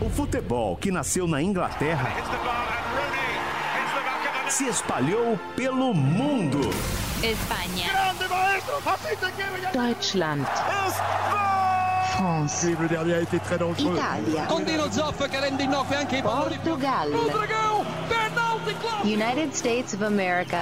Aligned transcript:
O 0.00 0.08
futebol 0.08 0.76
que 0.76 0.90
nasceu 0.90 1.26
na 1.26 1.42
Inglaterra 1.42 2.10
se 4.48 4.66
espalhou 4.66 5.38
pelo 5.54 5.92
mundo. 5.92 6.58
Espanha. 7.22 7.86
Deutschland. 9.72 10.46
France. 12.16 12.74
Italia. 13.94 14.46
Portugal. 16.22 17.08
United 19.04 19.54
States 19.54 19.92
of 19.94 20.02
America. 20.02 20.58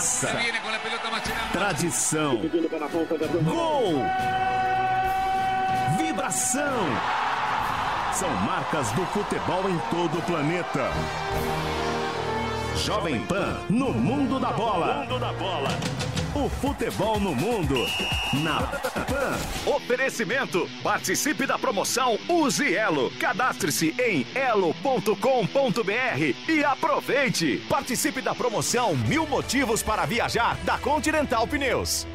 Raça. 0.00 0.30
Tradição. 1.52 2.38
Gol. 3.44 4.02
Vibração. 5.98 6.86
São 8.14 8.30
marcas 8.36 8.90
do 8.92 9.04
futebol 9.08 9.68
em 9.68 9.78
todo 9.90 10.18
o 10.18 10.22
planeta. 10.22 10.90
Jovem 12.76 13.20
Pan 13.26 13.60
no 13.68 13.92
mundo 13.92 14.40
da 14.40 14.52
bola. 14.52 15.06
O 16.34 16.48
futebol 16.48 17.18
no 17.18 17.34
mundo. 17.34 17.74
Na 18.44 18.60
Pan. 18.60 19.36
Oferecimento. 19.66 20.68
Participe 20.80 21.44
da 21.44 21.58
promoção 21.58 22.16
Use 22.28 22.72
Elo. 22.72 23.10
Cadastre-se 23.18 23.94
em 23.98 24.24
elo.com.br 24.34 25.16
e 26.48 26.64
aproveite. 26.64 27.60
Participe 27.68 28.20
da 28.22 28.32
promoção 28.32 28.96
Mil 28.96 29.26
Motivos 29.26 29.82
para 29.82 30.06
Viajar 30.06 30.56
da 30.64 30.78
Continental 30.78 31.48
Pneus. 31.48 32.06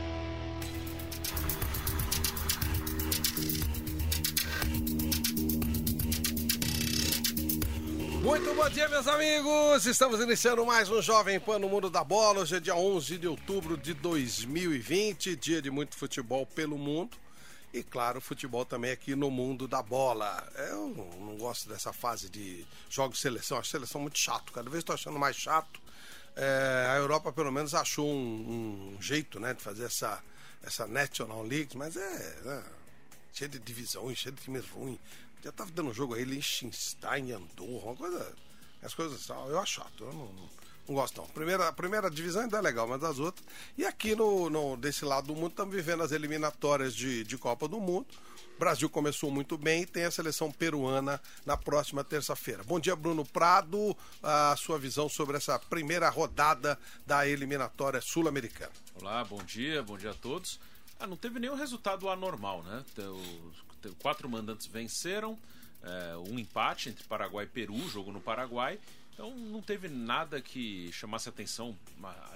Muito 8.25 8.55
bom 8.55 8.67
dia, 8.71 8.89
meus 8.89 9.07
amigos! 9.07 9.85
Estamos 9.85 10.19
iniciando 10.19 10.65
mais 10.65 10.89
um 10.89 10.99
Jovem 10.99 11.39
Pan 11.39 11.59
no 11.59 11.69
Mundo 11.69 11.91
da 11.91 12.03
Bola. 12.03 12.39
Hoje 12.39 12.55
é 12.55 12.59
dia 12.59 12.75
11 12.75 13.19
de 13.19 13.27
outubro 13.27 13.77
de 13.77 13.93
2020, 13.93 15.35
dia 15.35 15.61
de 15.61 15.69
muito 15.69 15.95
futebol 15.95 16.43
pelo 16.43 16.75
mundo. 16.75 17.15
E 17.71 17.83
claro, 17.83 18.19
futebol 18.19 18.65
também 18.65 18.89
aqui 18.89 19.15
no 19.15 19.29
mundo 19.29 19.67
da 19.67 19.83
bola. 19.83 20.43
Eu 20.55 20.87
não 21.19 21.37
gosto 21.37 21.69
dessa 21.69 21.93
fase 21.93 22.27
de 22.27 22.65
jogos 22.89 23.17
de 23.17 23.21
seleção, 23.21 23.59
acho 23.59 23.69
seleção 23.69 24.01
muito 24.01 24.17
chato. 24.17 24.51
Cada 24.51 24.71
vez 24.71 24.81
estou 24.81 24.95
achando 24.95 25.19
mais 25.19 25.35
chato. 25.35 25.79
É, 26.35 26.87
a 26.89 26.95
Europa, 26.95 27.31
pelo 27.31 27.51
menos, 27.51 27.75
achou 27.75 28.07
um, 28.07 28.95
um, 28.97 29.01
jeito 29.01 29.39
né, 29.39 29.53
de 29.53 29.61
fazer 29.61 29.85
essa, 29.85 30.19
essa 30.63 30.87
National 30.87 31.43
League, 31.43 31.77
mas 31.77 31.95
é 31.95 32.39
né, 32.43 32.63
cheio 33.31 33.51
de 33.51 33.59
divisões, 33.59 34.17
cheio 34.17 34.33
de 34.33 34.41
times 34.41 34.67
ruins. 34.67 34.97
Já 35.45 35.51
tava 35.51 35.69
dando 35.69 35.93
jogo 35.93 36.15
aí, 36.15 36.23
Liechtenstein, 36.23 37.31
Andorra, 37.31 37.91
uma 37.91 37.95
coisa. 37.95 38.33
As 38.81 38.95
coisas 38.95 39.29
eu 39.29 39.59
acho 39.59 39.73
chato, 39.73 40.03
eu 40.03 40.11
não, 40.11 40.25
não, 40.25 40.49
não 40.87 40.95
gosto 40.95 41.21
não. 41.21 41.27
Primeira, 41.27 41.67
a 41.67 41.71
primeira 41.71 42.09
divisão 42.09 42.41
ainda 42.41 42.57
é 42.57 42.61
legal, 42.61 42.87
mas 42.87 43.03
as 43.03 43.19
outras. 43.19 43.45
E 43.77 43.85
aqui 43.85 44.15
no, 44.15 44.49
no 44.49 44.75
desse 44.75 45.05
lado 45.05 45.27
do 45.27 45.35
mundo 45.35 45.51
estamos 45.51 45.75
vivendo 45.75 46.01
as 46.01 46.11
eliminatórias 46.11 46.95
de, 46.95 47.23
de 47.23 47.37
Copa 47.37 47.67
do 47.67 47.79
Mundo. 47.79 48.07
O 48.55 48.59
Brasil 48.59 48.89
começou 48.89 49.29
muito 49.29 49.55
bem 49.55 49.83
e 49.83 49.85
tem 49.85 50.05
a 50.05 50.09
seleção 50.09 50.51
peruana 50.51 51.21
na 51.45 51.55
próxima 51.55 52.03
terça-feira. 52.03 52.63
Bom 52.63 52.79
dia, 52.79 52.95
Bruno 52.95 53.23
Prado. 53.23 53.95
A 54.23 54.55
sua 54.57 54.79
visão 54.79 55.07
sobre 55.07 55.37
essa 55.37 55.59
primeira 55.59 56.09
rodada 56.09 56.79
da 57.05 57.27
eliminatória 57.27 58.01
sul-americana. 58.01 58.71
Olá, 58.99 59.23
bom 59.23 59.43
dia, 59.43 59.83
bom 59.83 59.95
dia 59.95 60.09
a 60.09 60.15
todos. 60.15 60.59
Ah, 60.99 61.05
não 61.05 61.17
teve 61.17 61.39
nenhum 61.39 61.55
resultado 61.55 62.09
anormal, 62.09 62.63
né? 62.63 62.83
Os 62.97 63.64
quatro 64.01 64.29
mandantes 64.29 64.67
venceram, 64.67 65.37
é, 65.83 66.17
um 66.29 66.39
empate 66.39 66.89
entre 66.89 67.03
Paraguai 67.05 67.45
e 67.45 67.47
Peru, 67.47 67.77
jogo 67.89 68.11
no 68.11 68.21
Paraguai. 68.21 68.79
Então 69.13 69.33
não 69.33 69.61
teve 69.61 69.87
nada 69.87 70.41
que 70.41 70.91
chamasse 70.91 71.29
atenção 71.29 71.77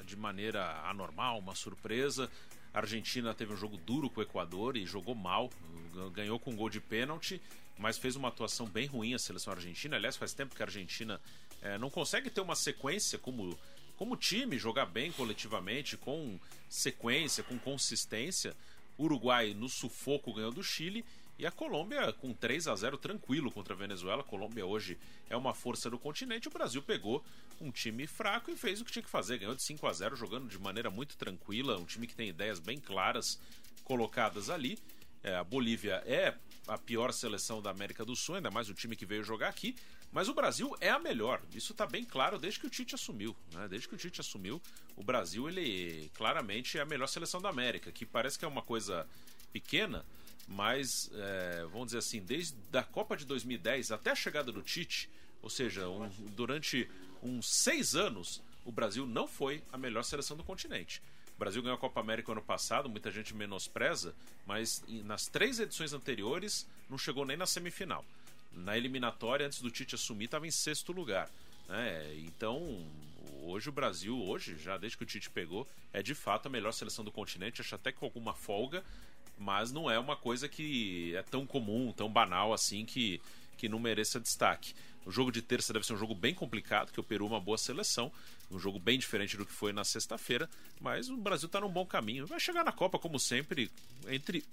de 0.06 0.16
maneira 0.16 0.82
anormal, 0.88 1.40
uma 1.40 1.54
surpresa. 1.54 2.30
A 2.74 2.80
Argentina 2.80 3.34
teve 3.34 3.54
um 3.54 3.58
jogo 3.58 3.78
duro 3.78 4.10
com 4.10 4.22
o 4.22 4.24
Equador 4.24 4.78
e 4.78 4.86
jogou 4.86 5.14
mal, 5.14 5.50
ganhou 6.14 6.40
com 6.40 6.52
um 6.52 6.56
gol 6.56 6.70
de 6.70 6.80
pênalti, 6.80 7.42
mas 7.78 7.98
fez 7.98 8.16
uma 8.16 8.30
atuação 8.30 8.66
bem 8.66 8.86
ruim 8.86 9.14
a 9.14 9.20
seleção 9.20 9.52
argentina. 9.52 9.98
Aliás, 9.98 10.16
faz 10.16 10.34
tempo 10.34 10.56
que 10.56 10.62
a 10.64 10.66
Argentina 10.66 11.20
é, 11.62 11.78
não 11.78 11.90
consegue 11.90 12.30
ter 12.30 12.42
uma 12.42 12.56
sequência 12.56 13.18
como 13.18 13.58
como 14.00 14.16
time, 14.16 14.58
jogar 14.58 14.86
bem 14.86 15.12
coletivamente, 15.12 15.98
com 15.98 16.40
sequência, 16.70 17.44
com 17.44 17.60
consistência. 17.60 18.56
O 18.98 19.04
Uruguai 19.04 19.54
no 19.54 19.68
sufoco 19.68 20.34
ganhou 20.34 20.54
do 20.54 20.64
Chile 20.64 21.04
e 21.40 21.48
a 21.48 21.52
Colômbia 21.52 22.12
com 22.12 22.34
3 22.34 22.68
a 22.68 22.76
0 22.76 22.98
tranquilo 22.98 23.50
contra 23.50 23.74
a 23.74 23.78
Venezuela. 23.78 24.22
A 24.22 24.26
Colômbia 24.26 24.66
hoje 24.66 25.00
é 25.30 25.38
uma 25.38 25.54
força 25.54 25.90
do 25.90 25.98
continente. 25.98 26.50
O 26.50 26.52
Brasil 26.52 26.84
pegou 26.84 27.24
um 27.62 27.72
time 27.72 28.06
fraco 28.06 28.52
e 28.52 28.58
fez 28.58 28.82
o 28.82 28.86
que 28.86 28.92
tinha 28.92 29.02
que 29.02 29.10
fazer. 29.10 29.38
Ganhou 29.38 29.56
de 29.56 29.64
5 29.64 29.88
a 29.88 29.94
0 29.94 30.18
jogando 30.18 30.50
de 30.50 30.60
maneira 30.60 30.90
muito 30.90 31.16
tranquila. 31.16 31.78
Um 31.78 31.86
time 31.86 32.06
que 32.06 32.14
tem 32.14 32.28
ideias 32.28 32.60
bem 32.60 32.78
claras 32.78 33.40
colocadas 33.86 34.50
ali. 34.50 34.78
É, 35.24 35.36
a 35.36 35.44
Bolívia 35.44 36.04
é 36.06 36.36
a 36.68 36.78
pior 36.78 37.14
seleção 37.14 37.62
da 37.62 37.72
América 37.72 38.04
do 38.04 38.18
Sul, 38.18 38.36
ainda 38.36 38.52
mais 38.52 38.70
o 38.70 38.74
time 38.74 38.98
que 38.98 39.06
veio 39.06 39.24
jogar 39.24 39.48
aqui. 39.48 39.78
Mas 40.12 40.28
o 40.28 40.34
Brasil 40.34 40.76
é 40.82 40.90
a 40.90 41.00
melhor. 41.00 41.42
Isso 41.54 41.72
está 41.72 41.86
bem 41.86 42.04
claro 42.04 42.38
desde 42.38 42.60
que 42.60 42.68
o 42.68 42.70
Tite 42.70 42.96
assumiu. 42.96 43.34
Né? 43.54 43.66
Desde 43.70 43.88
que 43.88 43.96
o 43.96 43.98
Tite 43.98 44.20
assumiu, 44.20 44.62
o 44.98 45.04
Brasil 45.04 45.48
ele 45.48 46.12
claramente 46.16 46.78
é 46.78 46.82
a 46.82 46.86
melhor 46.86 47.08
seleção 47.08 47.42
da 47.42 47.48
América, 47.48 47.94
que 47.94 48.06
parece 48.06 48.38
que 48.38 48.44
é 48.44 48.48
uma 48.48 48.62
coisa 48.62 49.08
pequena, 49.54 50.06
mas 50.50 51.10
é, 51.14 51.66
vamos 51.72 51.88
dizer 51.88 52.00
assim, 52.00 52.20
desde 52.20 52.56
a 52.74 52.84
Copa 52.84 53.16
de 53.16 53.26
2010 53.26 53.92
até 53.92 54.12
a 54.12 54.16
chegada 54.16 54.52
do 54.52 54.62
Tite, 54.62 55.10
ou 55.42 55.50
seja, 55.50 55.88
um, 55.88 56.10
durante 56.36 56.90
uns 57.24 57.48
seis 57.48 57.96
anos, 57.96 58.42
o 58.66 58.72
Brasil 58.72 59.06
não 59.06 59.28
foi 59.28 59.64
a 59.72 59.78
melhor 59.78 60.04
seleção 60.04 60.36
do 60.36 60.44
continente. 60.44 61.02
O 61.36 61.40
Brasil 61.40 61.62
ganhou 61.62 61.76
a 61.76 61.80
Copa 61.80 62.02
América 62.02 62.32
ano 62.32 62.42
passado, 62.42 62.90
muita 62.90 63.10
gente 63.10 63.34
menospreza, 63.34 64.14
mas 64.46 64.84
nas 65.06 65.28
três 65.28 65.60
edições 65.60 65.94
anteriores 65.94 66.68
não 66.90 66.98
chegou 66.98 67.26
nem 67.26 67.38
na 67.38 67.46
semifinal 67.46 68.04
na 68.54 68.78
eliminatória, 68.78 69.46
antes 69.46 69.62
do 69.62 69.72
Tite 69.72 69.96
assumir, 69.96 70.26
estava 70.26 70.48
em 70.48 70.52
sexto 70.52 70.92
lugar. 70.92 71.30
Né? 71.68 72.16
Então, 72.26 72.86
hoje 73.44 73.70
o 73.70 73.72
Brasil, 73.72 74.18
hoje, 74.18 74.58
já 74.58 74.78
desde 74.78 74.98
que 74.98 75.04
o 75.04 75.08
Tite 75.08 75.30
pegou, 75.30 75.68
é 75.94 76.02
de 76.02 76.16
fato 76.16 76.48
a 76.48 76.50
melhor 76.50 76.72
seleção 76.72 77.04
do 77.06 77.12
continente, 77.12 77.62
acho 77.62 77.76
até 77.76 77.92
com 77.92 78.06
alguma 78.06 78.34
folga, 78.34 78.84
mas 79.40 79.72
não 79.72 79.90
é 79.90 79.98
uma 79.98 80.16
coisa 80.16 80.48
que 80.48 81.16
é 81.16 81.24
tão 81.24 81.46
comum, 81.48 81.94
tão 81.96 82.12
banal 82.12 82.54
assim 82.54 82.86
que, 82.86 83.22
que 83.58 83.70
não 83.70 83.80
mereça 83.80 84.20
destaque. 84.20 84.76
O 85.06 85.12
jogo 85.12 85.32
de 85.32 85.42
terça 85.42 85.74
deve 85.74 85.86
ser 85.86 85.94
um 85.94 85.98
jogo 85.98 86.14
bem 86.14 86.36
complicado, 86.36 86.92
que 86.92 87.00
o 87.00 87.04
Peru 87.04 87.26
é 87.26 87.30
uma 87.30 87.40
boa 87.40 87.58
seleção, 87.58 88.12
um 88.52 88.60
jogo 88.60 88.78
bem 88.78 89.00
diferente 89.00 89.38
do 89.38 89.46
que 89.46 89.52
foi 89.52 89.72
na 89.72 89.84
sexta-feira, 89.84 90.50
mas 90.80 91.10
o 91.10 91.18
Brasil 91.18 91.48
está 91.48 91.62
num 91.62 91.70
bom 91.70 91.86
caminho. 91.86 92.28
Vai 92.28 92.40
chegar 92.40 92.64
na 92.64 92.72
Copa, 92.72 93.00
como 93.00 93.18
sempre, 93.18 93.72
entre 94.08 94.44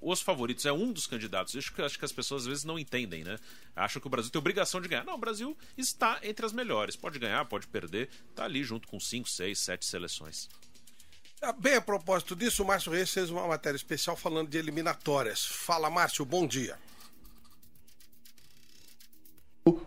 os 0.00 0.20
favoritos, 0.22 0.64
é 0.64 0.72
um 0.72 0.92
dos 0.92 1.06
candidatos. 1.06 1.54
Acho 1.54 1.72
que, 1.72 1.82
acho 1.82 1.98
que 1.98 2.04
as 2.04 2.12
pessoas 2.12 2.42
às 2.42 2.48
vezes 2.48 2.64
não 2.64 2.78
entendem, 2.78 3.22
né? 3.22 3.38
Acham 3.76 4.00
que 4.00 4.06
o 4.06 4.10
Brasil 4.10 4.30
tem 4.30 4.38
obrigação 4.38 4.80
de 4.80 4.88
ganhar. 4.88 5.04
Não, 5.04 5.14
o 5.14 5.18
Brasil 5.18 5.56
está 5.76 6.18
entre 6.22 6.46
as 6.46 6.52
melhores. 6.52 6.96
Pode 6.96 7.18
ganhar, 7.18 7.44
pode 7.44 7.66
perder. 7.66 8.08
Está 8.30 8.44
ali 8.44 8.64
junto 8.64 8.88
com 8.88 8.98
5, 8.98 9.28
6, 9.28 9.58
7 9.58 9.84
seleções. 9.84 10.48
Ah, 11.42 11.52
bem, 11.52 11.76
a 11.76 11.80
propósito 11.80 12.34
disso, 12.34 12.62
o 12.62 12.66
Márcio 12.66 12.92
Reis 12.92 13.12
fez 13.12 13.30
uma 13.30 13.46
matéria 13.46 13.76
especial 13.76 14.16
falando 14.16 14.48
de 14.48 14.56
eliminatórias. 14.56 15.44
Fala, 15.44 15.90
Márcio, 15.90 16.24
bom 16.24 16.46
dia. 16.46 16.78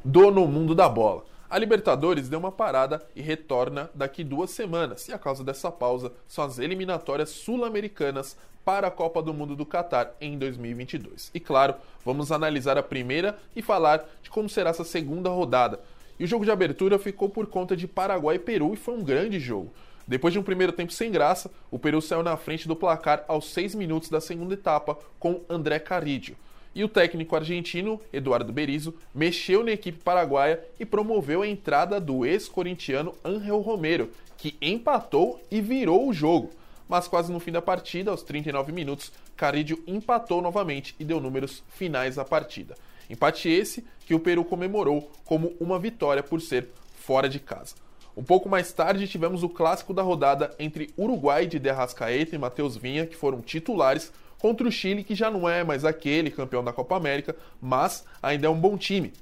Do 0.03 0.31
No 0.31 0.47
Mundo 0.47 0.75
da 0.75 0.88
Bola. 0.88 1.25
A 1.50 1.57
Libertadores 1.57 2.28
deu 2.28 2.40
uma 2.40 2.52
parada 2.52 3.07
e 3.16 3.22
retorna 3.22 3.90
daqui 3.96 4.24
duas 4.24 4.52
semanas, 4.52 5.07
e 5.07 5.13
a 5.13 5.19
causa 5.19 5.44
dessa 5.44 5.72
pausa 5.72 6.12
são 6.28 6.44
as 6.44 6.59
eliminatórias 6.59 7.30
sul-americanas 7.30 8.38
para 8.66 8.88
a 8.88 8.92
Copa 8.92 9.22
do 9.22 9.33
Mundo 9.33 9.56
do 9.56 9.66
Catar 9.66 10.13
em 10.19 10.38
2022. 10.38 11.31
E 11.33 11.39
claro, 11.39 11.75
vamos 12.04 12.33
analisar 12.33 12.77
a 12.77 12.83
primeira 12.83 13.39
e 13.56 13.62
falar 13.62 14.06
de 14.22 14.30
como 14.30 14.50
será 14.50 14.72
essa 14.72 14.83
segunda 14.83 15.30
rodada. 15.30 15.80
E 16.19 16.25
o 16.25 16.27
jogo 16.27 16.44
de 16.44 16.51
abertura 16.51 17.00
ficou 17.00 17.30
por 17.30 17.48
conta 17.48 17.77
de 17.77 17.88
Paraguai 17.88 18.36
e 18.36 18.39
Peru 18.39 18.74
e 18.74 18.77
foi 18.77 18.95
um 18.95 19.04
grande 19.04 19.39
jogo. 19.39 19.72
Depois 20.07 20.31
de 20.31 20.39
um 20.39 20.44
primeiro 20.44 20.71
tempo 20.71 20.94
sem 20.94 21.12
graça, 21.12 21.51
o 21.69 21.77
Peru 21.77 22.01
saiu 22.01 22.24
na 22.24 22.38
frente 22.38 22.65
do 22.65 22.77
placar 22.77 23.25
aos 23.27 23.51
6 23.51 23.75
minutos 23.75 24.09
da 24.09 24.21
segunda 24.21 24.54
etapa 24.54 24.98
com 25.19 25.42
André 25.50 25.80
Carrillo. 25.80 26.38
E 26.74 26.81
o 26.83 26.88
técnico 26.88 27.36
argentino, 27.36 28.00
Eduardo 28.13 28.54
Berizzo, 28.54 28.94
mexeu 29.13 29.63
na 29.63 29.71
equipe 29.71 30.01
paraguaia 30.01 30.63
e 30.80 30.86
promoveu 30.86 31.42
a 31.42 31.48
entrada 31.48 32.00
do 32.00 32.25
ex-corintiano 32.25 33.15
Angel 33.25 33.59
Romero, 33.59 34.09
que 34.38 34.56
empatou 34.62 35.42
e 35.51 35.59
virou 35.59 36.07
o 36.07 36.13
jogo. 36.13 36.51
Mas 36.88 37.07
quase 37.07 37.30
no 37.30 37.39
fim 37.39 37.51
da 37.51 37.62
partida, 37.62 38.12
aos 38.12 38.21
39 38.21 38.71
minutos, 38.71 39.12
Carídio 39.36 39.83
empatou 39.86 40.42
novamente 40.42 40.95
e 40.98 41.03
deu 41.03 41.19
números 41.19 41.63
finais 41.68 42.18
à 42.18 42.24
partida. 42.24 42.75
Empate 43.10 43.50
esse 43.50 43.86
que 44.06 44.15
o 44.15 44.19
Peru 44.19 44.45
comemorou 44.45 45.12
como 45.25 45.53
uma 45.60 45.77
vitória 45.77 46.24
por 46.24 46.39
ser 46.39 46.69
fora 46.95 47.27
de 47.27 47.39
casa. 47.39 47.75
Um 48.18 48.24
pouco 48.24 48.50
mais 48.50 48.74
tarde 48.74 49.08
tivemos 49.08 49.44
o 49.44 49.50
clássico 49.50 49.94
da 49.94 50.02
rodada 50.02 50.52
entre 50.58 50.92
Uruguai 50.98 51.46
de 51.46 51.60
Derrascaeta 51.60 52.34
e 52.34 52.40
Matheus 52.40 52.75
Vinha, 52.75 53.06
que 53.06 53.16
foram 53.16 53.42
titulares, 53.42 54.12
contra 54.40 54.68
o 54.68 54.72
Chile, 54.72 55.04
que 55.04 55.14
já 55.14 55.30
não 55.30 55.48
é 55.48 55.64
mais 55.64 55.86
aquele 55.86 56.31
campeão 56.31 56.64
da 56.64 56.74
Copa 56.74 56.98
América, 56.98 57.36
mas 57.62 58.06
ainda 58.22 58.48
é 58.48 58.50
um 58.50 58.60
bom 58.60 58.75
time. 58.75 59.14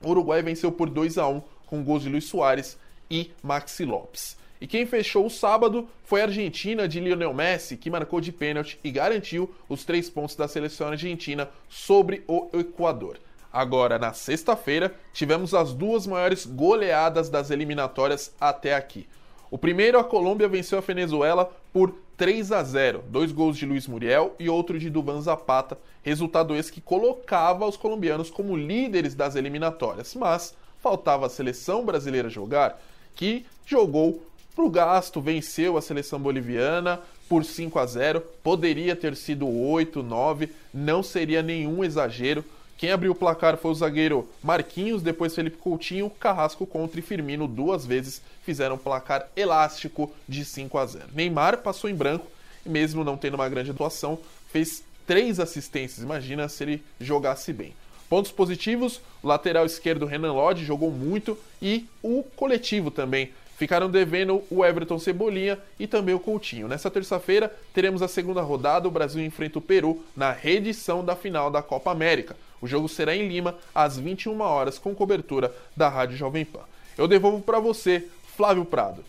O 0.00 0.10
Uruguai 0.10 0.40
venceu 0.40 0.70
por 0.70 0.88
2 0.88 1.18
a 1.18 1.26
1 1.26 1.42
com 1.66 1.82
gols 1.82 2.04
de 2.04 2.08
Luiz 2.08 2.26
Soares 2.26 2.78
e 3.10 3.32
Maxi 3.42 3.84
Lopes. 3.84 4.36
E 4.60 4.68
quem 4.68 4.86
fechou 4.86 5.26
o 5.26 5.30
sábado 5.30 5.88
foi 6.04 6.20
a 6.20 6.26
Argentina 6.26 6.86
de 6.86 7.00
Lionel 7.00 7.34
Messi, 7.34 7.76
que 7.76 7.90
marcou 7.90 8.20
de 8.20 8.30
pênalti 8.30 8.78
e 8.84 8.90
garantiu 8.92 9.52
os 9.68 9.84
três 9.84 10.08
pontos 10.08 10.36
da 10.36 10.46
seleção 10.46 10.86
argentina 10.86 11.50
sobre 11.68 12.22
o 12.28 12.48
Equador. 12.52 13.18
Agora, 13.54 14.00
na 14.00 14.12
sexta-feira, 14.12 14.92
tivemos 15.12 15.54
as 15.54 15.72
duas 15.72 16.08
maiores 16.08 16.44
goleadas 16.44 17.28
das 17.28 17.52
eliminatórias 17.52 18.34
até 18.40 18.74
aqui. 18.74 19.06
O 19.48 19.56
primeiro, 19.56 19.96
a 19.96 20.02
Colômbia 20.02 20.48
venceu 20.48 20.78
a 20.78 20.80
Venezuela 20.80 21.48
por 21.72 21.94
3 22.16 22.50
a 22.50 22.64
0, 22.64 23.04
dois 23.08 23.30
gols 23.30 23.56
de 23.56 23.64
Luiz 23.64 23.86
Muriel 23.86 24.34
e 24.40 24.48
outro 24.48 24.76
de 24.76 24.90
Duvan 24.90 25.20
Zapata, 25.20 25.78
resultado 26.02 26.56
esse 26.56 26.72
que 26.72 26.80
colocava 26.80 27.64
os 27.64 27.76
colombianos 27.76 28.28
como 28.28 28.56
líderes 28.56 29.14
das 29.14 29.36
eliminatórias, 29.36 30.16
mas 30.16 30.56
faltava 30.80 31.26
a 31.26 31.30
seleção 31.30 31.84
brasileira 31.84 32.28
jogar, 32.28 32.82
que 33.14 33.46
jogou 33.64 34.20
pro 34.56 34.68
gasto, 34.68 35.20
venceu 35.20 35.76
a 35.76 35.82
seleção 35.82 36.18
boliviana 36.18 37.00
por 37.28 37.44
5 37.44 37.78
a 37.78 37.86
0, 37.86 38.20
poderia 38.42 38.96
ter 38.96 39.14
sido 39.14 39.48
8, 39.48 40.02
9, 40.02 40.50
não 40.72 41.04
seria 41.04 41.40
nenhum 41.40 41.84
exagero, 41.84 42.44
quem 42.84 42.92
abriu 42.92 43.12
o 43.12 43.14
placar 43.14 43.56
foi 43.56 43.70
o 43.70 43.74
zagueiro 43.74 44.28
Marquinhos, 44.42 45.00
depois 45.00 45.34
Felipe 45.34 45.56
Coutinho, 45.56 46.10
Carrasco 46.10 46.66
contra 46.66 47.00
e 47.00 47.02
Firmino 47.02 47.48
duas 47.48 47.86
vezes 47.86 48.20
fizeram 48.42 48.74
um 48.74 48.78
placar 48.78 49.26
elástico 49.34 50.12
de 50.28 50.44
5 50.44 50.76
a 50.76 50.84
0. 50.84 51.04
Neymar 51.14 51.62
passou 51.62 51.88
em 51.88 51.94
branco 51.94 52.26
e 52.62 52.68
mesmo 52.68 53.02
não 53.02 53.16
tendo 53.16 53.36
uma 53.36 53.48
grande 53.48 53.70
atuação, 53.70 54.18
fez 54.52 54.84
três 55.06 55.40
assistências. 55.40 56.04
Imagina 56.04 56.46
se 56.46 56.62
ele 56.62 56.84
jogasse 57.00 57.54
bem. 57.54 57.72
Pontos 58.06 58.30
positivos: 58.30 59.00
o 59.22 59.28
lateral 59.28 59.64
esquerdo 59.64 60.04
Renan 60.04 60.34
Lodge 60.34 60.62
jogou 60.62 60.90
muito 60.90 61.38
e 61.62 61.86
o 62.02 62.22
coletivo 62.36 62.90
também 62.90 63.30
ficaram 63.56 63.90
devendo 63.90 64.42
o 64.50 64.62
Everton 64.62 64.98
Cebolinha 64.98 65.58
e 65.80 65.86
também 65.86 66.14
o 66.14 66.20
Coutinho. 66.20 66.68
Nessa 66.68 66.90
terça-feira 66.90 67.50
teremos 67.72 68.02
a 68.02 68.08
segunda 68.08 68.42
rodada, 68.42 68.86
o 68.86 68.90
Brasil 68.90 69.24
enfrenta 69.24 69.58
o 69.58 69.62
Peru 69.62 70.04
na 70.14 70.32
reedição 70.32 71.02
da 71.02 71.16
final 71.16 71.50
da 71.50 71.62
Copa 71.62 71.90
América. 71.90 72.36
O 72.64 72.66
jogo 72.66 72.88
será 72.88 73.14
em 73.14 73.28
Lima 73.28 73.58
às 73.74 73.98
21 73.98 74.40
horas 74.40 74.78
com 74.78 74.94
cobertura 74.94 75.54
da 75.76 75.86
Rádio 75.86 76.16
Jovem 76.16 76.46
Pan. 76.46 76.64
Eu 76.96 77.06
devolvo 77.06 77.42
para 77.42 77.60
você, 77.60 78.08
Flávio 78.38 78.64
Prado. 78.64 79.04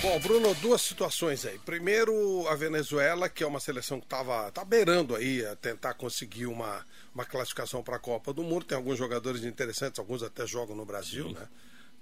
Bom, 0.00 0.18
Bruno, 0.20 0.54
duas 0.54 0.80
situações 0.80 1.44
aí. 1.44 1.58
Primeiro, 1.58 2.48
a 2.48 2.54
Venezuela, 2.54 3.28
que 3.28 3.44
é 3.44 3.46
uma 3.46 3.60
seleção 3.60 4.00
que 4.00 4.06
estava 4.06 4.50
tá 4.52 4.64
beirando 4.64 5.14
aí 5.14 5.44
a 5.44 5.54
tentar 5.54 5.92
conseguir 5.92 6.46
uma, 6.46 6.82
uma 7.14 7.26
classificação 7.26 7.82
para 7.82 7.96
a 7.96 8.00
Copa 8.00 8.32
do 8.32 8.42
Mundo. 8.42 8.64
Tem 8.64 8.78
alguns 8.78 8.96
jogadores 8.96 9.44
interessantes, 9.44 9.98
alguns 9.98 10.22
até 10.22 10.46
jogam 10.46 10.74
no 10.74 10.86
Brasil, 10.86 11.28
Sim. 11.28 11.34
né? 11.34 11.46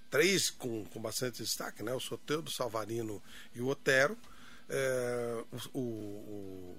três 0.08 0.50
com, 0.50 0.84
com 0.84 1.00
bastante 1.00 1.42
destaque, 1.42 1.82
né? 1.82 1.92
O 1.92 1.98
Soteudo, 1.98 2.48
o 2.48 2.52
Salvarino 2.52 3.20
e 3.52 3.60
o 3.60 3.66
Otero. 3.66 4.16
É, 4.68 5.42
o, 5.74 5.80
o, 5.80 6.76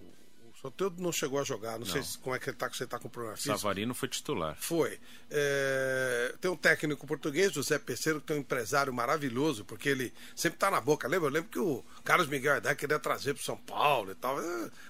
Soteldo 0.61 1.01
não 1.03 1.11
chegou 1.11 1.39
a 1.39 1.43
jogar, 1.43 1.73
não, 1.73 1.85
não. 1.85 1.85
sei 1.85 2.01
como 2.19 2.35
é 2.35 2.39
que 2.39 2.49
ele 2.49 2.55
está, 2.55 2.67
você 2.67 2.83
está 2.83 2.97
com 2.97 3.07
problema 3.07 3.37
físico. 3.37 3.55
Savarino 3.55 3.93
foi 3.93 4.09
titular. 4.09 4.57
Foi. 4.59 4.99
É, 5.29 6.33
tem 6.41 6.49
um 6.49 6.55
técnico 6.55 7.05
português, 7.05 7.53
José 7.53 7.77
Peceiro, 7.77 8.19
que 8.19 8.25
tem 8.25 8.37
um 8.37 8.39
empresário 8.39 8.91
maravilhoso, 8.91 9.63
porque 9.63 9.87
ele 9.87 10.11
sempre 10.35 10.55
está 10.55 10.71
na 10.71 10.81
boca. 10.81 11.07
Lembra? 11.07 11.27
Eu 11.27 11.33
lembro 11.33 11.49
que 11.51 11.59
o 11.59 11.83
Carlos 12.03 12.27
Miguel 12.27 12.55
Haddad 12.55 12.75
queria 12.75 12.97
trazer 12.97 13.35
para 13.35 13.43
São 13.43 13.55
Paulo 13.55 14.11
e 14.11 14.15
tal. 14.15 14.37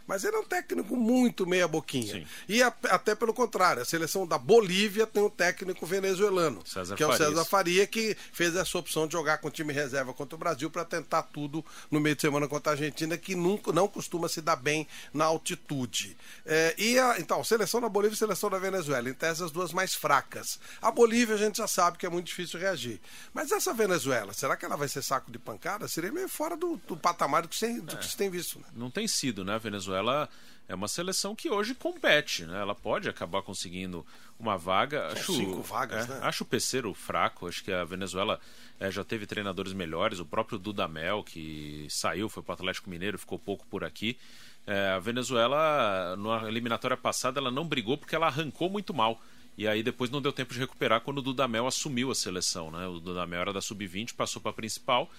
Mas 0.08 0.24
ele 0.24 0.38
é 0.38 0.40
um 0.40 0.46
técnico 0.46 0.96
muito 0.96 1.46
meia 1.46 1.68
boquinha. 1.68 2.14
Sim. 2.14 2.28
E 2.48 2.64
a, 2.64 2.74
até 2.84 3.14
pelo 3.14 3.34
contrário, 3.34 3.82
a 3.82 3.86
seleção 3.86 4.26
da 4.26 4.38
Bolívia 4.38 5.06
tem 5.06 5.22
um 5.22 5.30
técnico 5.30 5.86
venezuelano, 5.86 6.66
César 6.66 6.96
que 6.96 7.04
é 7.04 7.08
o 7.08 7.18
César 7.18 7.44
Faria, 7.44 7.86
que 7.86 8.16
fez 8.32 8.56
essa 8.56 8.78
opção 8.78 9.06
de 9.06 9.14
jogar 9.14 9.40
com 9.40 9.50
o 9.50 9.52
time 9.52 9.74
reserva 9.74 10.14
contra 10.14 10.36
o 10.36 10.40
Brasil 10.40 10.70
para 10.70 10.86
tentar 10.86 11.24
tudo 11.24 11.66
no 11.92 12.00
meio 12.00 12.16
de 12.16 12.22
semana 12.22 12.48
contra 12.48 12.72
a 12.72 12.76
Argentina, 12.76 13.18
que 13.18 13.36
nunca, 13.36 13.74
não 13.74 13.88
costuma 13.90 14.30
se 14.30 14.40
dar 14.40 14.56
bem 14.56 14.88
na 15.14 15.26
altitude 15.26 15.57
altitude. 15.58 16.16
É, 16.46 16.76
e 16.78 16.98
a, 17.00 17.20
então, 17.20 17.44
seleção 17.44 17.82
da 17.82 17.90
Bolívia 17.90 18.16
e 18.16 18.18
seleção 18.18 18.50
da 18.50 18.60
Venezuela, 18.60 19.10
entre 19.10 19.28
essas 19.28 19.52
duas 19.52 19.74
mais 19.74 19.96
fracas. 19.96 20.60
A 20.82 20.92
Bolívia 20.92 21.36
a 21.36 21.38
gente 21.38 21.58
já 21.58 21.68
sabe 21.68 21.98
que 21.98 22.06
é 22.06 22.10
muito 22.10 22.28
difícil 22.28 22.60
reagir. 22.60 23.02
Mas 23.34 23.52
essa 23.52 23.74
Venezuela, 23.74 24.34
será 24.34 24.56
que 24.56 24.66
ela 24.66 24.78
vai 24.78 24.88
ser 24.88 25.02
saco 25.02 25.32
de 25.32 25.40
pancada? 25.40 25.88
Seria 25.88 26.12
meio 26.12 26.30
fora 26.30 26.56
do, 26.56 26.78
do 26.88 26.96
patamar 26.96 27.42
do 27.42 27.48
que, 27.48 27.56
se, 27.56 27.82
do 27.82 27.96
é, 27.96 27.98
que 27.98 28.16
tem 28.16 28.30
visto. 28.30 28.60
Né? 28.60 28.66
Não 28.76 28.90
tem 28.90 29.08
sido, 29.08 29.44
né? 29.44 29.56
A 29.56 29.60
Venezuela 29.60 30.30
é 30.68 30.76
uma 30.76 30.88
seleção 30.88 31.36
que 31.36 31.50
hoje 31.50 31.74
compete, 31.74 32.46
né? 32.46 32.60
Ela 32.60 32.76
pode 32.76 33.10
acabar 33.10 33.42
conseguindo 33.42 34.06
uma 34.40 34.58
vaga. 34.58 35.08
acho, 35.08 35.34
cinco 35.34 35.62
vagas, 35.62 36.06
é, 36.06 36.14
né? 36.14 36.20
Acho 36.24 36.44
o 36.44 36.48
Peceiro 36.48 36.94
fraco. 36.94 37.48
Acho 37.48 37.64
que 37.64 37.72
a 37.72 37.84
Venezuela 37.84 38.40
é, 38.80 38.92
já 38.92 39.04
teve 39.04 39.26
treinadores 39.26 39.74
melhores. 39.74 40.20
O 40.20 40.26
próprio 40.26 40.60
Dudamel, 40.60 41.24
que 41.24 41.88
saiu, 41.90 42.30
foi 42.30 42.44
para 42.44 42.52
o 42.52 42.56
Atlético 42.56 42.90
Mineiro, 42.90 43.18
ficou 43.18 43.40
pouco 43.40 43.66
por 43.68 43.84
aqui. 43.84 44.18
É, 44.68 44.90
a 44.90 45.00
Venezuela, 45.00 46.18
na 46.18 46.48
eliminatória 46.50 46.98
passada, 46.98 47.40
ela 47.40 47.50
não 47.50 47.66
brigou 47.66 47.98
porque 47.98 48.14
ela 48.14 48.28
arrancou 48.28 48.70
muito 48.70 48.94
mal. 48.94 49.20
E 49.58 49.68
aí 49.68 49.82
depois 49.82 50.12
não 50.12 50.22
deu 50.22 50.32
tempo 50.32 50.54
de 50.54 50.60
recuperar 50.60 51.02
quando 51.02 51.18
o 51.20 51.22
Dudamel 51.22 51.66
assumiu 51.66 52.12
a 52.12 52.16
seleção. 52.16 52.70
Né? 52.70 52.86
O 52.86 53.00
Dudamel 53.00 53.42
era 53.42 53.54
da 53.54 53.62
sub-20, 53.62 54.14
passou 54.14 54.42
para 54.42 54.52
a 54.52 54.54
principal. 54.54 55.10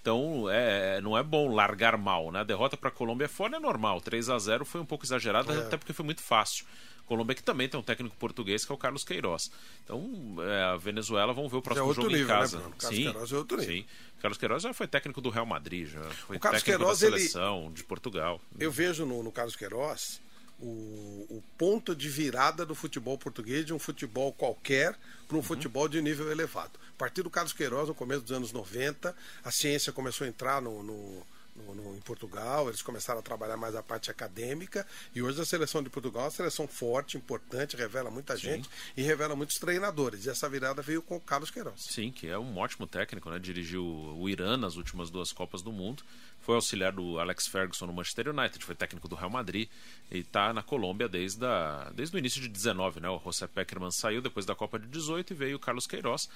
Então 0.00 0.48
é, 0.48 0.98
é, 0.98 1.00
não 1.00 1.18
é 1.18 1.22
bom 1.22 1.52
largar 1.52 1.96
mal. 1.96 2.30
Né? 2.30 2.40
A 2.40 2.44
derrota 2.44 2.76
para 2.76 2.90
a 2.90 2.92
Colômbia 2.92 3.28
fora 3.28 3.56
é 3.56 3.60
normal. 3.60 4.00
3 4.00 4.30
a 4.30 4.38
0 4.38 4.64
foi 4.64 4.80
um 4.80 4.86
pouco 4.86 5.04
exagerada, 5.04 5.52
é. 5.52 5.58
até 5.58 5.76
porque 5.76 5.92
foi 5.92 6.04
muito 6.04 6.22
fácil. 6.22 6.66
Colômbia 7.10 7.34
que 7.34 7.42
também 7.42 7.68
tem 7.68 7.78
um 7.78 7.82
técnico 7.82 8.14
português 8.14 8.64
que 8.64 8.70
é 8.70 8.74
o 8.74 8.78
Carlos 8.78 9.02
Queiroz. 9.02 9.50
Então, 9.82 10.36
é, 10.38 10.62
a 10.62 10.76
Venezuela, 10.76 11.32
vamos 11.32 11.50
ver 11.50 11.58
o 11.58 11.62
próximo 11.62 11.90
é 11.90 11.94
jogo 11.94 12.06
nível, 12.06 12.24
em 12.24 12.28
casa. 12.28 12.58
Né, 12.58 12.70
Carlos 12.78 12.98
sim, 12.98 13.02
Queiroz 13.02 13.32
é 13.32 13.36
outro 13.36 13.56
nível. 13.56 13.74
Sim. 13.74 13.86
Carlos 14.20 14.38
Queiroz 14.38 14.62
já 14.62 14.72
foi 14.72 14.86
técnico 14.86 15.20
do 15.20 15.28
Real 15.28 15.44
Madrid, 15.44 15.88
já 15.88 16.04
foi 16.04 16.36
o 16.36 16.40
Carlos 16.40 16.62
técnico 16.62 16.78
Queiroz, 16.78 17.00
da 17.00 17.06
seleção 17.08 17.64
ele... 17.64 17.74
de 17.74 17.82
Portugal. 17.82 18.40
Eu 18.60 18.70
vejo 18.70 19.04
no, 19.04 19.24
no 19.24 19.32
Carlos 19.32 19.56
Queiroz 19.56 20.20
o, 20.60 21.26
o, 21.28 21.42
ponto 21.58 21.96
de 21.96 22.08
virada 22.08 22.64
do 22.64 22.76
futebol 22.76 23.18
português 23.18 23.66
de 23.66 23.74
um 23.74 23.78
futebol 23.80 24.32
qualquer 24.32 24.96
para 25.26 25.34
um 25.34 25.40
uhum. 25.40 25.42
futebol 25.42 25.88
de 25.88 26.00
nível 26.00 26.30
elevado. 26.30 26.78
A 26.90 26.96
partir 26.96 27.24
do 27.24 27.30
Carlos 27.30 27.52
Queiroz, 27.52 27.88
no 27.88 27.94
começo 27.94 28.20
dos 28.20 28.30
anos 28.30 28.52
90, 28.52 29.16
a 29.42 29.50
ciência 29.50 29.92
começou 29.92 30.24
a 30.24 30.28
entrar 30.28 30.62
no, 30.62 30.80
no 30.84 31.26
no, 31.60 31.74
no, 31.74 31.96
em 31.96 32.00
Portugal, 32.00 32.68
eles 32.68 32.82
começaram 32.82 33.20
a 33.20 33.22
trabalhar 33.22 33.56
mais 33.56 33.74
a 33.74 33.82
parte 33.82 34.10
acadêmica 34.10 34.86
e 35.14 35.22
hoje 35.22 35.40
a 35.40 35.44
seleção 35.44 35.82
de 35.82 35.90
Portugal 35.90 36.22
é 36.22 36.24
uma 36.26 36.30
seleção 36.30 36.66
forte, 36.66 37.16
importante, 37.16 37.76
revela 37.76 38.10
muita 38.10 38.36
Sim. 38.36 38.42
gente 38.42 38.70
e 38.96 39.02
revela 39.02 39.36
muitos 39.36 39.58
treinadores. 39.58 40.26
E 40.26 40.30
essa 40.30 40.48
virada 40.48 40.82
veio 40.82 41.02
com 41.02 41.16
o 41.16 41.20
Carlos 41.20 41.50
Queiroz. 41.50 41.82
Sim, 41.82 42.10
que 42.10 42.26
é 42.26 42.38
um 42.38 42.58
ótimo 42.58 42.86
técnico, 42.86 43.30
né? 43.30 43.38
Dirigiu 43.38 43.84
o 43.84 44.28
Irã 44.28 44.56
nas 44.56 44.76
últimas 44.76 45.10
duas 45.10 45.32
Copas 45.32 45.62
do 45.62 45.72
Mundo. 45.72 46.02
Foi 46.40 46.54
auxiliar 46.54 46.92
do 46.92 47.18
Alex 47.18 47.46
Ferguson 47.46 47.86
no 47.86 47.92
Manchester 47.92 48.28
United, 48.28 48.64
foi 48.64 48.74
técnico 48.74 49.06
do 49.06 49.14
Real 49.14 49.30
Madrid 49.30 49.68
e 50.10 50.18
está 50.18 50.52
na 50.52 50.62
Colômbia 50.62 51.08
desde, 51.08 51.44
a, 51.44 51.92
desde 51.94 52.16
o 52.16 52.18
início 52.18 52.40
de 52.40 52.48
19, 52.48 53.00
né? 53.00 53.08
O 53.08 53.18
José 53.18 53.46
Peckerman 53.46 53.90
saiu 53.90 54.22
depois 54.22 54.46
da 54.46 54.54
Copa 54.54 54.78
de 54.78 54.86
18 54.86 55.32
e 55.32 55.36
veio 55.36 55.56
o 55.56 55.60
Carlos 55.60 55.86
Queiroz. 55.86 56.28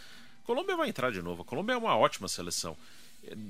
Colômbia 0.44 0.76
vai 0.76 0.90
entrar 0.90 1.10
de 1.10 1.22
novo. 1.22 1.42
A 1.42 1.44
Colômbia 1.44 1.72
é 1.72 1.76
uma 1.76 1.96
ótima 1.96 2.28
seleção 2.28 2.76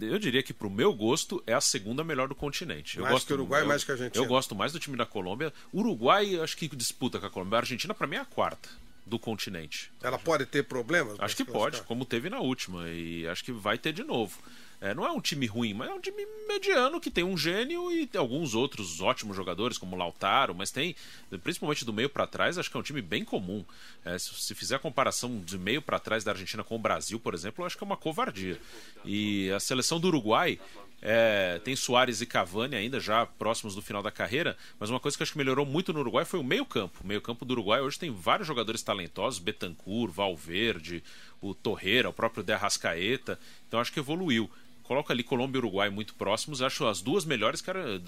eu 0.01 0.19
diria 0.19 0.43
que 0.43 0.53
pro 0.53 0.71
meu 0.71 0.93
gosto 0.93 1.43
é 1.47 1.55
a 1.55 1.61
segunda 1.61 2.05
melhor 2.05 2.29
do 2.29 2.35
continente. 2.35 2.99
Mais 2.99 3.11
eu 3.11 3.15
gosto, 3.15 3.27
que 3.27 3.33
o 3.33 3.37
Uruguai, 3.37 3.63
eu, 3.63 3.67
mais 3.67 3.85
que 3.85 3.91
a 3.91 3.95
Argentina. 3.95 4.25
Eu 4.25 4.29
gosto 4.29 4.55
mais 4.55 4.73
do 4.73 4.79
time 4.79 4.97
da 4.97 5.07
Colômbia. 5.07 5.53
Uruguai 5.73 6.39
acho 6.41 6.57
que 6.57 6.69
disputa 6.75 7.19
com 7.19 7.27
a 7.27 7.31
Colômbia. 7.31 7.59
A 7.59 7.61
Argentina 7.61 7.95
para 7.95 8.07
mim 8.07 8.17
é 8.17 8.21
a 8.21 8.25
quarta 8.25 8.69
do 9.07 9.19
continente. 9.19 9.91
Ela 10.03 10.19
pode 10.19 10.47
ter 10.47 10.65
problemas? 10.65 11.17
Acho 11.19 11.37
que 11.37 11.45
pode, 11.45 11.83
como 11.83 12.05
teve 12.05 12.31
na 12.31 12.41
última 12.41 12.89
e 12.89 13.27
acho 13.27 13.45
que 13.45 13.53
vai 13.53 13.77
ter 13.77 13.93
de 13.93 14.03
novo. 14.03 14.39
É, 14.81 14.95
não 14.95 15.07
é 15.07 15.11
um 15.11 15.21
time 15.21 15.47
ruim, 15.47 15.73
mas 15.73 15.89
é 15.89 15.95
um 15.95 16.01
time 16.01 16.27
mediano 16.47 17.01
que 17.01 17.11
tem 17.11 17.25
um 17.25 17.37
gênio 17.37 17.91
e 17.91 18.09
alguns 18.17 18.55
outros 18.55 19.01
ótimos 19.01 19.37
jogadores, 19.37 19.79
como 19.79 19.97
Lautaro, 19.97 20.55
mas 20.55 20.71
tem, 20.71 20.95
principalmente 21.43 21.85
do 21.85 21.93
meio 21.93 22.11
para 22.11 22.27
trás, 22.27 22.59
acho 22.59 22.71
que 22.71 22.77
é 22.77 22.81
um 22.81 22.83
time 22.83 23.01
bem 23.01 23.25
comum. 23.25 23.65
É, 24.05 24.19
se, 24.19 24.35
se, 24.35 24.55
fizer 24.55 24.77
a 24.77 24.79
comparação 24.79 25.41
de 25.41 25.57
meio 25.57 25.81
para 25.81 25.99
trás 25.99 26.23
da 26.23 26.33
Argentina 26.33 26.63
com 26.63 26.77
o 26.77 26.79
Brasil, 26.79 27.19
por 27.19 27.35
exemplo, 27.35 27.65
acho 27.65 27.79
que 27.79 27.85
é 27.85 27.87
uma 27.87 27.97
covardia. 27.97 28.61
E 29.05 29.51
a 29.51 29.61
seleção 29.61 29.99
do 29.99 30.09
Uruguai. 30.09 30.59
É, 31.07 31.61
tem 31.63 31.77
Soares 31.77 32.23
e 32.23 32.27
Cavani 32.27 32.75
ainda 32.75 32.99
já 32.99 33.27
próximos 33.27 33.75
do 33.75 33.83
final 33.83 34.03
da 34.03 34.11
carreira, 34.11 34.57
mas 34.81 34.89
uma 34.89 34.99
coisa 34.99 35.15
que 35.15 35.23
acho 35.23 35.33
que 35.33 35.39
melhorou 35.39 35.67
muito 35.67 35.93
no 35.93 36.01
Uruguai 36.01 36.25
foi 36.25 36.41
o 36.41 36.43
meio-campo. 36.43 37.01
O 37.05 37.07
meio-campo 37.07 37.45
do 37.45 37.53
Uruguai 37.53 37.83
hoje 37.83 37.99
tem 37.99 38.11
vários 38.11 38.49
jogadores 38.49 38.83
talentosos, 38.83 39.39
Betancourt, 39.39 40.11
Valverde, 40.11 41.05
o 41.43 41.55
Torreira, 41.55 42.09
o 42.09 42.13
próprio 42.13 42.43
De 42.43 42.55
Arrascaeta. 42.55 43.39
Então 43.69 43.81
acho 43.81 43.93
que 43.93 44.01
evoluiu 44.01 44.51
coloca 44.85 45.13
ali 45.13 45.25
Colômbia 45.25 45.59
e 45.59 45.61
Uruguai 45.61 45.91
muito 45.91 46.15
próximos, 46.15 46.63
acho 46.63 46.87
as 46.87 47.01
duas 47.01 47.25
melhores, 47.25 47.63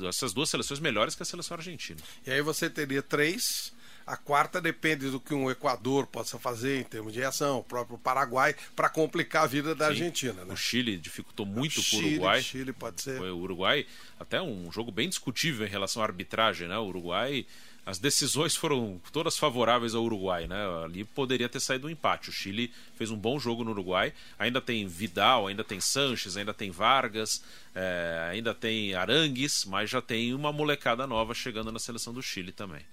essas 0.08 0.32
duas 0.32 0.48
seleções 0.48 0.78
melhores 0.78 1.14
que 1.14 1.22
a 1.22 1.26
seleção 1.26 1.56
argentina. 1.56 1.98
E 2.24 2.30
aí 2.30 2.40
você 2.40 2.70
teria 2.70 3.02
três 3.02 3.74
A 4.06 4.16
quarta 4.16 4.60
depende 4.60 5.10
do 5.10 5.18
que 5.18 5.34
um 5.34 5.50
Equador 5.50 6.06
possa 6.06 6.38
fazer 6.38 6.80
em 6.80 6.84
termos 6.84 7.12
de 7.12 7.18
reação, 7.18 7.58
o 7.58 7.64
próprio 7.64 7.98
Paraguai, 7.98 8.54
para 8.76 8.88
complicar 8.88 9.42
a 9.42 9.46
vida 9.48 9.74
da 9.74 9.86
Sim. 9.86 9.90
Argentina. 9.90 10.44
Né? 10.44 10.54
O 10.54 10.56
Chile 10.56 10.96
dificultou 10.96 11.44
muito 11.44 11.82
para 11.82 11.98
o 11.98 12.06
Uruguai. 12.06 12.40
Chile 12.40 12.72
pode 12.72 13.02
ser. 13.02 13.20
O 13.20 13.38
Uruguai, 13.38 13.84
até 14.20 14.40
um 14.40 14.70
jogo 14.70 14.92
bem 14.92 15.08
discutível 15.08 15.66
em 15.66 15.68
relação 15.68 16.02
à 16.02 16.04
arbitragem, 16.04 16.68
né? 16.68 16.78
O 16.78 16.84
Uruguai 16.84 17.44
as 17.86 17.98
decisões 18.00 18.56
foram 18.56 19.00
todas 19.12 19.38
favoráveis 19.38 19.94
ao 19.94 20.02
Uruguai, 20.02 20.48
né? 20.48 20.56
Ali 20.84 21.04
poderia 21.04 21.48
ter 21.48 21.60
saído 21.60 21.86
um 21.86 21.90
empate. 21.90 22.30
O 22.30 22.32
Chile 22.32 22.74
fez 22.96 23.12
um 23.12 23.16
bom 23.16 23.38
jogo 23.38 23.62
no 23.62 23.70
Uruguai. 23.70 24.12
Ainda 24.36 24.60
tem 24.60 24.88
Vidal, 24.88 25.46
ainda 25.46 25.62
tem 25.62 25.80
Sanches, 25.80 26.36
ainda 26.36 26.52
tem 26.52 26.72
Vargas, 26.72 27.44
é, 27.72 28.30
ainda 28.32 28.52
tem 28.52 28.96
Arangues, 28.96 29.64
mas 29.64 29.88
já 29.88 30.02
tem 30.02 30.34
uma 30.34 30.52
molecada 30.52 31.06
nova 31.06 31.32
chegando 31.32 31.70
na 31.70 31.78
seleção 31.78 32.12
do 32.12 32.20
Chile 32.20 32.50
também. 32.50 32.84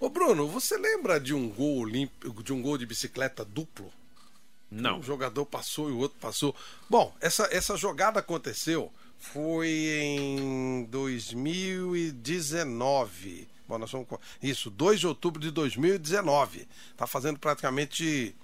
Ô 0.00 0.08
Bruno, 0.08 0.48
você 0.48 0.78
lembra 0.78 1.20
de 1.20 1.34
um 1.34 1.50
gol 1.50 1.80
olímpico, 1.80 2.42
de 2.42 2.54
um 2.54 2.62
gol 2.62 2.78
de 2.78 2.86
bicicleta 2.86 3.44
duplo? 3.44 3.92
Não. 4.70 5.00
Um 5.00 5.02
jogador 5.02 5.44
passou 5.44 5.90
e 5.90 5.92
o 5.92 5.98
outro 5.98 6.16
passou. 6.18 6.56
Bom, 6.88 7.14
essa, 7.20 7.46
essa 7.52 7.76
jogada 7.76 8.20
aconteceu 8.20 8.90
foi 9.18 9.68
em 9.68 10.84
2019 10.84 13.57
Bom, 13.68 13.78
nós 13.78 13.90
somos, 13.90 14.06
isso, 14.42 14.70
2 14.70 15.00
de 15.00 15.06
outubro 15.06 15.40
de 15.40 15.50
2019. 15.50 16.66
Está 16.90 17.06
fazendo 17.06 17.38
praticamente, 17.38 18.34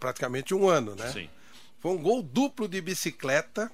praticamente 0.00 0.52
um 0.52 0.68
ano, 0.68 0.96
né? 0.96 1.12
Sim. 1.12 1.30
Foi 1.78 1.92
um 1.92 2.02
gol 2.02 2.22
duplo 2.22 2.66
de 2.66 2.80
bicicleta 2.80 3.70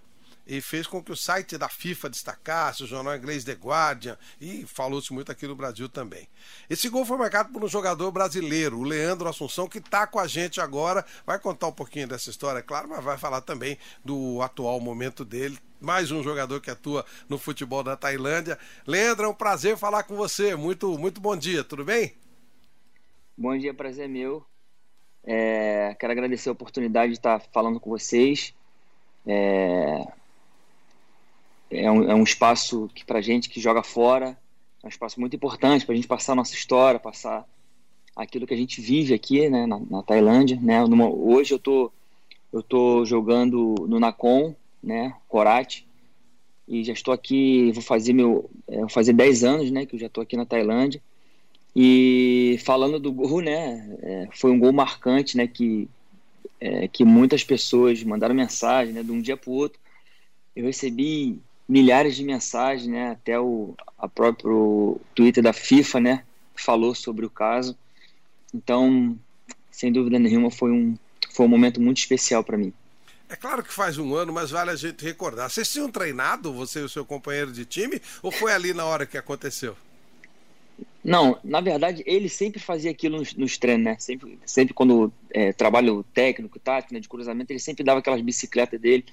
e 0.50 0.60
fez 0.60 0.84
com 0.84 1.00
que 1.00 1.12
o 1.12 1.16
site 1.16 1.56
da 1.56 1.68
FIFA 1.68 2.10
destacasse, 2.10 2.82
o 2.82 2.86
jornal 2.86 3.16
inglês 3.16 3.44
The 3.44 3.52
Guardian, 3.52 4.18
e 4.40 4.66
falou-se 4.66 5.12
muito 5.12 5.30
aqui 5.30 5.46
no 5.46 5.54
Brasil 5.54 5.88
também. 5.88 6.26
Esse 6.68 6.88
gol 6.88 7.06
foi 7.06 7.16
marcado 7.16 7.52
por 7.52 7.62
um 7.62 7.68
jogador 7.68 8.10
brasileiro, 8.10 8.76
o 8.76 8.82
Leandro 8.82 9.28
Assunção, 9.28 9.68
que 9.68 9.78
está 9.78 10.08
com 10.08 10.18
a 10.18 10.26
gente 10.26 10.60
agora. 10.60 11.06
Vai 11.24 11.38
contar 11.38 11.68
um 11.68 11.72
pouquinho 11.72 12.08
dessa 12.08 12.30
história, 12.30 12.58
é 12.58 12.62
claro, 12.62 12.88
mas 12.88 13.04
vai 13.04 13.16
falar 13.16 13.42
também 13.42 13.78
do 14.04 14.42
atual 14.42 14.80
momento 14.80 15.24
dele. 15.24 15.56
Mais 15.80 16.10
um 16.10 16.20
jogador 16.20 16.60
que 16.60 16.70
atua 16.70 17.06
no 17.28 17.38
futebol 17.38 17.84
da 17.84 17.96
Tailândia. 17.96 18.58
Leandro, 18.84 19.26
é 19.26 19.28
um 19.28 19.34
prazer 19.34 19.76
falar 19.76 20.02
com 20.02 20.16
você. 20.16 20.56
Muito, 20.56 20.98
muito 20.98 21.20
bom 21.20 21.36
dia, 21.36 21.62
tudo 21.62 21.84
bem? 21.84 22.12
Bom 23.38 23.56
dia, 23.56 23.72
prazer 23.72 24.06
é 24.06 24.08
meu. 24.08 24.44
É, 25.22 25.94
quero 26.00 26.12
agradecer 26.12 26.48
a 26.48 26.52
oportunidade 26.52 27.12
de 27.12 27.18
estar 27.18 27.40
falando 27.52 27.78
com 27.78 27.88
vocês. 27.88 28.52
É, 29.24 30.06
é 31.70 31.90
um, 31.90 32.10
é 32.10 32.14
um 32.14 32.22
espaço 32.22 32.90
que 32.94 33.04
para 33.04 33.20
gente 33.20 33.48
que 33.48 33.60
joga 33.60 33.82
fora 33.82 34.36
é 34.82 34.86
um 34.86 34.88
espaço 34.88 35.20
muito 35.20 35.36
importante 35.36 35.84
para 35.84 35.92
a 35.92 35.96
gente 35.96 36.08
passar 36.08 36.32
a 36.32 36.36
nossa 36.36 36.54
história, 36.54 36.98
passar 36.98 37.46
aquilo 38.16 38.46
que 38.46 38.54
a 38.54 38.56
gente 38.56 38.80
vive 38.80 39.14
aqui, 39.14 39.48
né, 39.48 39.66
na, 39.66 39.78
na 39.78 40.02
Tailândia, 40.02 40.58
né. 40.60 40.84
Numa, 40.86 41.08
hoje 41.08 41.54
eu 41.54 41.58
tô 41.58 41.92
eu 42.52 42.62
tô 42.62 43.04
jogando 43.04 43.76
no 43.88 44.00
Nakhon, 44.00 44.54
né, 44.82 45.14
Korat, 45.28 45.84
e 46.66 46.82
já 46.82 46.92
estou 46.92 47.14
aqui, 47.14 47.70
vou 47.72 47.82
fazer 47.82 48.12
meu, 48.12 48.50
é, 48.66 48.80
vou 48.80 48.88
fazer 48.88 49.12
10 49.12 49.44
anos, 49.44 49.70
né, 49.70 49.86
que 49.86 49.94
eu 49.94 50.00
já 50.00 50.06
estou 50.06 50.22
aqui 50.22 50.36
na 50.36 50.44
Tailândia. 50.44 51.00
E 51.76 52.58
falando 52.64 52.98
do 52.98 53.12
gol, 53.12 53.40
né, 53.40 53.96
é, 54.02 54.28
foi 54.32 54.50
um 54.50 54.58
gol 54.58 54.72
marcante, 54.72 55.36
né, 55.36 55.46
que 55.46 55.88
é, 56.60 56.88
que 56.88 57.04
muitas 57.04 57.42
pessoas 57.42 58.02
mandaram 58.02 58.34
mensagem, 58.34 58.92
né, 58.92 59.02
de 59.02 59.10
um 59.10 59.20
dia 59.20 59.36
para 59.36 59.50
o 59.50 59.54
outro. 59.54 59.78
Eu 60.54 60.66
recebi 60.66 61.38
milhares 61.70 62.16
de 62.16 62.24
mensagens, 62.24 62.88
né? 62.88 63.12
Até 63.12 63.38
o 63.38 63.74
a 63.96 64.08
próprio 64.08 65.00
Twitter 65.14 65.42
da 65.42 65.52
FIFA, 65.52 66.00
né? 66.00 66.24
Falou 66.54 66.94
sobre 66.94 67.24
o 67.24 67.30
caso. 67.30 67.76
Então, 68.52 69.16
sem 69.70 69.92
dúvida 69.92 70.18
nenhuma, 70.18 70.50
foi 70.50 70.72
um 70.72 70.96
foi 71.30 71.46
um 71.46 71.48
momento 71.48 71.80
muito 71.80 71.98
especial 71.98 72.42
para 72.42 72.58
mim. 72.58 72.72
É 73.28 73.36
claro 73.36 73.62
que 73.62 73.72
faz 73.72 73.96
um 73.96 74.12
ano, 74.14 74.32
mas 74.32 74.50
vale 74.50 74.70
a 74.70 74.74
gente 74.74 75.04
recordar. 75.04 75.48
Vocês 75.48 75.70
tinham 75.70 75.88
treinado, 75.88 76.52
você 76.52 76.80
e 76.80 76.82
o 76.82 76.88
seu 76.88 77.04
companheiro 77.04 77.52
de 77.52 77.64
time, 77.64 78.02
ou 78.20 78.32
foi 78.32 78.52
ali 78.52 78.74
na 78.74 78.84
hora 78.84 79.06
que 79.06 79.16
aconteceu? 79.16 79.76
Não, 81.04 81.38
na 81.44 81.60
verdade, 81.60 82.02
ele 82.04 82.28
sempre 82.28 82.60
fazia 82.60 82.90
aquilo 82.90 83.18
nos, 83.18 83.32
nos 83.34 83.56
treinos, 83.56 83.84
né? 83.84 83.96
Sempre, 84.00 84.38
sempre 84.44 84.74
quando 84.74 85.12
é, 85.30 85.52
trabalho 85.52 86.04
técnico, 86.12 86.58
tático, 86.58 86.92
né, 86.92 86.98
de 86.98 87.08
cruzamento, 87.08 87.52
ele 87.52 87.60
sempre 87.60 87.84
dava 87.84 88.00
aquelas 88.00 88.20
bicicletas 88.20 88.80
dele. 88.80 89.04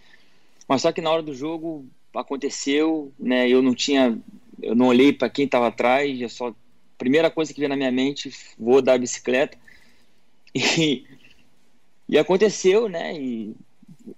Mas 0.67 0.81
só 0.81 0.91
que 0.91 0.99
na 0.99 1.11
hora 1.11 1.21
do 1.21 1.35
jogo, 1.35 1.85
aconteceu, 2.17 3.11
né? 3.19 3.49
Eu 3.49 3.61
não 3.61 3.73
tinha, 3.73 4.17
eu 4.61 4.75
não 4.75 4.87
olhei 4.87 5.13
para 5.13 5.29
quem 5.29 5.45
estava 5.45 5.67
atrás, 5.67 6.19
eu 6.19 6.29
só 6.29 6.53
primeira 6.97 7.29
coisa 7.29 7.53
que 7.53 7.59
veio 7.59 7.69
na 7.69 7.75
minha 7.75 7.91
mente, 7.91 8.33
vou 8.57 8.81
dar 8.81 8.93
a 8.93 8.97
bicicleta. 8.97 9.57
E, 10.55 11.05
e 12.09 12.17
aconteceu, 12.17 12.89
né? 12.89 13.13
E 13.15 13.55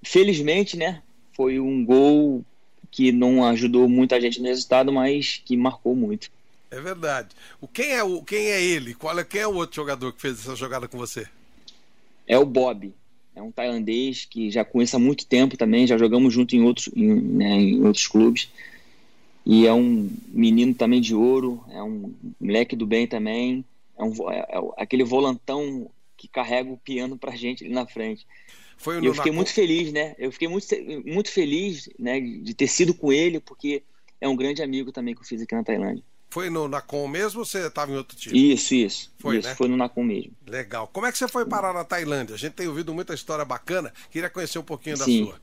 felizmente, 0.01 0.77
né? 0.77 1.01
Foi 1.34 1.60
um 1.60 1.84
gol 1.84 2.46
que 2.89 3.12
não 3.12 3.44
ajudou 3.46 3.89
muita 3.89 4.22
gente 4.22 4.39
no 4.39 4.48
resultado, 4.48 4.91
mas 4.91 5.41
que 5.44 5.58
marcou 5.58 5.96
muito. 5.96 6.32
É 6.72 6.79
verdade. 6.79 7.29
O 7.60 7.68
quem 7.68 7.91
é 7.91 8.03
o 8.03 8.24
quem 8.24 8.48
é 8.48 8.62
ele? 8.62 8.94
Qual 8.94 9.18
é 9.20 9.24
quem 9.24 9.41
é 9.41 9.48
o 9.48 9.56
outro 9.56 9.75
jogador 9.75 10.13
que 10.13 10.22
fez 10.22 10.39
essa 10.39 10.56
jogada 10.56 10.88
com 10.88 10.98
você? 10.98 11.27
É 12.27 12.38
o 12.38 12.46
Bob. 12.46 12.94
É 13.39 13.41
um 13.41 13.51
tailandês 13.51 14.25
que 14.25 14.51
já 14.51 14.65
conheço 14.65 14.98
há 14.98 15.00
muito 15.00 15.25
tempo 15.25 15.55
também, 15.55 15.88
já 15.88 15.98
jogamos 15.98 16.34
junto 16.34 16.58
em 16.58 16.62
outros, 16.62 16.89
em, 16.93 17.15
né, 17.15 17.55
em 17.55 17.86
outros 17.86 18.05
clubes. 18.05 18.51
E 19.46 19.65
é 19.65 19.74
um 19.74 20.10
menino 20.27 20.74
também 20.74 21.00
de 21.00 21.15
ouro, 21.15 21.63
é 21.69 21.81
um 21.81 22.13
moleque 22.39 22.75
do 22.75 22.86
bem 22.86 23.08
também. 23.08 23.63
É, 23.98 24.03
um, 24.03 24.29
é, 24.29 24.39
é 24.39 24.60
aquele 24.77 25.05
volantão 25.05 25.89
que 26.17 26.27
carrega 26.27 26.69
o 26.69 26.77
piano 26.77 27.17
pra 27.17 27.34
gente 27.34 27.63
ali 27.63 27.74
na 27.74 27.88
frente. 27.88 28.27
Foi 28.77 29.01
e 29.01 29.05
eu 29.05 29.13
fiquei 29.13 29.31
muito 29.31 29.53
feliz, 29.53 29.93
né? 29.93 30.15
Eu 30.19 30.34
fiquei 30.34 30.50
muito, 30.50 30.67
muito 31.05 31.31
feliz 31.31 31.89
né, 31.98 32.19
de 32.19 32.53
ter 32.53 32.67
sido 32.67 32.93
com 32.93 33.12
ele, 33.12 33.39
porque 33.39 33.84
é 34.19 34.27
um 34.27 34.36
grande 34.36 34.62
amigo 34.62 34.91
também 34.91 35.15
que 35.15 35.22
eu 35.22 35.25
fiz 35.25 35.41
aqui 35.41 35.55
na 35.55 35.63
Tailândia. 35.63 36.03
Foi 36.29 36.50
no 36.50 36.67
Nacon 36.67 37.07
mesmo 37.07 37.39
ou 37.39 37.45
você 37.45 37.65
estava 37.65 37.91
em 37.91 37.95
outro 37.95 38.15
time? 38.15 38.53
Isso, 38.53 38.75
isso. 38.75 39.12
Foi, 39.17 39.39
isso, 39.39 39.48
né? 39.48 39.55
Foi 39.55 39.67
no 39.67 39.75
Nacon 39.75 40.03
mesmo. 40.03 40.31
Legal. 40.45 40.88
Como 40.88 41.07
é 41.07 41.12
que 41.12 41.17
você 41.17 41.27
foi 41.27 41.45
parar 41.45 41.74
na 41.74 41.83
Tailândia? 41.83 42.36
A 42.36 42.38
gente 42.38 42.53
tem 42.53 42.67
ouvido 42.67 42.93
muita 42.93 43.15
história 43.15 43.43
bacana. 43.43 43.91
Queria 44.12 44.29
conhecer 44.29 44.59
um 44.59 44.63
pouquinho 44.63 44.98
da 44.98 45.05
Sim. 45.05 45.25
sua. 45.25 45.39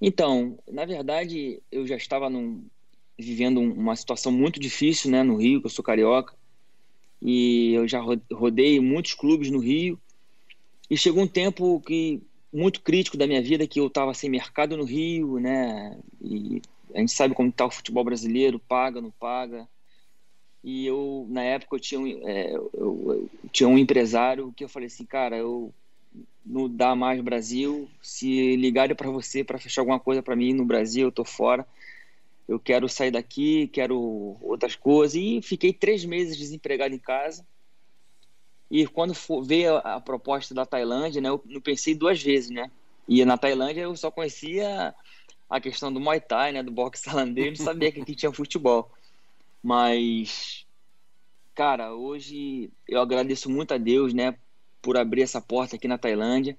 Então, 0.00 0.58
na 0.66 0.86
verdade, 0.86 1.60
eu 1.70 1.86
já 1.86 1.96
estava 1.96 2.30
num, 2.30 2.64
vivendo 3.18 3.60
uma 3.60 3.94
situação 3.94 4.32
muito 4.32 4.58
difícil, 4.58 5.10
né, 5.10 5.22
no 5.22 5.36
Rio, 5.36 5.60
que 5.60 5.66
eu 5.66 5.70
sou 5.70 5.84
carioca. 5.84 6.34
E 7.20 7.74
eu 7.74 7.86
já 7.86 8.00
rodei 8.32 8.80
muitos 8.80 9.12
clubes 9.12 9.50
no 9.50 9.58
Rio. 9.58 10.00
E 10.88 10.96
chegou 10.96 11.22
um 11.22 11.28
tempo 11.28 11.80
que 11.82 12.22
muito 12.50 12.80
crítico 12.80 13.18
da 13.18 13.26
minha 13.26 13.42
vida 13.42 13.66
que 13.66 13.78
eu 13.78 13.88
estava 13.88 14.14
sem 14.14 14.30
mercado 14.30 14.76
no 14.76 14.84
Rio, 14.84 15.38
né? 15.38 15.98
E 16.20 16.62
a 16.94 16.98
gente 16.98 17.12
sabe 17.12 17.34
como 17.34 17.48
está 17.48 17.66
o 17.66 17.70
futebol 17.70 18.04
brasileiro, 18.04 18.58
paga, 18.58 19.00
não 19.00 19.10
paga. 19.10 19.68
E 20.62 20.86
eu, 20.86 21.26
na 21.30 21.42
época, 21.42 21.76
eu 21.76 21.80
tinha, 21.80 22.00
um, 22.00 22.28
é, 22.28 22.54
eu, 22.54 22.70
eu, 22.74 23.30
tinha 23.50 23.68
um 23.68 23.78
empresário 23.78 24.52
que 24.52 24.62
eu 24.64 24.68
falei 24.68 24.88
assim, 24.88 25.06
cara, 25.06 25.36
eu 25.36 25.72
não 26.44 26.68
dá 26.68 26.94
mais 26.94 27.20
Brasil, 27.20 27.88
se 28.02 28.56
ligarem 28.56 28.94
para 28.94 29.10
você 29.10 29.42
para 29.42 29.58
fechar 29.58 29.82
alguma 29.82 30.00
coisa 30.00 30.22
para 30.22 30.36
mim 30.36 30.52
no 30.52 30.64
Brasil, 30.64 31.06
eu 31.08 31.12
tô 31.12 31.24
fora. 31.24 31.66
Eu 32.46 32.58
quero 32.58 32.88
sair 32.88 33.12
daqui, 33.12 33.68
quero 33.68 34.36
outras 34.40 34.74
coisas. 34.74 35.14
E 35.14 35.40
fiquei 35.40 35.72
três 35.72 36.04
meses 36.04 36.36
desempregado 36.36 36.94
em 36.94 36.98
casa. 36.98 37.46
E 38.70 38.86
quando 38.86 39.14
for, 39.14 39.42
veio 39.42 39.76
a, 39.76 39.96
a 39.96 40.00
proposta 40.00 40.52
da 40.52 40.66
Tailândia, 40.66 41.20
né, 41.20 41.28
eu 41.28 41.40
não 41.44 41.60
pensei 41.60 41.94
duas 41.94 42.22
vezes, 42.22 42.50
né? 42.50 42.70
E 43.08 43.24
na 43.24 43.36
Tailândia 43.36 43.82
eu 43.82 43.96
só 43.96 44.10
conhecia 44.10 44.94
a 45.50 45.60
questão 45.60 45.92
do 45.92 45.98
Muay 45.98 46.20
Thai, 46.20 46.52
né, 46.52 46.62
do 46.62 46.70
boxe 46.70 47.02
tailandês, 47.02 47.58
não 47.58 47.66
sabia 47.66 47.90
que 47.90 48.00
aqui 48.00 48.14
tinha 48.14 48.32
futebol. 48.32 48.88
Mas, 49.60 50.64
cara, 51.54 51.92
hoje 51.92 52.70
eu 52.88 53.00
agradeço 53.00 53.50
muito 53.50 53.74
a 53.74 53.78
Deus, 53.78 54.14
né, 54.14 54.36
por 54.80 54.96
abrir 54.96 55.22
essa 55.22 55.40
porta 55.40 55.74
aqui 55.74 55.88
na 55.88 55.98
Tailândia, 55.98 56.56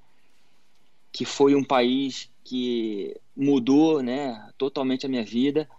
que 1.11 1.23
foi 1.23 1.55
um 1.55 1.63
país 1.63 2.29
que 2.43 3.15
mudou, 3.35 4.03
né, 4.03 4.49
totalmente 4.57 5.05
a 5.05 5.09
minha 5.09 5.23
vida. 5.23 5.69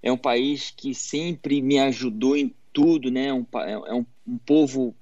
É 0.00 0.10
um 0.12 0.16
país 0.16 0.70
que 0.70 0.94
sempre 0.94 1.60
me 1.60 1.78
ajudou 1.80 2.36
em 2.36 2.54
tudo, 2.72 3.10
né, 3.10 3.26
é 3.26 3.34
um, 3.34 3.46
é 3.66 3.94
um, 3.94 4.06
um 4.26 4.38
povo 4.38 4.94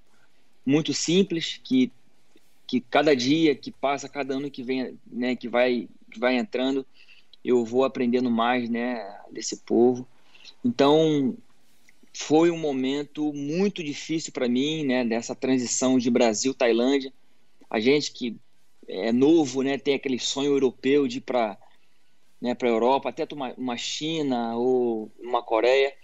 muito 0.64 0.94
simples 0.94 1.60
que 1.62 1.92
que 2.66 2.80
cada 2.80 3.16
dia 3.16 3.52
que 3.52 3.72
passa, 3.72 4.08
cada 4.08 4.34
ano 4.34 4.48
que 4.48 4.62
vem, 4.62 4.96
né, 5.04 5.34
que 5.34 5.48
vai 5.48 5.88
que 6.08 6.20
vai 6.20 6.36
entrando, 6.36 6.86
eu 7.44 7.64
vou 7.64 7.84
aprendendo 7.84 8.30
mais, 8.30 8.68
né, 8.68 9.18
desse 9.30 9.58
povo. 9.58 10.06
Então, 10.64 11.36
foi 12.12 12.50
um 12.50 12.58
momento 12.58 13.32
muito 13.32 13.82
difícil 13.82 14.32
para 14.32 14.48
mim, 14.48 14.84
né, 14.84 15.04
dessa 15.04 15.34
transição 15.34 15.98
de 15.98 16.10
Brasil-Tailândia. 16.10 17.12
A 17.68 17.80
gente 17.80 18.12
que 18.12 18.36
é 18.88 19.12
novo, 19.12 19.62
né, 19.62 19.78
tem 19.78 19.94
aquele 19.94 20.18
sonho 20.18 20.50
europeu 20.50 21.06
de 21.06 21.18
ir 21.18 21.22
para 21.22 21.58
né, 22.40 22.54
para 22.54 22.68
Europa, 22.68 23.10
até 23.10 23.26
uma, 23.32 23.52
uma 23.54 23.76
China 23.76 24.56
ou 24.56 25.12
uma 25.20 25.42
Coreia. 25.42 25.94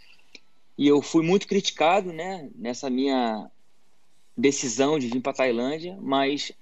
E 0.77 0.87
eu 0.87 1.01
fui 1.01 1.25
muito 1.25 1.49
criticado, 1.49 2.13
né, 2.13 2.51
nessa 2.55 2.91
minha 2.91 3.51
decisão 4.37 4.99
de 4.99 5.09
vir 5.09 5.23
para 5.23 5.33
Tailândia, 5.33 5.97
mas 5.99 6.53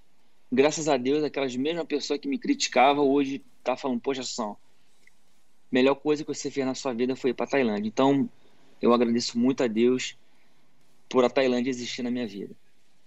graças 0.50 0.88
a 0.88 0.96
Deus 0.96 1.24
aquelas 1.24 1.56
mesmas 1.56 1.86
pessoas 1.86 2.20
que 2.20 2.28
me 2.28 2.38
criticavam 2.38 3.08
hoje 3.08 3.44
tá 3.64 3.76
falando, 3.76 4.00
poxa, 4.00 4.22
São, 4.22 4.56
melhor 5.74 5.96
coisa 5.96 6.22
que 6.22 6.32
você 6.32 6.52
fez 6.52 6.64
na 6.64 6.74
sua 6.74 6.94
vida 6.94 7.16
foi 7.16 7.30
ir 7.30 7.34
para 7.34 7.48
Tailândia. 7.48 7.88
Então, 7.88 8.30
eu 8.80 8.94
agradeço 8.94 9.36
muito 9.36 9.60
a 9.64 9.66
Deus 9.66 10.16
por 11.08 11.24
a 11.24 11.28
Tailândia 11.28 11.68
existir 11.68 12.02
na 12.04 12.12
minha 12.12 12.28
vida. 12.28 12.54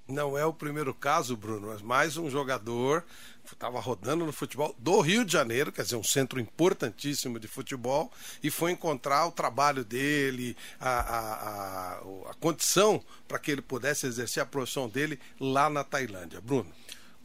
Não 0.06 0.38
é 0.38 0.46
o 0.46 0.54
primeiro 0.54 0.94
caso, 0.94 1.38
Bruno, 1.38 1.68
mas 1.68 1.82
mais 1.82 2.18
um 2.18 2.30
jogador 2.30 3.06
estava 3.46 3.80
rodando 3.80 4.26
no 4.26 4.34
futebol 4.34 4.76
do 4.78 5.00
Rio 5.00 5.24
de 5.24 5.32
Janeiro, 5.32 5.72
quer 5.72 5.84
dizer, 5.84 5.96
um 5.96 6.04
centro 6.04 6.38
importantíssimo 6.42 7.40
de 7.40 7.48
futebol, 7.48 8.12
e 8.44 8.50
foi 8.50 8.72
encontrar 8.72 9.26
o 9.26 9.32
trabalho 9.32 9.86
dele, 9.86 10.56
a, 10.78 10.90
a, 10.90 11.20
a, 11.20 11.98
a 12.32 12.34
condição 12.42 13.02
para 13.26 13.40
que 13.40 13.50
ele 13.50 13.62
pudesse 13.62 14.06
exercer 14.06 14.44
a 14.44 14.46
profissão 14.46 14.90
dele 14.90 15.18
lá 15.40 15.70
na 15.70 15.86
Tailândia. 15.86 16.42
Bruno. 16.42 16.70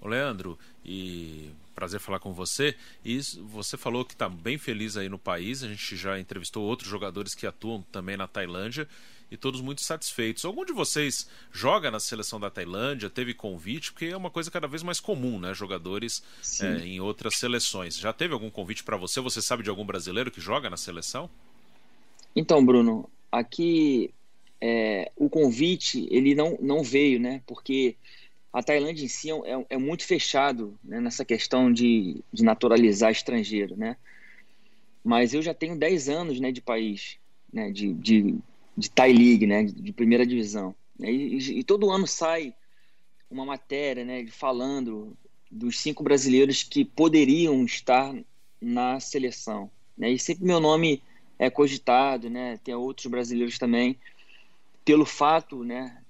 Ô 0.00 0.06
Leandro, 0.06 0.56
e 0.84 1.50
prazer 1.74 2.00
falar 2.00 2.20
com 2.20 2.32
você. 2.32 2.74
E 3.04 3.18
você 3.42 3.76
falou 3.76 4.04
que 4.04 4.14
está 4.14 4.28
bem 4.28 4.58
feliz 4.58 4.96
aí 4.96 5.08
no 5.08 5.18
país. 5.18 5.62
A 5.62 5.68
gente 5.68 5.96
já 5.96 6.18
entrevistou 6.18 6.64
outros 6.64 6.88
jogadores 6.88 7.34
que 7.34 7.46
atuam 7.46 7.82
também 7.90 8.16
na 8.16 8.26
Tailândia 8.26 8.88
e 9.32 9.36
todos 9.36 9.62
muito 9.62 9.82
satisfeitos. 9.82 10.44
Algum 10.44 10.62
de 10.62 10.74
vocês 10.74 11.26
joga 11.50 11.90
na 11.90 11.98
seleção 11.98 12.38
da 12.38 12.50
Tailândia? 12.50 13.08
Teve 13.08 13.32
convite? 13.32 13.90
Porque 13.90 14.04
é 14.04 14.16
uma 14.16 14.30
coisa 14.30 14.50
cada 14.50 14.68
vez 14.68 14.82
mais 14.82 15.00
comum, 15.00 15.40
né? 15.40 15.54
Jogadores 15.54 16.22
é, 16.60 16.84
em 16.84 17.00
outras 17.00 17.36
seleções. 17.36 17.96
Já 17.96 18.12
teve 18.12 18.34
algum 18.34 18.50
convite 18.50 18.84
para 18.84 18.96
você? 18.96 19.20
Você 19.22 19.40
sabe 19.40 19.62
de 19.62 19.70
algum 19.70 19.86
brasileiro 19.86 20.30
que 20.30 20.40
joga 20.40 20.68
na 20.68 20.76
seleção? 20.76 21.30
Então, 22.36 22.64
Bruno, 22.64 23.08
aqui 23.30 24.12
é, 24.60 25.10
o 25.16 25.30
convite 25.30 26.06
ele 26.10 26.34
não, 26.34 26.58
não 26.60 26.84
veio, 26.84 27.18
né? 27.18 27.42
Porque 27.46 27.96
a 28.52 28.62
Tailândia 28.62 29.04
em 29.04 29.08
si 29.08 29.30
é, 29.30 29.34
é, 29.34 29.66
é 29.70 29.78
muito 29.78 30.04
fechado 30.04 30.78
né, 30.84 31.00
nessa 31.00 31.24
questão 31.24 31.72
de, 31.72 32.22
de 32.32 32.44
naturalizar 32.44 33.10
estrangeiro, 33.10 33.76
né? 33.76 33.96
Mas 35.02 35.32
eu 35.32 35.42
já 35.42 35.54
tenho 35.54 35.76
10 35.76 36.08
anos 36.08 36.38
né, 36.38 36.52
de 36.52 36.60
país, 36.60 37.18
né, 37.52 37.70
de, 37.70 37.92
de, 37.94 38.38
de 38.76 38.90
Thai 38.90 39.12
League, 39.12 39.46
né, 39.46 39.64
de 39.64 39.92
primeira 39.92 40.26
divisão. 40.26 40.74
E, 41.00 41.10
e, 41.10 41.58
e, 41.58 41.64
todo 41.64 41.90
ano 41.90 42.06
sai 42.06 42.54
uma 43.30 43.44
matéria 43.44 44.04
né, 44.04 44.26
falando 44.28 45.16
dos 45.50 45.80
cinco 45.80 46.04
brasileiros 46.04 46.62
que 46.62 46.84
poderiam 46.84 47.64
estar 47.64 48.14
na 48.60 49.00
seleção. 49.00 49.70
Né? 49.96 50.12
E 50.12 50.18
sempre 50.18 50.44
meu 50.44 50.60
nome 50.60 51.02
é 51.38 51.50
cogitado, 51.50 52.30
né? 52.30 52.58
tem 52.62 52.74
outros 52.74 53.06
brasileiros 53.06 53.58
também, 53.58 53.98
pelo 54.84 55.04
fato 55.04 55.64
né, 55.64 56.01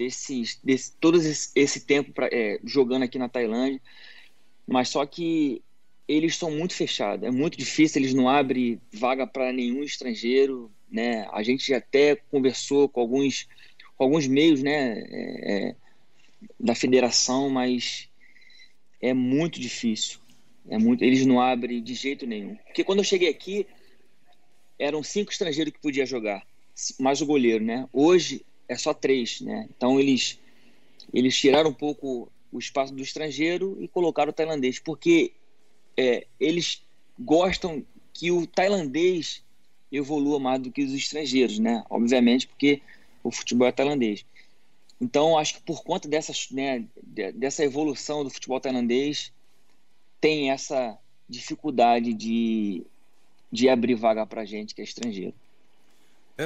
desses, 0.00 0.58
desse, 0.64 0.96
todo 0.98 1.18
esse, 1.18 1.50
esse 1.54 1.80
tempo 1.80 2.10
pra, 2.12 2.26
é, 2.32 2.58
jogando 2.64 3.02
aqui 3.02 3.18
na 3.18 3.28
Tailândia, 3.28 3.80
mas 4.66 4.88
só 4.88 5.04
que 5.04 5.62
eles 6.08 6.36
são 6.36 6.50
muito 6.50 6.74
fechados, 6.74 7.28
é 7.28 7.30
muito 7.30 7.58
difícil, 7.58 8.00
eles 8.00 8.14
não 8.14 8.26
abrem 8.26 8.80
vaga 8.90 9.26
para 9.26 9.52
nenhum 9.52 9.82
estrangeiro, 9.82 10.72
né? 10.90 11.28
A 11.32 11.42
gente 11.42 11.72
até 11.74 12.16
conversou 12.16 12.88
com 12.88 13.00
alguns, 13.00 13.46
com 13.94 14.04
alguns 14.04 14.26
meios, 14.26 14.62
né, 14.62 14.98
é, 14.98 15.52
é, 15.52 15.76
da 16.58 16.74
federação, 16.74 17.50
mas 17.50 18.08
é 19.02 19.12
muito 19.12 19.60
difícil. 19.60 20.18
É 20.68 20.78
muito, 20.78 21.04
eles 21.04 21.26
não 21.26 21.40
abrem 21.40 21.82
de 21.82 21.94
jeito 21.94 22.26
nenhum. 22.26 22.54
Porque 22.56 22.84
quando 22.84 23.00
eu 23.00 23.04
cheguei 23.04 23.28
aqui, 23.28 23.66
eram 24.78 25.02
cinco 25.02 25.30
estrangeiros 25.30 25.72
que 25.72 25.80
podia 25.80 26.06
jogar, 26.06 26.42
mais 26.98 27.20
o 27.20 27.26
goleiro, 27.26 27.62
né? 27.62 27.88
Hoje 27.92 28.44
é 28.70 28.76
só 28.76 28.94
três, 28.94 29.40
né? 29.40 29.68
Então 29.76 29.98
eles 29.98 30.38
eles 31.12 31.36
tiraram 31.36 31.70
um 31.70 31.74
pouco 31.74 32.30
o 32.52 32.58
espaço 32.58 32.94
do 32.94 33.02
estrangeiro 33.02 33.76
e 33.80 33.88
colocaram 33.88 34.30
o 34.30 34.32
tailandês, 34.32 34.78
porque 34.78 35.32
é, 35.96 36.24
eles 36.38 36.82
gostam 37.18 37.84
que 38.14 38.30
o 38.30 38.46
tailandês 38.46 39.42
evolua 39.90 40.38
mais 40.38 40.62
do 40.62 40.70
que 40.70 40.84
os 40.84 40.92
estrangeiros, 40.94 41.58
né? 41.58 41.82
Obviamente, 41.90 42.46
porque 42.46 42.80
o 43.24 43.32
futebol 43.32 43.66
é 43.66 43.72
tailandês. 43.72 44.24
Então, 45.00 45.36
acho 45.36 45.54
que 45.54 45.62
por 45.62 45.82
conta 45.82 46.08
dessa, 46.08 46.32
né, 46.52 46.84
dessa 47.34 47.64
evolução 47.64 48.22
do 48.22 48.30
futebol 48.30 48.60
tailandês, 48.60 49.32
tem 50.20 50.50
essa 50.50 50.96
dificuldade 51.28 52.12
de, 52.12 52.84
de 53.50 53.68
abrir 53.68 53.94
vaga 53.94 54.24
para 54.26 54.44
gente 54.44 54.74
que 54.74 54.80
é 54.80 54.84
estrangeiro. 54.84 55.34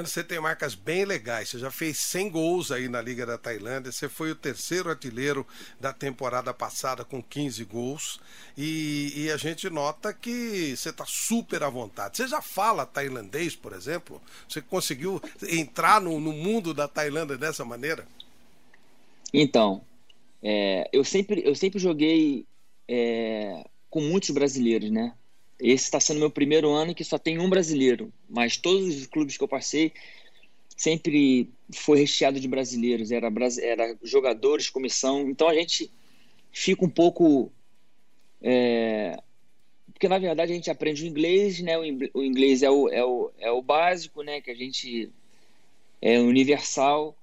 Você 0.02 0.24
tem 0.24 0.40
marcas 0.40 0.74
bem 0.74 1.04
legais. 1.04 1.50
Você 1.50 1.58
já 1.58 1.70
fez 1.70 1.98
100 1.98 2.30
gols 2.30 2.72
aí 2.72 2.88
na 2.88 3.00
Liga 3.00 3.24
da 3.24 3.38
Tailândia. 3.38 3.92
Você 3.92 4.08
foi 4.08 4.30
o 4.30 4.34
terceiro 4.34 4.90
artilheiro 4.90 5.46
da 5.80 5.92
temporada 5.92 6.52
passada 6.54 7.04
com 7.04 7.22
15 7.22 7.64
gols. 7.64 8.20
E, 8.56 9.12
e 9.16 9.30
a 9.30 9.36
gente 9.36 9.68
nota 9.70 10.12
que 10.12 10.74
você 10.76 10.90
está 10.90 11.04
super 11.06 11.62
à 11.62 11.68
vontade. 11.68 12.16
Você 12.16 12.28
já 12.28 12.40
fala 12.40 12.86
tailandês, 12.86 13.54
por 13.54 13.72
exemplo? 13.72 14.20
Você 14.48 14.60
conseguiu 14.60 15.20
entrar 15.48 16.00
no, 16.00 16.18
no 16.20 16.32
mundo 16.32 16.74
da 16.74 16.88
Tailândia 16.88 17.36
dessa 17.36 17.64
maneira? 17.64 18.06
Então, 19.32 19.82
é, 20.42 20.88
eu, 20.92 21.04
sempre, 21.04 21.42
eu 21.44 21.54
sempre 21.54 21.78
joguei 21.78 22.46
é, 22.88 23.64
com 23.90 24.00
muitos 24.00 24.30
brasileiros, 24.30 24.90
né? 24.90 25.14
Esse 25.58 25.84
está 25.84 26.00
sendo 26.00 26.20
meu 26.20 26.30
primeiro 26.30 26.70
ano 26.70 26.94
que 26.94 27.04
só 27.04 27.18
tem 27.18 27.38
um 27.38 27.48
brasileiro, 27.48 28.12
mas 28.28 28.56
todos 28.56 28.96
os 28.96 29.06
clubes 29.06 29.36
que 29.36 29.44
eu 29.44 29.48
passei 29.48 29.92
sempre 30.76 31.50
foi 31.72 31.98
recheado 31.98 32.40
de 32.40 32.48
brasileiros, 32.48 33.12
era, 33.12 33.32
era 33.62 33.96
jogadores, 34.02 34.68
comissão. 34.68 35.28
Então 35.28 35.48
a 35.48 35.54
gente 35.54 35.90
fica 36.52 36.84
um 36.84 36.90
pouco. 36.90 37.52
É, 38.42 39.16
porque 39.92 40.08
na 40.08 40.18
verdade 40.18 40.52
a 40.52 40.54
gente 40.54 40.70
aprende 40.70 41.04
o 41.04 41.06
inglês, 41.06 41.60
né? 41.60 41.78
O 41.78 42.22
inglês 42.22 42.62
é 42.62 42.70
o, 42.70 42.88
é 42.88 43.04
o, 43.04 43.30
é 43.38 43.50
o 43.50 43.62
básico, 43.62 44.22
né? 44.22 44.40
Que 44.40 44.50
a 44.50 44.54
gente 44.54 45.10
é 46.02 46.18
universal, 46.20 47.16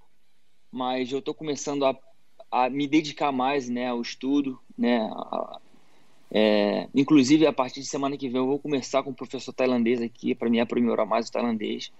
mas 0.71 1.11
eu 1.11 1.19
estou 1.19 1.33
começando 1.33 1.85
a, 1.85 1.97
a 2.49 2.69
me 2.69 2.87
dedicar 2.87 3.31
mais, 3.31 3.69
né? 3.69 3.87
Ao 3.87 4.01
estudo, 4.01 4.59
né? 4.77 5.01
A, 5.11 5.59
é, 6.33 6.87
inclusive, 6.95 7.45
a 7.45 7.51
partir 7.51 7.81
de 7.81 7.87
semana 7.87 8.15
que 8.15 8.29
vem, 8.29 8.39
eu 8.39 8.47
vou 8.47 8.57
começar 8.57 9.03
com 9.03 9.09
um 9.09 9.13
professor 9.13 9.51
tailandês 9.51 10.01
aqui 10.01 10.33
para 10.33 10.49
me 10.49 10.61
aprimorar 10.61 11.05
mais 11.05 11.27
o 11.27 11.31
tailandês. 11.31 11.91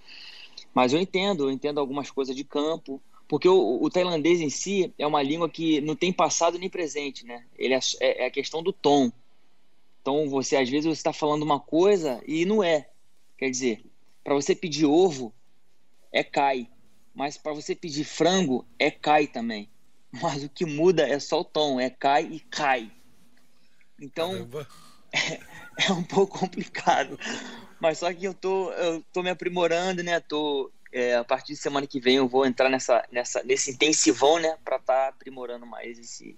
Mas 0.73 0.93
eu 0.93 0.99
entendo, 0.99 1.43
eu 1.43 1.51
entendo 1.51 1.79
algumas 1.79 2.09
coisas 2.09 2.33
de 2.33 2.45
campo, 2.45 3.01
porque 3.27 3.47
o, 3.47 3.79
o, 3.81 3.89
tailandês 3.89 4.39
em 4.39 4.49
si 4.49 4.93
é 4.97 5.05
uma 5.05 5.21
língua 5.21 5.49
que 5.49 5.81
não 5.81 5.97
tem 5.97 6.13
passado 6.13 6.57
nem 6.57 6.69
presente, 6.69 7.25
né? 7.25 7.45
Ele 7.57 7.73
é, 7.73 7.79
é, 7.99 8.23
é 8.23 8.25
a 8.27 8.31
questão 8.31 8.63
do 8.63 8.71
tom. 8.71 9.11
Então, 10.01 10.29
você 10.29 10.55
às 10.55 10.69
vezes 10.69 10.85
você 10.85 10.99
está 10.99 11.11
falando 11.11 11.43
uma 11.43 11.59
coisa 11.59 12.23
e 12.25 12.45
não 12.45 12.63
é. 12.63 12.89
Quer 13.37 13.49
dizer, 13.49 13.83
para 14.23 14.33
você 14.33 14.55
pedir 14.55 14.85
ovo 14.85 15.33
é 16.11 16.23
cai, 16.23 16.69
mas 17.13 17.37
para 17.37 17.53
você 17.53 17.75
pedir 17.75 18.05
frango 18.05 18.65
é 18.79 18.89
cai 18.89 19.27
também. 19.27 19.69
Mas 20.21 20.43
o 20.43 20.49
que 20.49 20.65
muda 20.65 21.07
é 21.07 21.17
só 21.19 21.39
o 21.39 21.45
tom, 21.45 21.79
é 21.79 21.89
cai 21.89 22.25
e 22.25 22.41
cai. 22.41 22.91
Então 24.01 24.49
é, 25.13 25.39
é, 25.87 25.91
um 25.91 26.03
pouco 26.03 26.39
complicado. 26.39 27.17
Mas 27.79 27.99
só 27.99 28.13
que 28.13 28.25
eu 28.25 28.33
tô, 28.33 28.71
eu 28.73 29.03
tô 29.13 29.23
me 29.23 29.29
aprimorando, 29.29 30.03
né? 30.03 30.19
Tô, 30.19 30.71
é, 30.91 31.15
a 31.15 31.23
partir 31.23 31.53
de 31.53 31.59
semana 31.59 31.87
que 31.87 31.99
vem 31.99 32.17
eu 32.17 32.27
vou 32.27 32.45
entrar 32.45 32.69
nessa, 32.69 33.05
nessa, 33.11 33.43
nesse 33.43 33.71
intensivão, 33.71 34.39
né? 34.39 34.57
Para 34.63 34.77
estar 34.77 35.03
tá 35.03 35.07
aprimorando 35.07 35.65
mais 35.65 35.97
esse, 35.97 36.37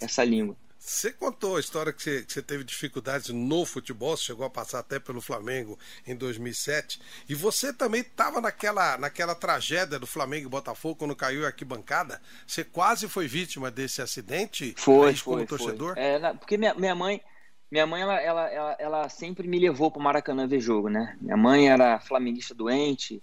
essa 0.00 0.24
língua. 0.24 0.56
Você 0.84 1.12
contou 1.12 1.56
a 1.56 1.60
história 1.60 1.92
que 1.92 2.02
você, 2.02 2.24
que 2.24 2.32
você, 2.32 2.42
teve 2.42 2.64
dificuldades 2.64 3.28
no 3.28 3.64
futebol, 3.64 4.16
você 4.16 4.24
chegou 4.24 4.44
a 4.44 4.50
passar 4.50 4.80
até 4.80 4.98
pelo 4.98 5.20
Flamengo 5.20 5.78
em 6.04 6.16
2007. 6.16 7.00
E 7.28 7.36
você 7.36 7.72
também 7.72 8.00
estava 8.00 8.40
naquela, 8.40 8.98
naquela 8.98 9.32
tragédia 9.32 9.96
do 9.96 10.08
Flamengo 10.08 10.48
e 10.48 10.50
Botafogo, 10.50 10.96
quando 10.96 11.14
caiu 11.14 11.44
a 11.44 11.46
arquibancada. 11.46 12.20
Você 12.44 12.64
quase 12.64 13.08
foi 13.08 13.28
vítima 13.28 13.70
desse 13.70 14.02
acidente? 14.02 14.74
Foi, 14.76 15.10
aí, 15.10 15.14
foi, 15.14 15.34
como 15.34 15.46
torcedor? 15.46 15.94
Foi. 15.94 16.02
É, 16.02 16.34
porque 16.34 16.58
minha, 16.58 16.74
minha 16.74 16.96
mãe, 16.96 17.22
minha 17.70 17.86
mãe 17.86 18.02
ela, 18.02 18.20
ela, 18.20 18.48
ela, 18.48 18.76
ela 18.80 19.08
sempre 19.08 19.46
me 19.46 19.60
levou 19.60 19.88
para 19.88 20.00
o 20.00 20.02
Maracanã 20.02 20.48
ver 20.48 20.58
jogo, 20.58 20.88
né? 20.88 21.16
Minha 21.20 21.36
mãe 21.36 21.70
era 21.70 22.00
flamenguista 22.00 22.56
doente 22.56 23.22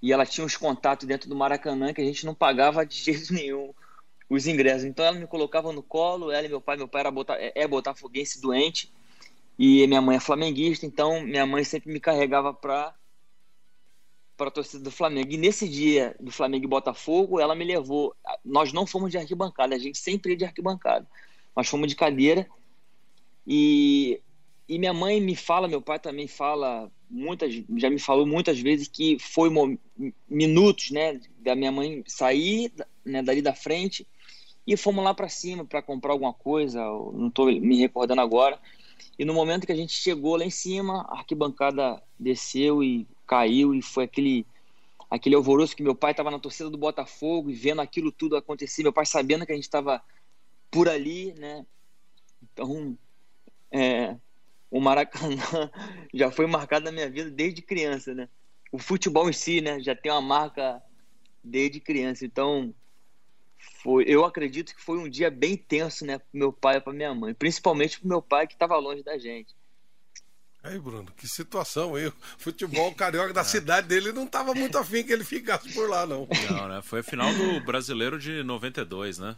e 0.00 0.14
ela 0.14 0.24
tinha 0.24 0.46
uns 0.46 0.56
contatos 0.56 1.06
dentro 1.06 1.28
do 1.28 1.36
Maracanã 1.36 1.92
que 1.92 2.00
a 2.00 2.04
gente 2.04 2.24
não 2.24 2.34
pagava 2.34 2.86
de 2.86 2.96
jeito 2.96 3.34
nenhum 3.34 3.74
os 4.28 4.46
ingressos. 4.46 4.84
Então 4.84 5.04
ela 5.04 5.18
me 5.18 5.26
colocava 5.26 5.72
no 5.72 5.82
colo, 5.82 6.30
ela 6.30 6.46
e 6.46 6.48
meu 6.48 6.60
pai, 6.60 6.76
meu 6.76 6.88
pai 6.88 7.00
era 7.00 7.10
botar, 7.10 7.36
é, 7.36 7.52
é 7.54 7.68
botafoguense 7.68 8.40
doente 8.40 8.92
e 9.58 9.86
minha 9.86 10.02
mãe 10.02 10.16
é 10.16 10.20
flamenguista, 10.20 10.84
então 10.84 11.22
minha 11.22 11.46
mãe 11.46 11.64
sempre 11.64 11.92
me 11.92 12.00
carregava 12.00 12.52
para 12.52 12.94
para 14.36 14.48
a 14.48 14.50
torcida 14.50 14.84
do 14.84 14.90
Flamengo. 14.90 15.32
E 15.32 15.38
nesse 15.38 15.66
dia 15.66 16.14
do 16.20 16.30
Flamengo 16.30 16.66
e 16.66 16.68
Botafogo, 16.68 17.40
ela 17.40 17.54
me 17.54 17.64
levou. 17.64 18.14
Nós 18.44 18.70
não 18.70 18.86
fomos 18.86 19.10
de 19.10 19.16
arquibancada, 19.16 19.74
a 19.74 19.78
gente 19.78 19.96
sempre 19.96 20.32
ia 20.32 20.36
de 20.36 20.44
arquibancada. 20.44 21.08
Nós 21.56 21.66
fomos 21.66 21.88
de 21.88 21.96
cadeira. 21.96 22.46
E, 23.46 24.20
e 24.68 24.78
minha 24.78 24.92
mãe 24.92 25.22
me 25.22 25.34
fala, 25.34 25.66
meu 25.66 25.80
pai 25.80 25.98
também 25.98 26.28
fala 26.28 26.92
muitas, 27.08 27.54
já 27.76 27.88
me 27.88 27.98
falou 27.98 28.26
muitas 28.26 28.60
vezes 28.60 28.88
que 28.88 29.18
foi 29.18 29.48
minutos, 30.28 30.90
né, 30.90 31.18
da 31.38 31.54
minha 31.54 31.72
mãe 31.72 32.04
sair 32.06 32.70
né, 33.04 33.22
dali 33.22 33.40
da 33.40 33.54
frente 33.54 34.06
e 34.66 34.76
fomos 34.76 35.04
lá 35.04 35.14
para 35.14 35.28
cima 35.28 35.64
para 35.64 35.80
comprar 35.80 36.12
alguma 36.12 36.32
coisa, 36.32 36.82
não 36.82 37.28
estou 37.28 37.46
me 37.46 37.78
recordando 37.78 38.20
agora. 38.20 38.58
E 39.18 39.24
no 39.24 39.32
momento 39.32 39.66
que 39.66 39.72
a 39.72 39.76
gente 39.76 39.92
chegou 39.92 40.36
lá 40.36 40.44
em 40.44 40.50
cima, 40.50 41.06
a 41.08 41.18
arquibancada 41.18 42.02
desceu 42.18 42.82
e 42.82 43.06
caiu 43.26 43.74
e 43.74 43.80
foi 43.80 44.04
aquele 44.04 44.46
aquele 45.08 45.36
alvoroço 45.36 45.76
que 45.76 45.84
meu 45.84 45.94
pai 45.94 46.10
estava 46.10 46.32
na 46.32 46.38
torcida 46.38 46.68
do 46.68 46.76
Botafogo 46.76 47.48
e 47.48 47.54
vendo 47.54 47.80
aquilo 47.80 48.10
tudo 48.10 48.36
acontecer, 48.36 48.82
meu 48.82 48.92
pai 48.92 49.06
sabendo 49.06 49.46
que 49.46 49.52
a 49.52 49.54
gente 49.54 49.64
estava 49.64 50.02
por 50.68 50.88
ali, 50.88 51.32
né? 51.34 51.64
Então, 52.42 52.98
é, 53.70 54.16
o 54.70 54.80
Maracanã 54.80 55.70
já 56.12 56.30
foi 56.30 56.46
marcado 56.46 56.86
na 56.86 56.92
minha 56.92 57.08
vida 57.08 57.30
desde 57.30 57.62
criança, 57.62 58.14
né? 58.14 58.28
O 58.72 58.78
futebol 58.78 59.30
em 59.30 59.32
si, 59.32 59.60
né, 59.60 59.80
já 59.80 59.94
tem 59.94 60.10
uma 60.10 60.20
marca 60.20 60.82
desde 61.42 61.78
criança. 61.78 62.26
Então, 62.26 62.74
foi, 63.58 64.04
eu 64.06 64.24
acredito 64.24 64.74
que 64.74 64.82
foi 64.82 64.98
um 64.98 65.08
dia 65.08 65.30
bem 65.30 65.56
tenso, 65.56 66.04
né, 66.04 66.18
para 66.18 66.26
meu 66.32 66.52
pai 66.52 66.76
e 66.76 66.80
para 66.80 66.92
minha 66.92 67.14
mãe, 67.14 67.34
principalmente 67.34 68.00
para 68.00 68.08
meu 68.08 68.22
pai 68.22 68.46
que 68.46 68.54
estava 68.54 68.76
longe 68.76 69.02
da 69.02 69.18
gente. 69.18 69.54
Aí, 70.62 70.80
Bruno, 70.80 71.06
que 71.16 71.28
situação 71.28 71.94
aí. 71.94 72.08
O 72.08 72.14
futebol 72.38 72.92
carioca 72.96 73.32
da 73.32 73.42
é. 73.42 73.44
cidade 73.44 73.86
dele 73.86 74.12
não 74.12 74.24
estava 74.24 74.52
muito 74.52 74.76
afim 74.76 75.04
que 75.04 75.12
ele 75.12 75.22
ficasse 75.22 75.72
por 75.72 75.88
lá, 75.88 76.04
não. 76.04 76.26
Não, 76.50 76.68
né? 76.68 76.82
Foi 76.82 77.00
a 77.00 77.02
final 77.04 77.32
do 77.32 77.60
Brasileiro 77.60 78.18
de 78.18 78.42
92, 78.42 79.18
né? 79.18 79.36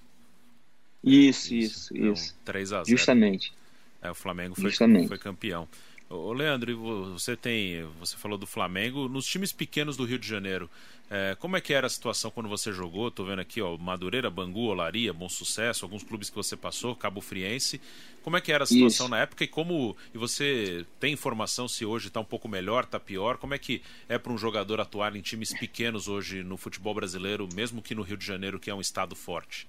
Isso, 1.04 1.54
isso, 1.54 1.94
isso. 1.94 2.12
isso. 2.12 2.36
3 2.44 2.72
a 2.72 2.84
0 2.84 2.88
Justamente. 2.88 3.52
É, 4.00 4.10
o 4.10 4.14
Flamengo 4.14 4.54
foi, 4.54 4.72
foi 4.72 5.18
campeão. 5.18 5.68
Ô, 6.10 6.32
Leandro, 6.32 7.12
você 7.12 7.36
tem, 7.36 7.84
você 8.00 8.16
falou 8.16 8.38
do 8.38 8.46
Flamengo, 8.46 9.08
nos 9.08 9.26
times 9.26 9.52
pequenos 9.52 9.94
do 9.94 10.04
Rio 10.04 10.18
de 10.18 10.26
Janeiro, 10.26 10.70
é, 11.10 11.36
como 11.38 11.56
é 11.56 11.60
que 11.60 11.72
era 11.72 11.86
a 11.86 11.90
situação 11.90 12.30
quando 12.30 12.48
você 12.48 12.72
jogou? 12.72 13.10
Tô 13.10 13.24
vendo 13.24 13.40
aqui, 13.40 13.60
ó, 13.60 13.76
Madureira, 13.76 14.30
Bangu, 14.30 14.66
Olaria, 14.66 15.12
Bom 15.12 15.28
Sucesso, 15.28 15.84
alguns 15.84 16.02
clubes 16.02 16.28
que 16.30 16.36
você 16.36 16.56
passou, 16.56 16.94
Cabo 16.94 17.20
Friense. 17.20 17.80
Como 18.22 18.36
é 18.36 18.40
que 18.40 18.52
era 18.52 18.64
a 18.64 18.66
situação 18.66 19.06
Isso. 19.06 19.10
na 19.10 19.20
época 19.20 19.44
e 19.44 19.46
como 19.46 19.96
e 20.14 20.18
você 20.18 20.84
tem 21.00 21.14
informação 21.14 21.66
se 21.66 21.84
hoje 21.84 22.08
está 22.08 22.20
um 22.20 22.24
pouco 22.24 22.46
melhor, 22.46 22.84
está 22.84 23.00
pior? 23.00 23.38
Como 23.38 23.54
é 23.54 23.58
que 23.58 23.80
é 24.06 24.18
para 24.18 24.32
um 24.32 24.36
jogador 24.36 24.80
atuar 24.80 25.16
em 25.16 25.22
times 25.22 25.52
pequenos 25.52 26.08
hoje 26.08 26.42
no 26.42 26.58
futebol 26.58 26.94
brasileiro, 26.94 27.48
mesmo 27.54 27.80
que 27.80 27.94
no 27.94 28.02
Rio 28.02 28.16
de 28.16 28.26
Janeiro, 28.26 28.60
que 28.60 28.68
é 28.68 28.74
um 28.74 28.80
estado 28.80 29.16
forte? 29.16 29.66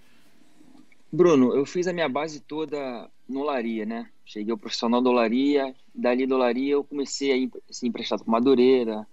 Bruno, 1.12 1.56
eu 1.56 1.66
fiz 1.66 1.88
a 1.88 1.94
minha 1.94 2.08
base 2.08 2.40
toda 2.40 3.10
no 3.28 3.42
Olaria, 3.42 3.86
né? 3.86 4.10
Cheguei 4.24 4.52
ao 4.52 4.58
profissional 4.58 5.02
do 5.02 5.10
Olaria, 5.10 5.76
dali 5.94 6.28
do 6.28 6.36
Olaria 6.36 6.74
eu 6.74 6.84
comecei 6.84 7.50
a 7.70 7.74
ser 7.74 7.88
emprestado 7.88 8.24
para 8.24 8.32
Madureira, 8.32 9.08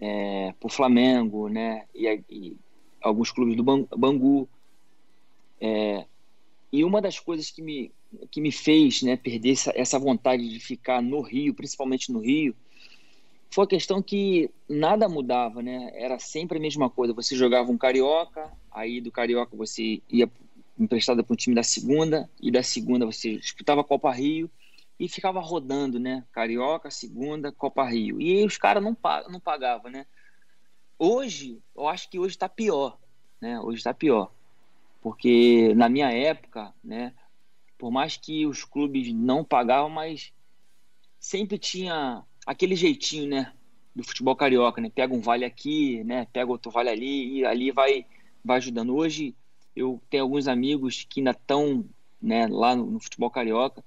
é, 0.00 0.54
para 0.58 0.66
o 0.66 0.70
Flamengo, 0.70 1.48
né? 1.48 1.84
E, 1.94 2.08
e, 2.30 2.56
alguns 3.02 3.30
clubes 3.30 3.54
do 3.54 3.62
Bangu. 3.62 4.48
É, 5.60 6.06
e 6.72 6.82
uma 6.82 7.02
das 7.02 7.20
coisas 7.20 7.50
que 7.50 7.60
me, 7.60 7.92
que 8.30 8.40
me 8.40 8.50
fez 8.50 9.02
né, 9.02 9.16
perder 9.16 9.52
essa, 9.52 9.72
essa 9.76 9.98
vontade 9.98 10.48
de 10.48 10.58
ficar 10.58 11.02
no 11.02 11.20
Rio, 11.20 11.54
principalmente 11.54 12.10
no 12.10 12.20
Rio, 12.20 12.56
foi 13.50 13.64
a 13.64 13.68
questão 13.68 14.02
que 14.02 14.50
nada 14.68 15.08
mudava, 15.08 15.62
né? 15.62 15.92
Era 15.94 16.18
sempre 16.18 16.58
a 16.58 16.60
mesma 16.60 16.88
coisa. 16.88 17.12
Você 17.12 17.36
jogava 17.36 17.70
um 17.70 17.78
carioca, 17.78 18.50
aí 18.70 19.00
do 19.00 19.12
carioca 19.12 19.56
você 19.56 20.02
ia 20.10 20.28
emprestada 20.78 21.22
para 21.22 21.32
um 21.32 21.36
time 21.36 21.54
da 21.54 21.62
segunda, 21.62 22.28
e 22.40 22.50
da 22.50 22.62
segunda 22.62 23.06
você 23.06 23.36
disputava 23.36 23.84
Copa 23.84 24.10
Rio 24.12 24.50
e 24.98 25.08
ficava 25.08 25.40
rodando, 25.40 25.98
né? 25.98 26.24
Carioca, 26.32 26.90
segunda, 26.90 27.52
Copa 27.52 27.84
Rio. 27.84 28.20
E 28.20 28.44
os 28.44 28.56
caras 28.56 28.82
não, 28.82 28.94
pagam, 28.94 29.30
não 29.30 29.40
pagavam, 29.40 29.90
né? 29.90 30.06
Hoje, 30.98 31.60
eu 31.74 31.88
acho 31.88 32.08
que 32.08 32.18
hoje 32.18 32.34
está 32.34 32.48
pior, 32.48 32.98
né? 33.40 33.60
Hoje 33.60 33.78
está 33.78 33.92
pior. 33.92 34.32
Porque 35.00 35.74
na 35.74 35.88
minha 35.88 36.10
época, 36.10 36.72
né? 36.82 37.12
Por 37.76 37.90
mais 37.90 38.16
que 38.16 38.46
os 38.46 38.64
clubes 38.64 39.12
não 39.12 39.44
pagavam, 39.44 39.90
mas 39.90 40.32
sempre 41.18 41.58
tinha 41.58 42.22
aquele 42.46 42.76
jeitinho, 42.76 43.28
né? 43.28 43.52
Do 43.94 44.04
futebol 44.04 44.36
carioca, 44.36 44.80
né? 44.80 44.90
Pega 44.90 45.14
um 45.14 45.20
vale 45.20 45.44
aqui, 45.44 46.02
né? 46.04 46.26
Pega 46.32 46.50
outro 46.50 46.70
vale 46.70 46.88
ali 46.88 47.38
e 47.38 47.44
ali 47.44 47.70
vai, 47.70 48.06
vai 48.44 48.58
ajudando. 48.58 48.94
Hoje 48.94 49.34
eu 49.74 50.00
tenho 50.08 50.22
alguns 50.22 50.46
amigos 50.46 51.06
que 51.08 51.20
ainda 51.20 51.32
estão 51.32 51.84
né, 52.20 52.46
lá 52.46 52.74
no, 52.74 52.86
no, 52.86 53.00
futebol 53.00 53.30
carioca 53.30 53.84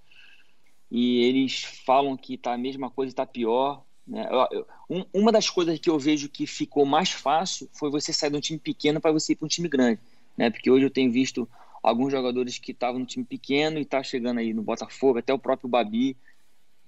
e 0.92 1.24
eles 1.24 1.64
falam 1.64 2.16
que 2.16 2.38
tá 2.38 2.54
a 2.54 2.58
mesma 2.58 2.90
coisa 2.90 3.12
está 3.12 3.26
pior. 3.26 3.84
Né? 4.06 4.28
Eu, 4.30 4.48
eu, 4.60 4.68
um, 4.90 5.06
uma 5.14 5.32
das 5.32 5.50
coisas 5.50 5.80
que 5.80 5.90
eu 5.90 5.98
vejo 5.98 6.30
que 6.30 6.46
ficou 6.46 6.86
mais 6.86 7.12
fácil 7.12 7.70
foi 7.74 7.90
você 7.90 8.14
sair 8.14 8.32
de 8.32 8.38
um 8.38 8.42
time 8.42 8.60
pequeno 8.60 9.02
para 9.02 9.12
você 9.12 9.34
ir 9.34 9.36
para 9.36 9.46
um 9.46 9.50
time 9.50 9.68
grande. 9.68 10.00
Né? 10.38 10.50
Porque 10.50 10.70
hoje 10.70 10.86
eu 10.86 10.92
tenho 10.92 11.12
visto 11.12 11.50
alguns 11.82 12.12
jogadores 12.12 12.58
que 12.58 12.72
estavam 12.72 13.00
no 13.00 13.06
time 13.06 13.26
pequeno 13.26 13.80
e 13.80 13.86
tá 13.86 14.04
chegando 14.04 14.40
aí 14.40 14.54
no 14.54 14.62
Botafogo, 14.62 15.20
até 15.20 15.34
o 15.34 15.40
próprio 15.40 15.70
Babi, 15.70 16.18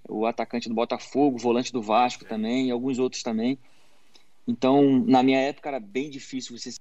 o 0.08 0.26
atacante 0.26 0.68
do 0.68 0.76
Botafogo, 0.76 1.38
volante 1.38 1.72
do 1.72 1.82
Vasco 1.82 2.26
também, 2.26 2.68
e 2.68 2.72
alguns 2.72 3.00
outros 3.00 3.24
também. 3.24 3.58
Então, 4.48 5.04
na 5.06 5.22
minha 5.22 5.40
época 5.40 5.70
era 5.70 5.80
bem 5.80 6.10
difícil 6.10 6.58
você 6.58 6.72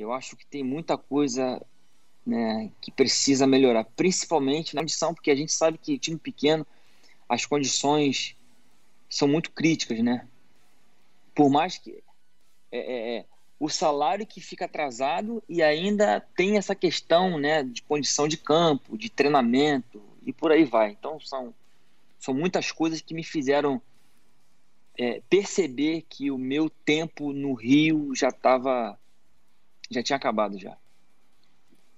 eu 0.00 0.12
acho 0.12 0.36
que 0.36 0.46
tem 0.46 0.62
muita 0.62 0.96
coisa 0.96 1.60
né, 2.24 2.70
que 2.80 2.90
precisa 2.90 3.46
melhorar, 3.46 3.84
principalmente 3.84 4.74
na 4.74 4.82
condição, 4.82 5.14
porque 5.14 5.30
a 5.30 5.34
gente 5.34 5.52
sabe 5.52 5.78
que 5.78 5.98
time 5.98 6.18
pequeno, 6.18 6.66
as 7.28 7.44
condições 7.44 8.36
são 9.08 9.26
muito 9.26 9.50
críticas, 9.50 9.98
né? 10.00 10.26
Por 11.34 11.50
mais 11.50 11.78
que 11.78 12.02
é, 12.70 12.78
é, 12.78 13.16
é, 13.16 13.24
o 13.58 13.68
salário 13.68 14.26
que 14.26 14.40
fica 14.40 14.66
atrasado 14.66 15.42
e 15.48 15.62
ainda 15.62 16.20
tem 16.36 16.56
essa 16.56 16.74
questão 16.74 17.38
né, 17.38 17.62
de 17.62 17.82
condição 17.82 18.28
de 18.28 18.36
campo, 18.36 18.96
de 18.96 19.08
treinamento 19.10 20.02
e 20.24 20.32
por 20.32 20.52
aí 20.52 20.64
vai. 20.64 20.90
Então 20.90 21.18
são, 21.20 21.54
são 22.18 22.34
muitas 22.34 22.70
coisas 22.70 23.00
que 23.00 23.14
me 23.14 23.24
fizeram 23.24 23.80
é, 24.98 25.22
perceber 25.30 26.04
que 26.08 26.30
o 26.30 26.38
meu 26.38 26.68
tempo 26.68 27.32
no 27.32 27.54
Rio 27.54 28.14
já 28.14 28.28
estava 28.28 28.98
já 29.90 30.02
tinha 30.02 30.16
acabado 30.16 30.58
já. 30.58 30.76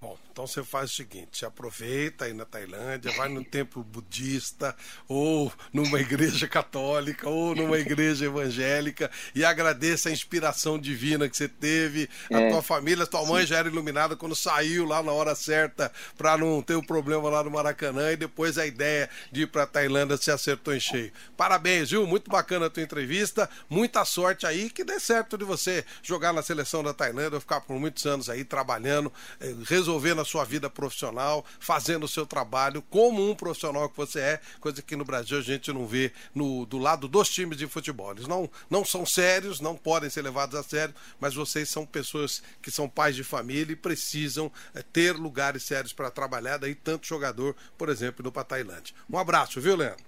Bom, 0.03 0.17
então 0.33 0.47
você 0.47 0.65
faz 0.65 0.91
o 0.91 0.95
seguinte: 0.95 1.45
aproveita 1.45 2.25
aí 2.25 2.33
na 2.33 2.47
Tailândia, 2.47 3.13
vai 3.13 3.29
no 3.29 3.45
templo 3.45 3.85
budista, 3.85 4.75
ou 5.07 5.53
numa 5.71 6.01
igreja 6.01 6.49
católica, 6.49 7.29
ou 7.29 7.55
numa 7.55 7.79
igreja 7.79 8.25
evangélica, 8.25 9.11
e 9.35 9.45
agradeça 9.45 10.09
a 10.09 10.13
inspiração 10.13 10.79
divina 10.79 11.29
que 11.29 11.37
você 11.37 11.47
teve. 11.47 12.09
É, 12.31 12.47
a 12.47 12.51
tua 12.51 12.63
família, 12.63 13.05
a 13.05 13.07
tua 13.07 13.27
mãe 13.27 13.45
já 13.45 13.59
era 13.59 13.69
iluminada 13.69 14.17
quando 14.17 14.35
saiu 14.35 14.87
lá 14.87 15.03
na 15.03 15.13
hora 15.13 15.35
certa 15.35 15.93
para 16.17 16.39
não 16.39 16.63
ter 16.63 16.77
o 16.77 16.79
um 16.79 16.83
problema 16.83 17.29
lá 17.29 17.45
no 17.45 17.51
Maracanã, 17.51 18.13
e 18.13 18.17
depois 18.17 18.57
a 18.57 18.67
ideia 18.67 19.11
de 19.31 19.43
ir 19.43 19.49
para 19.49 19.67
Tailândia 19.67 20.17
se 20.17 20.31
acertou 20.31 20.75
em 20.75 20.81
cheio. 20.81 21.13
Parabéns, 21.37 21.91
viu? 21.91 22.07
Muito 22.07 22.31
bacana 22.31 22.67
a 22.67 22.71
tua 22.71 22.83
entrevista, 22.83 23.51
muita 23.69 24.07
sorte 24.07 24.47
aí, 24.47 24.71
que 24.71 24.83
dê 24.83 24.99
certo 24.99 25.37
de 25.37 25.45
você 25.45 25.85
jogar 26.03 26.33
na 26.33 26.41
seleção 26.41 26.83
da 26.83 26.95
Tailândia, 26.95 27.39
ficar 27.39 27.61
por 27.61 27.79
muitos 27.79 28.07
anos 28.07 28.31
aí 28.31 28.45
trabalhando, 28.45 29.13
eh, 29.39 29.55
resolvendo 29.91 30.21
a 30.21 30.25
sua 30.25 30.45
vida 30.45 30.71
profissional, 30.71 31.45
fazendo 31.59 32.05
o 32.05 32.09
seu 32.09 32.25
trabalho 32.25 32.81
como 32.83 33.29
um 33.29 33.35
profissional 33.35 33.89
que 33.89 33.97
você 33.97 34.21
é, 34.21 34.41
coisa 34.61 34.81
que 34.81 34.95
no 34.95 35.05
Brasil 35.05 35.37
a 35.37 35.43
gente 35.43 35.73
não 35.73 35.85
vê 35.85 36.13
no, 36.33 36.65
do 36.65 36.79
lado 36.79 37.09
dos 37.09 37.29
times 37.29 37.59
de 37.59 37.67
futebol. 37.67 38.13
Eles 38.13 38.29
não, 38.29 38.49
não 38.69 38.85
são 38.85 39.05
sérios, 39.05 39.61
não 39.61 39.77
podem 39.77 40.09
ser 40.09 40.23
levados 40.23 40.55
a 40.55 40.63
sério, 40.63 40.95
mas 41.19 41.35
vocês 41.35 41.69
são 41.69 41.85
pessoas 41.85 42.41
que 42.63 42.71
são 42.71 42.89
pais 42.89 43.17
de 43.17 43.25
família 43.25 43.73
e 43.73 43.77
precisam 43.77 44.51
é, 44.73 44.81
ter 44.83 45.17
lugares 45.17 45.65
sérios 45.65 45.93
para 45.93 46.11
trabalhar, 46.11 46.59
daí 46.59 46.75
tanto 46.75 47.07
jogador, 47.07 47.57
por 47.77 47.89
exemplo, 47.89 48.25
no 48.25 48.31
para 48.31 48.45
Tailândia. 48.45 48.95
Um 49.11 49.19
abraço, 49.19 49.61
viu, 49.61 49.75
Leandro? 49.75 50.05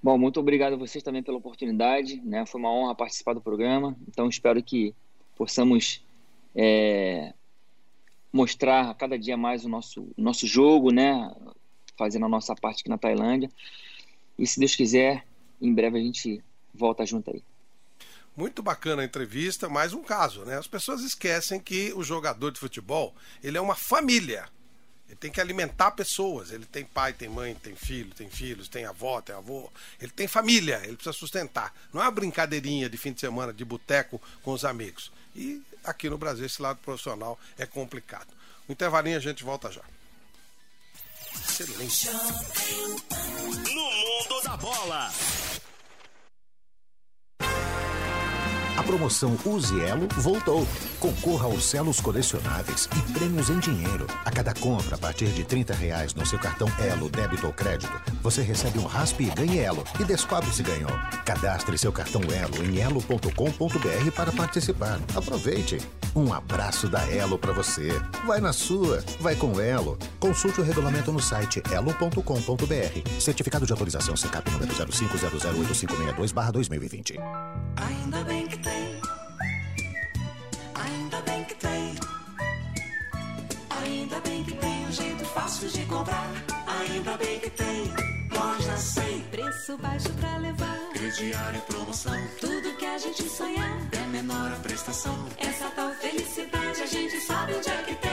Bom, 0.00 0.16
muito 0.16 0.38
obrigado 0.38 0.74
a 0.74 0.76
vocês 0.76 1.02
também 1.02 1.22
pela 1.22 1.38
oportunidade, 1.38 2.20
né? 2.24 2.46
Foi 2.46 2.60
uma 2.60 2.72
honra 2.72 2.94
participar 2.94 3.34
do 3.34 3.40
programa, 3.40 3.96
então 4.08 4.28
espero 4.28 4.62
que 4.62 4.94
possamos 5.36 6.04
é, 6.54 7.32
mostrar 8.32 8.94
cada 8.94 9.18
dia 9.18 9.36
mais 9.36 9.64
o 9.64 9.68
nosso, 9.68 10.08
nosso 10.16 10.46
jogo, 10.46 10.90
né? 10.90 11.30
Fazendo 11.96 12.24
a 12.26 12.28
nossa 12.28 12.54
parte 12.54 12.80
aqui 12.80 12.88
na 12.88 12.98
Tailândia. 12.98 13.50
E 14.38 14.46
se 14.46 14.58
Deus 14.58 14.74
quiser, 14.74 15.26
em 15.60 15.72
breve 15.72 15.98
a 15.98 16.02
gente 16.02 16.42
volta 16.72 17.04
junto 17.04 17.30
aí. 17.30 17.42
Muito 18.34 18.62
bacana 18.62 19.02
a 19.02 19.04
entrevista, 19.04 19.68
mais 19.68 19.92
um 19.92 20.02
caso, 20.02 20.44
né? 20.46 20.56
As 20.56 20.66
pessoas 20.66 21.02
esquecem 21.02 21.60
que 21.60 21.92
o 21.92 22.02
jogador 22.02 22.50
de 22.50 22.58
futebol, 22.58 23.14
ele 23.42 23.58
é 23.58 23.60
uma 23.60 23.74
família. 23.74 24.48
Ele 25.06 25.18
tem 25.18 25.30
que 25.30 25.42
alimentar 25.42 25.90
pessoas. 25.90 26.50
Ele 26.50 26.64
tem 26.64 26.86
pai, 26.86 27.12
tem 27.12 27.28
mãe, 27.28 27.54
tem 27.54 27.76
filho, 27.76 28.14
tem 28.14 28.30
filhos, 28.30 28.66
tem 28.66 28.86
avó, 28.86 29.20
tem 29.20 29.34
avô. 29.34 29.70
Ele 30.00 30.10
tem 30.10 30.26
família, 30.26 30.80
ele 30.84 30.94
precisa 30.94 31.12
sustentar. 31.12 31.74
Não 31.92 32.00
é 32.00 32.06
uma 32.06 32.10
brincadeirinha 32.10 32.88
de 32.88 32.96
fim 32.96 33.12
de 33.12 33.20
semana, 33.20 33.52
de 33.52 33.62
boteco 33.62 34.18
com 34.42 34.52
os 34.52 34.64
amigos. 34.64 35.12
E 35.36 35.60
aqui 35.84 36.08
no 36.08 36.18
Brasil 36.18 36.46
esse 36.46 36.60
lado 36.60 36.78
profissional 36.78 37.38
é 37.58 37.66
complicado. 37.66 38.28
O 38.68 38.72
intervalinho 38.72 39.16
a 39.16 39.20
gente 39.20 39.42
volta 39.44 39.70
já. 39.70 39.82
Excelente. 41.34 42.10
No 42.10 43.90
mundo 43.90 44.42
da 44.44 44.56
bola. 44.56 45.12
A 48.76 48.82
promoção 48.82 49.36
Use 49.44 49.78
Elo 49.80 50.08
voltou. 50.16 50.66
Concorra 50.98 51.44
aos 51.44 51.62
selos 51.64 52.00
colecionáveis 52.00 52.88
e 52.96 53.12
prêmios 53.12 53.50
em 53.50 53.58
dinheiro. 53.58 54.06
A 54.24 54.30
cada 54.30 54.54
compra 54.54 54.94
a 54.94 54.98
partir 54.98 55.26
de 55.26 55.44
30 55.44 55.74
reais 55.74 56.14
no 56.14 56.24
seu 56.24 56.38
cartão 56.38 56.66
Elo, 56.78 57.10
débito 57.10 57.46
ou 57.46 57.52
crédito, 57.52 57.92
você 58.22 58.40
recebe 58.40 58.78
um 58.78 58.86
raspe 58.86 59.24
e 59.24 59.30
ganhe 59.30 59.58
Elo 59.58 59.84
e 60.00 60.04
descobre 60.04 60.50
se 60.50 60.62
ganhou. 60.62 60.90
Cadastre 61.24 61.76
seu 61.76 61.92
cartão 61.92 62.22
Elo 62.22 62.64
em 62.64 62.78
elo.com.br 62.78 64.10
para 64.14 64.32
participar. 64.32 64.98
Aproveite. 65.14 65.78
Um 66.14 66.32
abraço 66.32 66.88
da 66.88 67.02
Elo 67.10 67.38
para 67.38 67.52
você. 67.52 67.88
Vai 68.26 68.40
na 68.40 68.52
sua, 68.52 69.02
vai 69.20 69.34
com 69.34 69.60
Elo. 69.60 69.98
Consulte 70.20 70.60
o 70.60 70.64
regulamento 70.64 71.10
no 71.10 71.20
site 71.20 71.60
elo.com.br. 71.70 73.10
Certificado 73.18 73.64
de 73.66 73.72
autorização 73.72 74.14
CCAP 74.14 74.50
número 74.50 74.72
05008562/2020. 74.74 77.18
Ainda 77.76 78.22
bem 78.24 78.46
que 78.46 78.58
tem. 78.62 79.00
Ainda 80.74 81.20
bem 81.22 81.44
que 81.44 81.54
tem. 81.54 81.94
Ainda 83.82 84.20
bem 84.20 84.44
que 84.44 84.54
tem 84.54 84.86
um 84.86 84.92
jeito 84.92 85.24
fácil 85.26 85.68
de 85.68 85.84
comprar. 85.86 86.30
Ainda 86.66 87.16
bem 87.16 87.40
que 87.40 87.50
tem. 87.50 87.92
Loja 88.30 88.76
100. 88.76 89.20
Preço 89.30 89.76
baixo 89.78 90.12
pra 90.14 90.36
levar. 90.38 90.78
Crediário 90.92 91.58
e 91.58 91.72
promoção. 91.72 92.28
Tudo 92.40 92.76
que 92.76 92.86
a 92.86 92.98
gente 92.98 93.22
sonhar. 93.28 93.78
É 93.92 94.06
menor 94.06 94.52
a 94.52 94.56
prestação. 94.56 95.26
Essa 95.38 95.68
tal 95.70 95.90
felicidade 95.94 96.82
a 96.82 96.86
gente 96.86 97.20
sabe 97.20 97.54
onde 97.54 97.68
é 97.68 97.82
que 97.82 97.94
tem. 97.96 98.11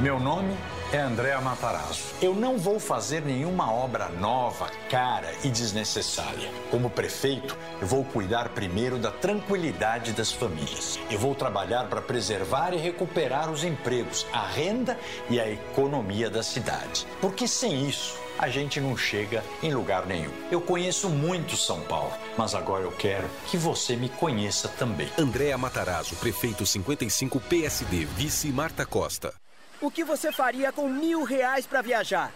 Meu 0.00 0.18
nome 0.18 0.56
é 0.94 0.98
André 0.98 1.38
Matarazzo. 1.40 2.14
Eu 2.22 2.34
não 2.34 2.56
vou 2.56 2.80
fazer 2.80 3.20
nenhuma 3.20 3.70
obra 3.70 4.08
nova, 4.08 4.70
cara 4.88 5.30
e 5.44 5.50
desnecessária. 5.50 6.50
Como 6.70 6.88
prefeito, 6.88 7.54
eu 7.82 7.86
vou 7.86 8.02
cuidar 8.02 8.48
primeiro 8.48 8.98
da 8.98 9.10
tranquilidade 9.10 10.12
das 10.12 10.32
famílias. 10.32 10.98
Eu 11.10 11.18
vou 11.18 11.34
trabalhar 11.34 11.84
para 11.90 12.00
preservar 12.00 12.72
e 12.72 12.78
recuperar 12.78 13.50
os 13.50 13.62
empregos, 13.62 14.26
a 14.32 14.46
renda 14.46 14.98
e 15.28 15.38
a 15.38 15.50
economia 15.50 16.30
da 16.30 16.42
cidade. 16.42 17.06
Porque 17.20 17.46
sem 17.46 17.86
isso, 17.86 18.16
a 18.38 18.48
gente 18.48 18.80
não 18.80 18.96
chega 18.96 19.44
em 19.62 19.74
lugar 19.74 20.06
nenhum. 20.06 20.32
Eu 20.50 20.62
conheço 20.62 21.10
muito 21.10 21.58
São 21.58 21.82
Paulo, 21.82 22.14
mas 22.38 22.54
agora 22.54 22.84
eu 22.84 22.92
quero 22.92 23.28
que 23.50 23.58
você 23.58 23.96
me 23.96 24.08
conheça 24.08 24.66
também. 24.66 25.10
Andréa 25.18 25.58
Matarazzo, 25.58 26.16
prefeito 26.16 26.64
55 26.64 27.38
PSD, 27.38 28.06
vice 28.06 28.48
Marta 28.48 28.86
Costa. 28.86 29.34
O 29.80 29.90
que 29.90 30.04
você 30.04 30.30
faria 30.30 30.70
com 30.70 30.86
mil 30.86 31.24
reais 31.24 31.66
para 31.66 31.80
viajar? 31.80 32.30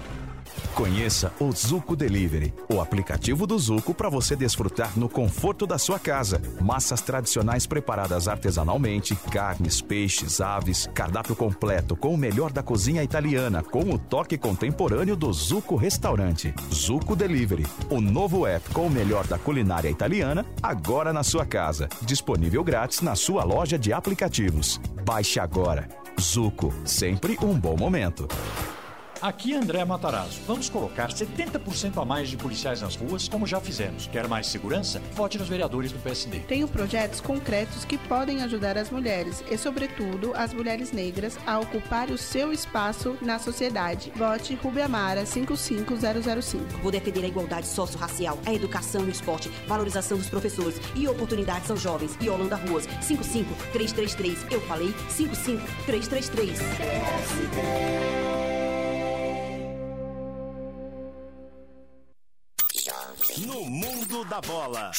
Conheça 0.74 1.34
o 1.40 1.52
Zuco 1.52 1.96
Delivery, 1.96 2.54
o 2.70 2.80
aplicativo 2.80 3.48
do 3.48 3.58
Zuco 3.58 3.94
para 3.94 4.10
você 4.10 4.36
desfrutar 4.36 4.98
no 4.98 5.10
conforto 5.10 5.66
da 5.66 5.78
sua 5.78 5.98
casa. 5.98 6.42
Massas 6.62 7.02
tradicionais 7.02 7.66
preparadas 7.66 8.28
artesanalmente, 8.28 9.16
carnes, 9.32 9.82
peixes, 9.82 10.40
aves, 10.40 10.88
cardápio 10.94 11.36
completo 11.36 11.96
com 11.96 12.14
o 12.14 12.18
melhor 12.18 12.52
da 12.52 12.62
cozinha 12.62 13.04
italiana, 13.04 13.64
com 13.64 13.90
o 13.90 13.98
toque 13.98 14.38
contemporâneo 14.38 15.16
do 15.16 15.34
Zuco 15.34 15.76
Restaurante. 15.76 16.54
Zuco 16.72 17.16
Delivery, 17.16 17.66
o 17.90 18.00
novo 18.00 18.46
app 18.46 18.70
com 18.72 18.86
o 18.86 18.92
melhor 18.92 19.26
da 19.26 19.40
culinária 19.40 19.90
italiana, 19.90 20.46
agora 20.62 21.12
na 21.12 21.24
sua 21.24 21.46
casa. 21.46 21.90
Disponível 22.04 22.64
grátis 22.64 23.02
na 23.02 23.16
sua 23.16 23.44
loja 23.44 23.80
de 23.80 23.92
aplicativos. 23.92 24.80
Baixe 25.04 25.40
agora. 25.40 25.88
Zuco, 26.20 26.74
sempre 26.86 27.38
um 27.42 27.60
bom 27.60 27.76
momento. 27.78 28.28
Aqui 29.22 29.56
André 29.56 29.84
Matarazzo. 29.84 30.40
Vamos 30.46 30.70
colocar 30.70 31.10
70% 31.10 32.02
a 32.02 32.06
mais 32.06 32.30
de 32.30 32.38
policiais 32.38 32.82
nas 32.82 32.96
ruas, 32.96 33.28
como 33.28 33.48
já 33.48 33.60
fizemos. 33.60 34.08
Quer 34.08 34.28
mais 34.28 34.48
segurança? 34.48 35.02
Vote 35.14 35.38
nos 35.38 35.50
vereadores 35.50 35.92
do 35.92 36.00
PSD. 36.00 36.40
Tenho 36.42 36.68
projetos 36.68 37.20
concretos 37.20 37.84
que 37.84 37.98
podem 37.98 38.44
ajudar 38.44 38.78
as 38.78 38.92
mulheres 38.92 39.44
e, 39.50 39.58
sobretudo, 39.58 40.34
as 40.36 40.54
mulheres 40.54 40.92
negras 40.92 41.38
a 41.46 41.60
ocupar 41.60 42.12
o 42.12 42.18
seu 42.18 42.54
espaço 42.54 43.18
na 43.22 43.40
sociedade. 43.40 44.12
Vote 44.16 44.56
Rubiamara 44.56 45.26
55005. 45.26 46.78
Vou 46.82 46.92
defender 46.92 47.26
a 47.26 47.28
igualdade 47.28 47.68
socio-racial, 47.68 48.38
a 48.46 48.54
educação 48.54 49.04
e 49.06 49.08
o 49.08 49.12
esporte, 49.12 49.50
valorização 49.68 50.18
dos 50.18 50.30
professores 50.30 50.80
e 50.96 51.08
oportunidades 51.08 51.72
aos 51.72 51.82
jovens. 51.82 52.16
E 52.22 52.30
Holanda 52.30 52.56
Ruas 52.56 52.86
55333. 53.02 54.46
Eu 54.52 54.62
falei 54.62 54.94
55333. 55.10 56.60
No 63.45 63.65
mundo 63.65 64.26
da 64.26 64.41
bola. 64.41 64.91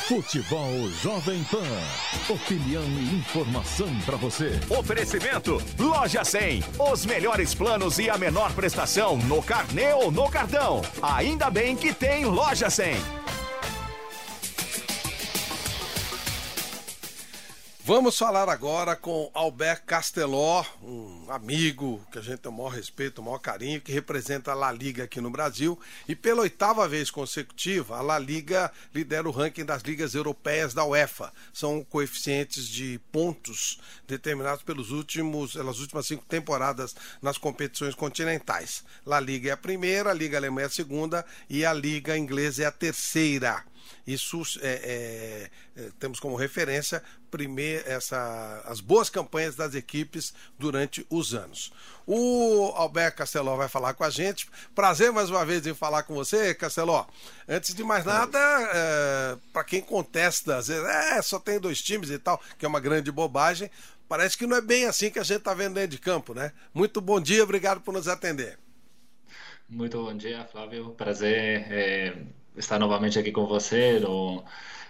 Futebol 0.07 0.87
Jovem 1.01 1.43
Pan. 1.45 1.63
Opinião 2.29 2.83
e 2.83 3.15
informação 3.15 3.89
para 4.05 4.15
você. 4.15 4.51
Oferecimento 4.69 5.59
Loja 5.79 6.23
100. 6.23 6.63
Os 6.91 7.07
melhores 7.07 7.55
planos 7.55 7.97
e 7.97 8.07
a 8.07 8.15
menor 8.15 8.53
prestação 8.53 9.17
no 9.17 9.41
carnê 9.41 9.93
ou 9.93 10.11
no 10.11 10.29
cartão. 10.29 10.83
Ainda 11.01 11.49
bem 11.49 11.75
que 11.75 11.91
tem 11.91 12.23
Loja 12.23 12.69
100. 12.69 12.93
Vamos 17.87 18.17
falar 18.17 18.49
agora 18.49 18.95
com 18.95 19.29
Albert 19.31 19.83
Casteló, 19.85 20.65
um 20.81 21.27
amigo 21.29 22.03
que 22.11 22.17
a 22.17 22.21
gente 22.23 22.39
tem 22.39 22.51
o 22.51 22.55
maior 22.55 22.69
respeito, 22.69 23.21
o 23.21 23.23
maior 23.23 23.37
carinho, 23.37 23.79
que 23.79 23.91
representa 23.91 24.51
a 24.51 24.55
La 24.55 24.71
Liga 24.71 25.03
aqui 25.03 25.21
no 25.21 25.29
Brasil. 25.29 25.79
E 26.09 26.15
pela 26.15 26.41
oitava 26.41 26.87
vez 26.87 27.11
consecutiva, 27.11 27.97
a 27.97 28.01
La 28.01 28.17
Liga 28.17 28.71
lidera 28.91 29.29
o 29.29 29.31
ranking 29.31 29.63
das 29.63 29.83
ligas 29.83 30.15
europeias 30.15 30.73
da 30.73 30.83
UEFA. 30.83 31.31
São 31.53 31.83
coeficientes 31.83 32.67
de 32.67 32.99
pontos 33.11 33.79
determinados 34.07 34.63
pelos 34.63 34.89
últimos, 34.89 35.53
pelas 35.53 35.77
últimas 35.77 36.07
cinco 36.07 36.25
temporadas 36.25 36.95
nas 37.21 37.37
competições 37.37 37.93
continentais. 37.93 38.83
La 39.05 39.19
Liga 39.19 39.51
é 39.51 39.53
a 39.53 39.57
primeira, 39.57 40.09
a 40.09 40.13
Liga 40.13 40.39
Alemã 40.39 40.61
é 40.61 40.65
a 40.65 40.69
segunda 40.71 41.23
e 41.47 41.63
a 41.63 41.71
Liga 41.71 42.17
Inglesa 42.17 42.63
é 42.63 42.65
a 42.65 42.71
terceira. 42.71 43.63
Isso 44.05 44.41
é, 44.61 45.49
é, 45.75 45.81
é, 45.81 45.89
temos 45.99 46.19
como 46.19 46.35
referência 46.35 47.01
primeiro 47.31 47.83
essa, 47.89 48.63
as 48.65 48.79
boas 48.79 49.09
campanhas 49.09 49.55
das 49.55 49.73
equipes 49.73 50.33
durante 50.59 51.05
os 51.09 51.33
anos. 51.33 51.71
O 52.05 52.71
Alberto 52.75 53.17
Casteló 53.17 53.55
vai 53.55 53.67
falar 53.67 53.93
com 53.95 54.03
a 54.03 54.09
gente. 54.09 54.47
Prazer 54.75 55.11
mais 55.11 55.29
uma 55.29 55.43
vez 55.43 55.65
em 55.65 55.73
falar 55.73 56.03
com 56.03 56.13
você, 56.13 56.53
Casteló. 56.53 57.05
Antes 57.47 57.73
de 57.73 57.83
mais 57.83 58.05
nada, 58.05 58.39
é, 58.39 59.37
para 59.51 59.63
quem 59.63 59.81
contesta, 59.81 60.57
às 60.57 60.67
vezes, 60.67 60.85
é, 60.85 61.21
só 61.21 61.39
tem 61.39 61.59
dois 61.59 61.81
times 61.81 62.11
e 62.11 62.19
tal, 62.19 62.39
que 62.59 62.65
é 62.65 62.67
uma 62.67 62.79
grande 62.79 63.11
bobagem. 63.11 63.71
Parece 64.07 64.37
que 64.37 64.45
não 64.45 64.57
é 64.57 64.61
bem 64.61 64.85
assim 64.85 65.09
que 65.09 65.17
a 65.17 65.23
gente 65.23 65.39
está 65.39 65.53
vendo 65.55 65.73
dentro 65.73 65.89
de 65.89 65.99
campo, 65.99 66.35
né? 66.35 66.51
Muito 66.71 67.01
bom 67.01 67.19
dia, 67.19 67.43
obrigado 67.43 67.81
por 67.81 67.91
nos 67.91 68.07
atender. 68.07 68.59
Muito 69.67 69.97
bom 69.97 70.15
dia, 70.15 70.45
Flávio. 70.45 70.91
Prazer 70.91 71.65
é, 71.71 72.15
estar 72.57 72.79
novamente 72.79 73.19
aqui 73.19 73.31
com 73.31 73.45
você 73.45 73.99
no, 73.99 74.43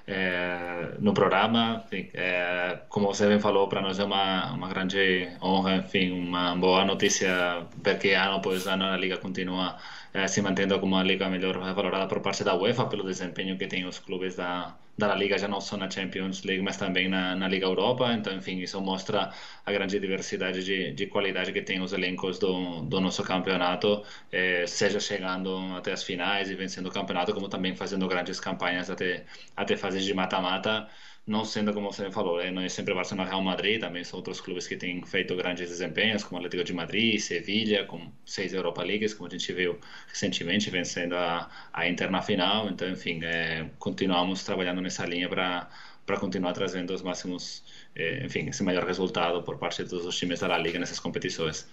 é, 0.07 0.95
no 0.99 1.13
programa. 1.13 1.83
Enfim, 1.85 2.09
é, 2.13 2.79
como 2.89 3.07
você 3.07 3.27
bem 3.27 3.39
falou, 3.39 3.67
para 3.67 3.81
nós 3.81 3.99
é 3.99 4.03
uma, 4.03 4.51
uma 4.53 4.67
grande 4.69 5.27
honra, 5.41 5.77
enfim, 5.77 6.11
uma 6.11 6.55
boa 6.55 6.85
notícia 6.85 7.65
ver 7.83 7.99
que 7.99 8.13
ano 8.13 8.35
após 8.37 8.67
ano 8.67 8.85
a 8.85 8.97
Liga 8.97 9.17
continua 9.17 9.77
eh, 9.77 9.79
se 10.27 10.41
mantendo 10.41 10.79
como 10.79 10.95
a 10.97 11.03
liga 11.03 11.29
melhor 11.29 11.55
valorada 11.73 12.07
por 12.07 12.21
parte 12.21 12.43
da 12.43 12.55
UEFA 12.55 12.85
pelo 12.87 13.03
desempenho 13.03 13.57
que 13.57 13.67
tem 13.67 13.85
os 13.85 13.99
clubes 13.99 14.35
da, 14.35 14.77
da 14.97 15.13
Liga, 15.13 15.37
já 15.37 15.47
não 15.47 15.59
só 15.59 15.75
na 15.75 15.89
Champions 15.89 16.43
League, 16.43 16.63
mas 16.63 16.77
também 16.77 17.09
na, 17.09 17.35
na 17.35 17.47
Liga 17.47 17.65
Europa. 17.65 18.13
Então, 18.13 18.33
enfim, 18.35 18.59
isso 18.59 18.79
mostra 18.81 19.31
a 19.65 19.71
grande 19.71 19.99
diversidade 19.99 20.63
de, 20.63 20.91
de 20.93 21.07
qualidade 21.07 21.51
que 21.51 21.61
tem 21.61 21.81
os 21.81 21.91
elencos 21.91 22.39
do, 22.39 22.81
do 22.83 23.01
nosso 23.01 23.23
campeonato, 23.23 24.03
eh, 24.31 24.65
seja 24.67 24.99
chegando 24.99 25.57
até 25.75 25.91
as 25.91 26.03
finais 26.03 26.49
e 26.49 26.55
vencendo 26.55 26.87
o 26.87 26.91
campeonato, 26.91 27.33
como 27.33 27.49
também 27.49 27.75
fazendo 27.75 28.07
grandes 28.07 28.39
campanhas 28.39 28.89
até, 28.89 29.25
até 29.55 29.75
fases 29.75 30.03
de 30.05 30.13
mata-mata 30.13 30.87
não 31.27 31.43
sendo 31.43 31.73
como 31.73 31.91
você 31.91 32.11
falou, 32.11 32.37
né? 32.37 32.51
não 32.51 32.61
é 32.61 32.69
sempre 32.69 32.93
Barcelona 32.93 33.27
Real 33.27 33.41
Madrid, 33.41 33.79
também 33.79 34.03
são 34.03 34.17
outros 34.19 34.39
clubes 34.39 34.67
que 34.67 34.77
têm 34.77 35.03
feito 35.03 35.35
grandes 35.35 35.69
desempenhos, 35.69 36.23
como 36.23 36.37
Atlético 36.37 36.63
de 36.63 36.73
Madrid, 36.73 37.19
Sevilha, 37.19 37.85
com 37.85 38.11
seis 38.25 38.53
Europa 38.53 38.83
Leagues, 38.83 39.13
como 39.13 39.27
a 39.27 39.31
gente 39.31 39.51
viu 39.51 39.79
recentemente, 40.07 40.69
vencendo 40.69 41.15
a, 41.15 41.49
a 41.73 41.87
Inter 41.87 42.11
na 42.11 42.21
final. 42.21 42.69
Então, 42.69 42.89
enfim, 42.89 43.21
é, 43.23 43.69
continuamos 43.79 44.43
trabalhando 44.43 44.81
nessa 44.81 45.05
linha 45.05 45.27
para 45.27 45.69
para 46.05 46.19
continuar 46.19 46.53
trazendo 46.53 46.93
os 46.93 47.01
máximos, 47.01 47.63
eh, 47.95 48.23
enfim, 48.25 48.47
esse 48.47 48.63
melhor 48.63 48.85
resultado 48.85 49.41
por 49.43 49.57
parte 49.57 49.83
de 49.83 49.89
todos 49.89 50.05
os 50.05 50.15
times 50.17 50.39
da 50.39 50.57
Liga 50.57 50.77
nessas 50.79 50.99
competições. 50.99 51.67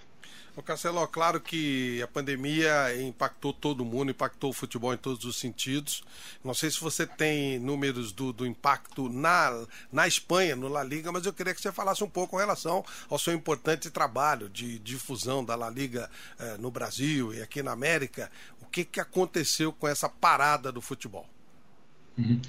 O 0.54 0.62
Castelo, 0.62 1.06
claro 1.08 1.40
que 1.40 2.02
a 2.02 2.06
pandemia 2.06 2.94
impactou 3.02 3.54
todo 3.54 3.86
mundo, 3.86 4.10
impactou 4.10 4.50
o 4.50 4.52
futebol 4.52 4.92
em 4.92 4.98
todos 4.98 5.24
os 5.24 5.36
sentidos. 5.38 6.04
Não 6.44 6.52
sei 6.52 6.70
se 6.70 6.78
você 6.78 7.06
tem 7.06 7.58
números 7.58 8.12
do, 8.12 8.34
do 8.34 8.46
impacto 8.46 9.08
na, 9.08 9.66
na 9.90 10.06
Espanha, 10.06 10.54
no 10.54 10.68
La 10.68 10.84
Liga, 10.84 11.10
mas 11.10 11.24
eu 11.24 11.32
queria 11.32 11.54
que 11.54 11.60
você 11.60 11.72
falasse 11.72 12.04
um 12.04 12.08
pouco 12.08 12.32
com 12.32 12.36
relação 12.36 12.84
ao 13.08 13.18
seu 13.18 13.32
importante 13.32 13.90
trabalho 13.90 14.50
de 14.50 14.78
difusão 14.78 15.42
da 15.42 15.54
La 15.54 15.70
Liga 15.70 16.10
eh, 16.38 16.58
no 16.58 16.70
Brasil 16.70 17.32
e 17.32 17.40
aqui 17.40 17.62
na 17.62 17.72
América. 17.72 18.30
O 18.60 18.66
que, 18.66 18.84
que 18.84 19.00
aconteceu 19.00 19.72
com 19.72 19.88
essa 19.88 20.08
parada 20.08 20.70
do 20.70 20.82
futebol? 20.82 21.26
Uhum. 22.18 22.40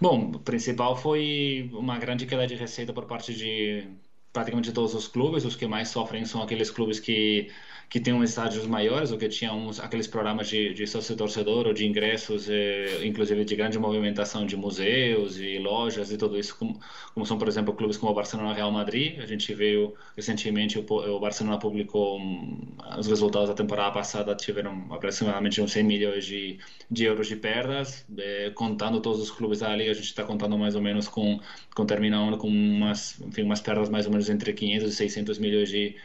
Bom, 0.00 0.30
o 0.34 0.38
principal 0.38 0.96
foi 0.96 1.68
uma 1.74 1.98
grande 1.98 2.24
queda 2.24 2.46
de 2.46 2.54
receita 2.54 2.90
por 2.90 3.04
parte 3.04 3.34
de 3.34 3.86
praticamente 4.32 4.72
todos 4.72 4.94
os 4.94 5.08
clubes. 5.08 5.44
Os 5.44 5.56
que 5.56 5.66
mais 5.66 5.88
sofrem 5.88 6.24
são 6.24 6.42
aqueles 6.42 6.70
clubes 6.70 7.00
que 7.00 7.50
que 7.90 8.00
uns 8.12 8.30
estádios 8.30 8.66
maiores 8.66 9.10
ou 9.10 9.18
que 9.18 9.28
tinham 9.28 9.66
uns, 9.66 9.80
aqueles 9.80 10.06
programas 10.06 10.48
de, 10.48 10.72
de 10.72 10.86
sócio-torcedor 10.86 11.66
ou 11.66 11.72
de 11.72 11.84
ingressos, 11.84 12.48
eh, 12.48 13.04
inclusive 13.04 13.44
de 13.44 13.56
grande 13.56 13.80
movimentação 13.80 14.46
de 14.46 14.56
museus 14.56 15.38
e 15.40 15.58
lojas 15.58 16.12
e 16.12 16.16
tudo 16.16 16.38
isso, 16.38 16.56
como, 16.56 16.78
como, 17.12 17.26
são, 17.26 17.36
por 17.36 17.48
exemplo, 17.48 17.74
clubes 17.74 17.96
como 17.96 18.12
o 18.12 18.14
Barcelona 18.14 18.54
Real 18.54 18.70
Madrid. 18.70 19.18
A 19.18 19.26
gente 19.26 19.52
veio 19.52 19.92
recentemente, 20.16 20.78
o, 20.78 20.84
o 20.88 21.18
Barcelona 21.18 21.58
publicou 21.58 22.20
um, 22.20 22.60
os 22.96 23.08
resultados 23.08 23.48
da 23.48 23.56
temporada 23.56 23.90
passada, 23.90 24.36
tiveram 24.36 24.86
aproximadamente 24.92 25.60
uns 25.60 25.72
100 25.72 25.82
milhões 25.82 26.24
de, 26.24 26.60
de 26.88 27.04
euros 27.04 27.26
de 27.26 27.34
perdas. 27.34 28.06
Eh, 28.16 28.52
contando 28.54 29.00
todos 29.00 29.20
os 29.20 29.32
clubes 29.32 29.58
da 29.58 29.74
Liga, 29.74 29.90
a 29.90 29.94
gente 29.94 30.04
está 30.04 30.22
contando 30.22 30.56
mais 30.56 30.76
ou 30.76 30.80
menos 30.80 31.08
com, 31.08 31.40
com 31.74 31.84
terminando 31.84 32.38
com 32.38 32.46
umas, 32.46 33.20
enfim, 33.20 33.42
umas 33.42 33.60
perdas 33.60 33.88
mais 33.88 34.06
ou 34.06 34.12
menos 34.12 34.19
entre 34.28 34.52
500 34.52 34.92
e 34.92 34.96
600 34.96 35.38
milhões 35.38 35.68
de 35.68 35.96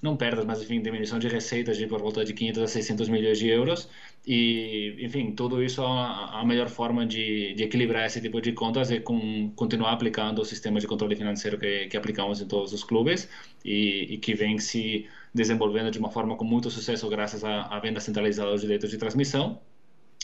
não 0.00 0.16
perdas, 0.16 0.44
mas 0.44 0.62
enfim, 0.62 0.80
diminuição 0.80 1.18
de 1.18 1.28
receitas 1.28 1.76
de 1.76 1.86
por 1.86 2.00
volta 2.00 2.24
de 2.24 2.32
500 2.32 2.62
a 2.62 2.66
600 2.66 3.08
milhões 3.08 3.38
de 3.38 3.48
euros. 3.48 3.88
E, 4.26 4.96
enfim, 5.00 5.32
tudo 5.32 5.62
isso 5.62 5.82
a, 5.82 6.40
a 6.40 6.44
melhor 6.44 6.68
forma 6.68 7.06
de, 7.06 7.54
de, 7.54 7.62
equilibrar 7.64 8.06
esse 8.06 8.20
tipo 8.20 8.40
de 8.40 8.52
contas 8.52 8.90
é 8.90 9.00
com, 9.00 9.50
continuar 9.54 9.92
aplicando 9.92 10.40
o 10.40 10.44
sistema 10.44 10.80
de 10.80 10.86
controle 10.86 11.16
financeiro 11.16 11.58
que, 11.58 11.86
que 11.86 11.96
aplicamos 11.96 12.40
em 12.40 12.46
todos 12.46 12.72
os 12.72 12.82
clubes 12.84 13.28
e, 13.64 14.14
e, 14.14 14.18
que 14.18 14.34
vem 14.34 14.58
se 14.58 15.06
desenvolvendo 15.34 15.90
de 15.90 15.98
uma 15.98 16.10
forma 16.10 16.36
com 16.36 16.44
muito 16.44 16.70
sucesso 16.70 17.08
graças 17.08 17.44
à, 17.44 17.62
à 17.62 17.78
venda 17.80 18.00
centralizada 18.00 18.50
dos 18.50 18.62
direitos 18.62 18.90
de 18.90 18.98
transmissão. 18.98 19.60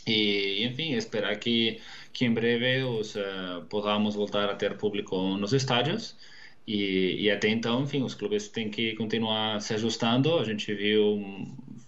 E, 0.07 0.65
enfim, 0.67 0.95
esperar 0.95 1.37
que, 1.39 1.81
que 2.13 2.25
em 2.25 2.33
breve 2.35 2.83
os, 2.83 3.15
uh, 3.15 3.63
podamos 3.69 4.17
voltar 4.17 4.49
a 4.51 4.55
ter 4.55 4.77
público 4.77 5.17
nos 5.37 5.53
estádios. 5.53 6.17
E, 6.67 7.25
e, 7.25 7.31
até 7.31 7.49
então, 7.49 7.83
enfim, 7.83 8.03
os 8.03 8.15
clubes 8.15 8.49
têm 8.49 8.71
que 8.71 8.95
continuar 8.95 9.61
se 9.61 9.75
ajustando. 9.75 10.39
A 10.39 10.45
gente 10.45 10.73
viu, 10.75 11.21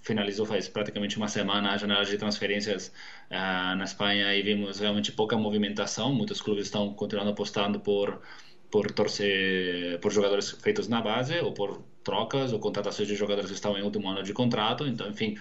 finalizou 0.03 0.45
faz 0.45 0.69
praticamente 0.69 1.17
uma 1.17 1.29
semana 1.29 1.73
a 1.73 1.77
janela 1.77 2.05
de 2.05 2.19
transferências 2.19 2.89
uh, 3.31 3.77
na 3.77 3.85
Espanha 3.85 4.35
e 4.35 4.43
vimos 4.43 4.81
realmente 4.81 5.13
pouca 5.13 5.37
movimentação. 5.37 6.13
Muitos 6.13 6.41
clubes 6.41 6.67
estão 6.67 6.93
continuando 6.95 7.31
apostando 7.31 7.79
por 7.81 8.21
por 8.71 8.91
torcer 8.91 10.01
por 10.01 10.11
jogadores 10.13 10.51
feitos 10.51 10.89
na 10.89 11.01
base 11.01 11.39
ou 11.39 11.53
por 11.53 11.81
trocas 12.03 12.53
ou 12.53 12.59
contratações 12.59 13.07
de 13.07 13.15
jogadores 13.15 13.49
que 13.49 13.55
estão 13.55 13.79
em 13.79 13.83
último 13.83 14.09
ano 14.09 14.25
de 14.25 14.33
contrato. 14.33 14.85
Então, 14.85 15.09
enfim, 15.09 15.39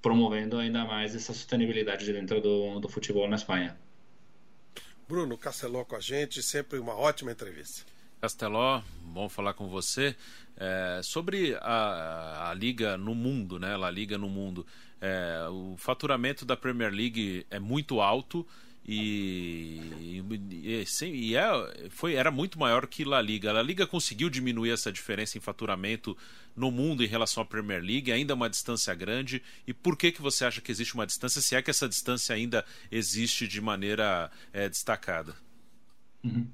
promovendo 0.00 0.56
ainda 0.56 0.84
mais 0.84 1.12
essa 1.16 1.32
sustentabilidade 1.32 2.12
dentro 2.12 2.40
do, 2.40 2.78
do 2.78 2.88
futebol 2.88 3.28
na 3.28 3.34
Espanha. 3.34 3.76
Bruno 5.08 5.36
Casteló 5.36 5.84
com 5.84 5.96
a 5.96 6.00
gente, 6.00 6.40
sempre 6.42 6.78
uma 6.78 6.94
ótima 6.94 7.32
entrevista. 7.32 7.95
Casteló, 8.26 8.82
bom 9.04 9.28
falar 9.28 9.54
com 9.54 9.68
você. 9.68 10.16
É, 10.56 11.00
sobre 11.00 11.54
a, 11.60 12.50
a, 12.50 12.54
liga 12.54 12.96
no 12.96 13.14
mundo, 13.14 13.56
né? 13.56 13.76
A 13.80 13.88
liga 13.88 14.18
no 14.18 14.28
mundo. 14.28 14.66
É, 15.00 15.46
o 15.48 15.76
faturamento 15.78 16.44
da 16.44 16.56
Premier 16.56 16.92
League 16.92 17.46
é 17.48 17.60
muito 17.60 18.00
alto 18.00 18.44
e, 18.84 19.80
e, 20.00 21.04
e, 21.04 21.36
é, 21.36 21.88
foi, 21.88 22.14
era 22.14 22.32
muito 22.32 22.58
maior 22.58 22.88
que 22.88 23.04
La 23.04 23.22
Liga. 23.22 23.56
A 23.56 23.62
Liga 23.62 23.86
conseguiu 23.86 24.28
diminuir 24.28 24.72
essa 24.72 24.90
diferença 24.90 25.38
em 25.38 25.40
faturamento 25.40 26.16
no 26.56 26.72
mundo 26.72 27.04
em 27.04 27.06
relação 27.06 27.44
à 27.44 27.46
Premier 27.46 27.80
League, 27.80 28.10
ainda 28.10 28.34
uma 28.34 28.50
distância 28.50 28.92
grande. 28.92 29.40
E 29.68 29.72
por 29.72 29.96
que, 29.96 30.10
que 30.10 30.20
você 30.20 30.44
acha 30.44 30.60
que 30.60 30.72
existe 30.72 30.94
uma 30.94 31.06
distância, 31.06 31.40
se 31.40 31.54
é 31.54 31.62
que 31.62 31.70
essa 31.70 31.88
distância 31.88 32.34
ainda 32.34 32.64
existe 32.90 33.46
de 33.46 33.60
maneira 33.60 34.32
é, 34.52 34.68
destacada? 34.68 35.45
Uhum. 36.26 36.52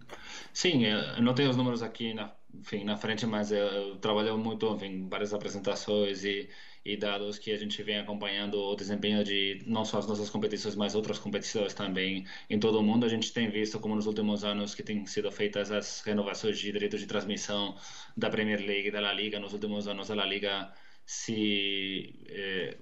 Sim, 0.52 0.85
eu 0.85 1.22
não 1.22 1.35
tenho 1.35 1.48
os 1.50 1.56
números 1.56 1.82
aqui 1.82 2.12
na, 2.12 2.37
enfim, 2.52 2.85
na 2.85 2.94
frente, 2.96 3.24
mas 3.26 3.50
eu, 3.50 3.96
trabalho 3.98 4.37
muito 4.37 4.66
em 4.85 5.08
várias 5.08 5.32
apresentações 5.32 6.24
e, 6.24 6.50
e 6.85 6.94
dados 6.96 7.38
que 7.38 7.50
a 7.50 7.56
gente 7.56 7.82
vem 7.82 7.98
acompanhando 7.98 8.58
o 8.61 8.76
desempenho 8.76 9.24
de 9.24 9.62
não 9.66 9.85
só 9.85 9.98
as 9.98 10.06
nossas 10.06 10.28
competições, 10.28 10.76
mas 10.76 10.94
outras 10.94 11.18
competições 11.18 11.72
também 11.72 12.26
em 12.50 12.58
todo 12.61 12.78
o 12.78 12.82
mundo. 12.82 13.06
A 13.06 13.08
gente 13.08 13.32
tem 13.32 13.48
visto 13.50 13.80
como 13.80 13.94
nos 13.96 14.06
últimos 14.06 14.44
anos 14.44 14.74
que 14.74 14.82
têm 14.82 15.06
sido 15.06 15.32
feitas 15.32 15.70
as 15.72 16.02
renovações 16.02 16.58
de 16.58 16.70
direitos 16.70 17.00
de 17.00 17.06
transmissão 17.06 17.74
da 18.16 18.28
Premier 18.28 18.61
League 18.61 18.88
e 18.88 18.90
da 18.90 19.00
La 19.00 19.12
Liga. 19.14 19.40
Nos 19.40 19.54
últimos 19.54 19.88
anos 19.88 20.11
a 20.11 20.14
La 20.14 20.26
Liga 20.26 20.74
se... 21.06 22.26
Eh, 22.28 22.78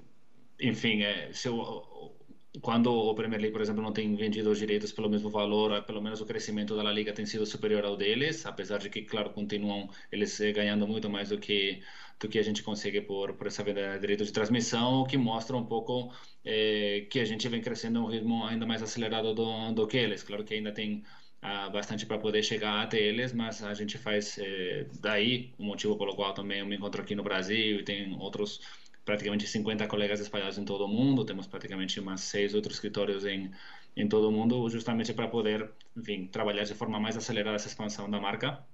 enfim, 0.61 1.03
eh, 1.03 1.33
se 1.33 1.49
o, 1.49 2.20
quando 2.61 2.93
o 2.93 3.15
Premier 3.15 3.41
League, 3.41 3.53
por 3.53 3.63
exemplo, 3.63 3.83
não 3.83 3.93
tem 3.93 4.15
vendido 4.17 4.51
os 4.51 4.59
direitos 4.59 4.93
pelo 4.93 5.09
mesmo 5.09 5.31
valor, 5.31 5.85
pelo 5.85 6.03
menos 6.03 6.21
o 6.21 6.27
crescimento 6.27 6.77
da 6.77 6.93
Liga 6.93 7.13
tem 7.13 7.25
sido 7.25 7.47
superior 7.47 7.85
ao 7.85 7.97
deles, 7.97 8.45
apesar 8.45 8.79
de 8.79 8.91
que, 8.91 9.03
claro, 9.03 9.31
continuam 9.33 9.89
eles 10.11 10.41
eh, 10.41 10.53
ganhando 10.53 10.87
muito 10.87 11.09
mais 11.09 11.29
do 11.29 11.39
que 11.39 11.83
do 12.19 12.29
que 12.29 12.39
a 12.39 12.43
gente 12.43 12.63
consegue 12.63 13.01
por, 13.01 13.35
por 13.35 13.47
essa 13.47 13.63
venda 13.63 13.95
de 13.95 14.01
direitos 14.01 14.27
de 14.27 14.33
transmissão, 14.33 15.01
o 15.03 15.07
que 15.07 15.17
mostra 15.17 15.57
um 15.57 15.65
pouco 15.67 16.13
eh, 16.45 17.07
que 17.11 17.19
a 17.21 17.25
gente 17.25 17.49
vem 17.49 17.63
crescendo 17.63 17.99
a 18.01 18.03
um 18.03 18.07
ritmo 18.09 18.45
ainda 18.45 18.67
mais 18.67 18.83
acelerado 18.83 19.35
do, 19.35 19.73
do 19.73 19.87
que 19.87 19.97
eles. 19.97 20.23
Claro 20.23 20.45
que 20.45 20.53
ainda 20.55 20.73
tem 20.73 21.03
ah, 21.41 21.71
bastante 21.71 22.05
para 22.07 22.19
poder 22.19 22.43
chegar 22.43 22.83
até 22.83 22.99
eles, 23.01 23.33
mas 23.33 23.63
a 23.63 23.73
gente 23.75 23.97
faz 23.99 24.37
eh, 24.39 24.87
daí 25.01 25.55
o 25.59 25.65
motivo 25.65 25.97
pelo 25.97 26.15
qual 26.15 26.35
também 26.35 26.61
eu 26.61 26.67
me 26.67 26.77
encontro 26.77 27.01
aqui 27.01 27.15
no 27.15 27.23
Brasil 27.23 27.81
e 27.81 27.85
tem 27.85 28.15
outros 28.19 28.61
praticamente 29.05 29.47
50 29.47 29.87
colegas 29.87 30.21
espalhados 30.21 30.59
em 30.59 30.65
todo 30.65 30.85
o 30.85 30.89
mundo, 30.89 31.25
temos 31.25 31.47
praticamente 31.47 32.01
umas 32.01 32.21
seis 32.21 32.55
outros 32.55 32.77
escritórios 32.77 33.25
em, 33.25 33.51
em 33.97 34.09
todo 34.09 34.29
o 34.29 34.33
mundo, 34.33 34.69
justamente 34.69 35.13
para 35.13 35.29
poder, 35.29 35.71
enfim, 35.97 36.27
trabalhar 36.27 36.65
de 36.65 36.75
forma 36.75 36.99
mais 37.01 37.17
acelerada 37.17 37.57
essa 37.57 37.69
expansão 37.69 38.11
da 38.11 38.21
marca, 38.21 38.65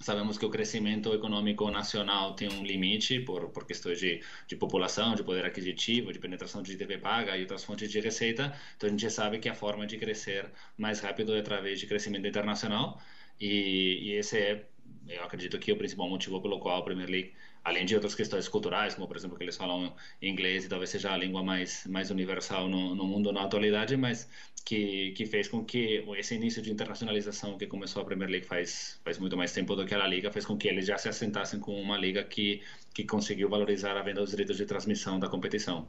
Sabemos 0.00 0.36
que 0.36 0.44
o 0.44 0.50
crescimento 0.50 1.14
econômico 1.14 1.70
nacional 1.70 2.34
tem 2.34 2.48
um 2.52 2.64
limite 2.64 3.20
por, 3.20 3.48
por 3.50 3.64
questões 3.66 3.98
de, 3.98 4.22
de 4.46 4.56
população, 4.56 5.14
de 5.14 5.22
poder 5.22 5.44
aquisitivo, 5.46 6.12
de 6.12 6.18
penetração 6.18 6.62
de 6.62 6.76
TV 6.76 6.98
paga 6.98 7.36
e 7.36 7.42
outras 7.42 7.64
fontes 7.64 7.90
de 7.90 8.00
receita. 8.00 8.52
Então 8.76 8.88
a 8.88 8.90
gente 8.90 9.08
sabe 9.10 9.38
que 9.38 9.48
a 9.48 9.54
forma 9.54 9.86
de 9.86 9.96
crescer 9.96 10.50
mais 10.76 11.00
rápido 11.00 11.34
é 11.34 11.38
através 11.38 11.80
de 11.80 11.86
crescimento 11.86 12.26
internacional 12.26 13.00
e, 13.40 14.10
e 14.10 14.12
esse 14.12 14.36
é, 14.36 14.66
eu 15.08 15.22
acredito 15.24 15.58
que 15.58 15.70
é 15.70 15.74
o 15.74 15.76
principal 15.78 16.08
motivo 16.08 16.40
pelo 16.42 16.58
qual 16.58 16.78
a 16.78 16.82
Premier 16.82 17.08
League 17.08 17.32
além 17.64 17.84
de 17.86 17.94
outras 17.94 18.14
questões 18.14 18.48
culturais, 18.48 18.94
como 18.94 19.08
por 19.08 19.16
exemplo 19.16 19.36
que 19.36 19.42
eles 19.44 19.56
falam 19.56 19.94
inglês 20.22 20.64
e 20.64 20.68
talvez 20.68 20.90
seja 20.90 21.12
a 21.12 21.16
língua 21.16 21.42
mais 21.42 21.86
mais 21.86 22.10
universal 22.10 22.68
no, 22.68 22.94
no 22.94 23.06
mundo 23.06 23.32
na 23.32 23.42
atualidade, 23.44 23.96
mas 23.96 24.28
que 24.64 25.12
que 25.12 25.26
fez 25.26 25.48
com 25.48 25.64
que 25.64 26.02
esse 26.16 26.34
início 26.34 26.62
de 26.62 26.70
internacionalização 26.70 27.56
que 27.58 27.66
começou 27.66 28.00
a 28.02 28.04
Premier 28.04 28.28
League 28.30 28.46
faz 28.46 29.00
faz 29.04 29.18
muito 29.18 29.36
mais 29.36 29.52
tempo 29.52 29.74
do 29.76 29.84
que 29.86 29.94
a 29.94 30.06
liga 30.06 30.30
fez 30.30 30.44
com 30.46 30.56
que 30.56 30.68
eles 30.68 30.86
já 30.86 30.98
se 30.98 31.08
assentassem 31.08 31.58
com 31.60 31.80
uma 31.80 31.96
liga 31.98 32.22
que 32.24 32.60
que 32.94 33.04
conseguiu 33.04 33.48
valorizar 33.48 33.96
a 33.96 34.02
venda 34.02 34.20
dos 34.20 34.30
direitos 34.30 34.56
de 34.56 34.66
transmissão 34.66 35.18
da 35.18 35.28
competição. 35.28 35.88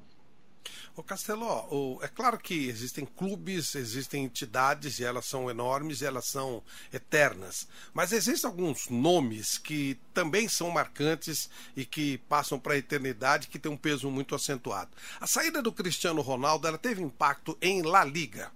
O 0.96 1.04
Casteló, 1.04 1.68
o, 1.70 2.00
é 2.02 2.08
claro 2.08 2.38
que 2.38 2.68
existem 2.68 3.06
clubes, 3.06 3.76
existem 3.76 4.24
entidades 4.24 5.00
e 5.00 5.04
elas 5.04 5.26
são 5.26 5.50
enormes 5.50 6.02
e 6.02 6.06
elas 6.06 6.26
são 6.28 6.64
eternas. 6.94 7.68
Mas 7.94 8.12
existem 8.12 8.50
alguns 8.50 8.90
nomes 8.90 9.58
que 9.58 9.98
também 10.14 10.48
são 10.48 10.70
marcantes 10.70 11.50
e 11.76 11.86
que 11.86 12.18
passam 12.30 12.60
para 12.60 12.74
a 12.74 12.78
eternidade, 12.78 13.48
que 13.48 13.60
tem 13.60 13.72
um 13.72 13.78
peso 13.78 14.10
muito 14.10 14.34
acentuado. 14.36 14.92
A 15.20 15.28
saída 15.28 15.62
do 15.62 15.72
Cristiano 15.72 16.22
Ronaldo 16.22 16.68
ela 16.68 16.78
teve 16.78 17.02
impacto 17.02 17.58
em 17.62 17.82
La 17.82 18.04
Liga. 18.04 18.52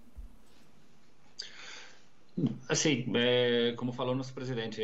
Assim, 2.67 3.05
é, 3.15 3.73
como 3.75 3.91
falou 3.91 4.15
nosso 4.15 4.33
presidente, 4.33 4.81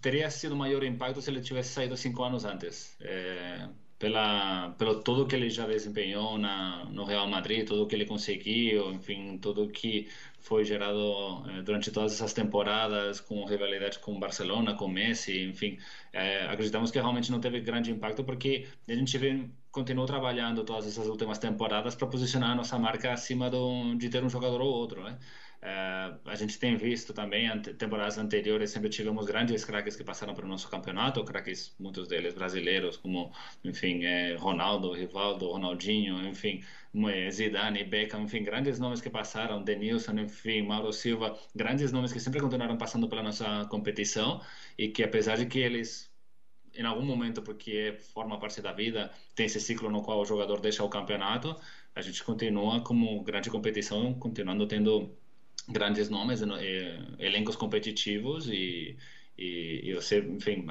teria 0.00 0.30
sido 0.30 0.56
maior 0.56 0.82
impacto 0.82 1.20
se 1.20 1.30
ele 1.30 1.40
tivesse 1.40 1.70
saído 1.70 1.96
cinco 1.96 2.22
anos 2.22 2.44
antes. 2.44 2.94
É, 3.00 3.68
pela 4.00 4.70
pelo 4.78 5.02
tudo 5.04 5.26
que 5.28 5.36
ele 5.36 5.50
já 5.50 5.66
desempenhou 5.66 6.38
na 6.38 6.86
no 6.86 7.04
Real 7.04 7.28
Madrid, 7.28 7.66
tudo 7.68 7.86
que 7.86 7.94
ele 7.94 8.06
conseguiu, 8.06 8.92
enfim, 8.92 9.38
tudo 9.38 9.70
que 9.70 10.08
foi 10.40 10.64
gerado 10.64 11.44
eh, 11.50 11.62
durante 11.62 11.92
todas 11.92 12.14
essas 12.14 12.32
temporadas 12.32 13.20
com 13.20 13.44
rivalidades 13.44 13.98
com 13.98 14.18
Barcelona, 14.18 14.74
com 14.74 14.88
Messi, 14.88 15.42
enfim, 15.44 15.78
eh, 16.12 16.46
acreditamos 16.48 16.90
que 16.90 16.98
realmente 16.98 17.30
não 17.30 17.40
teve 17.40 17.60
grande 17.60 17.90
impacto 17.92 18.24
porque 18.24 18.66
a 18.88 18.94
gente 18.94 19.16
vem, 19.18 19.54
continuou 19.70 20.06
trabalhando 20.06 20.64
todas 20.64 20.86
essas 20.86 21.06
últimas 21.06 21.38
temporadas 21.38 21.94
para 21.94 22.08
posicionar 22.08 22.50
a 22.52 22.54
nossa 22.54 22.78
marca 22.78 23.12
acima 23.12 23.50
do, 23.50 23.94
de 23.96 24.08
ter 24.08 24.24
um 24.24 24.30
jogador 24.30 24.60
ou 24.62 24.68
outro, 24.72 25.02
né? 25.04 25.18
Uh, 25.62 26.18
a 26.24 26.34
gente 26.36 26.58
tem 26.58 26.74
visto 26.74 27.12
também, 27.12 27.46
ante, 27.46 27.74
temporadas 27.74 28.16
anteriores, 28.16 28.70
sempre 28.70 28.88
tivemos 28.88 29.26
grandes 29.26 29.62
craques 29.62 29.94
que 29.94 30.02
passaram 30.02 30.34
pelo 30.34 30.48
nosso 30.48 30.70
campeonato, 30.70 31.22
craques, 31.22 31.74
muitos 31.78 32.08
deles 32.08 32.32
brasileiros, 32.32 32.96
como, 32.96 33.30
enfim, 33.62 34.04
eh, 34.04 34.36
Ronaldo, 34.36 34.92
Rivaldo, 34.92 35.50
Ronaldinho, 35.50 36.26
enfim, 36.26 36.64
Zidane, 37.30 37.84
Beckham, 37.84 38.22
enfim, 38.22 38.42
grandes 38.42 38.78
nomes 38.78 39.02
que 39.02 39.10
passaram, 39.10 39.62
Denilson, 39.62 40.18
enfim, 40.20 40.62
Mauro 40.62 40.92
Silva, 40.94 41.38
grandes 41.54 41.92
nomes 41.92 42.10
que 42.12 42.20
sempre 42.20 42.40
continuaram 42.40 42.78
passando 42.78 43.06
pela 43.06 43.22
nossa 43.22 43.66
competição 43.66 44.40
e 44.78 44.88
que, 44.88 45.02
apesar 45.02 45.36
de 45.36 45.44
que 45.46 45.58
eles 45.58 46.10
em 46.74 46.84
algum 46.84 47.04
momento, 47.04 47.42
porque 47.42 47.96
forma 48.14 48.38
parte 48.38 48.62
da 48.62 48.72
vida, 48.72 49.12
tem 49.34 49.46
esse 49.46 49.60
ciclo 49.60 49.90
no 49.90 50.02
qual 50.02 50.20
o 50.20 50.24
jogador 50.24 50.60
deixa 50.60 50.84
o 50.84 50.88
campeonato, 50.88 51.56
a 51.94 52.00
gente 52.00 52.22
continua 52.22 52.80
como 52.82 53.22
grande 53.22 53.50
competição, 53.50 54.14
continuando 54.14 54.66
tendo 54.66 55.16
grandes 55.72 56.08
nomes, 56.08 56.42
eh, 56.42 56.98
elencos 57.18 57.56
competitivos 57.56 58.48
e, 58.48 58.96
e, 59.36 59.80
e 59.90 59.94
você, 59.94 60.18
enfim, 60.20 60.66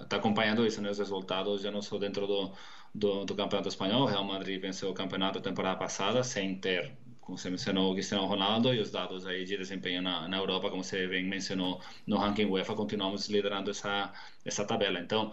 está 0.00 0.16
acompanhando 0.16 0.66
isso, 0.66 0.80
né? 0.80 0.90
Os 0.90 0.98
resultados 0.98 1.62
já 1.62 1.70
não 1.70 1.82
só 1.82 1.98
dentro 1.98 2.26
do, 2.26 2.52
do, 2.94 3.24
do 3.24 3.34
Campeonato 3.34 3.68
Espanhol. 3.68 4.02
O 4.02 4.06
Real 4.06 4.24
Madrid 4.24 4.60
venceu 4.60 4.90
o 4.90 4.94
campeonato 4.94 5.40
temporada 5.40 5.76
passada 5.78 6.22
sem 6.22 6.58
ter, 6.58 6.96
como 7.20 7.36
você 7.38 7.50
mencionou, 7.50 7.90
o 7.90 7.94
Cristiano 7.94 8.26
Ronaldo 8.26 8.72
e 8.74 8.80
os 8.80 8.90
dados 8.90 9.26
aí 9.26 9.44
de 9.44 9.56
desempenho 9.56 10.02
na, 10.02 10.28
na 10.28 10.36
Europa, 10.36 10.70
como 10.70 10.84
você 10.84 11.06
bem 11.06 11.24
mencionou 11.24 11.80
no 12.06 12.16
ranking 12.18 12.46
UEFA, 12.46 12.74
continuamos 12.74 13.28
liderando 13.28 13.70
essa, 13.70 14.12
essa 14.44 14.64
tabela. 14.64 15.00
Então, 15.00 15.32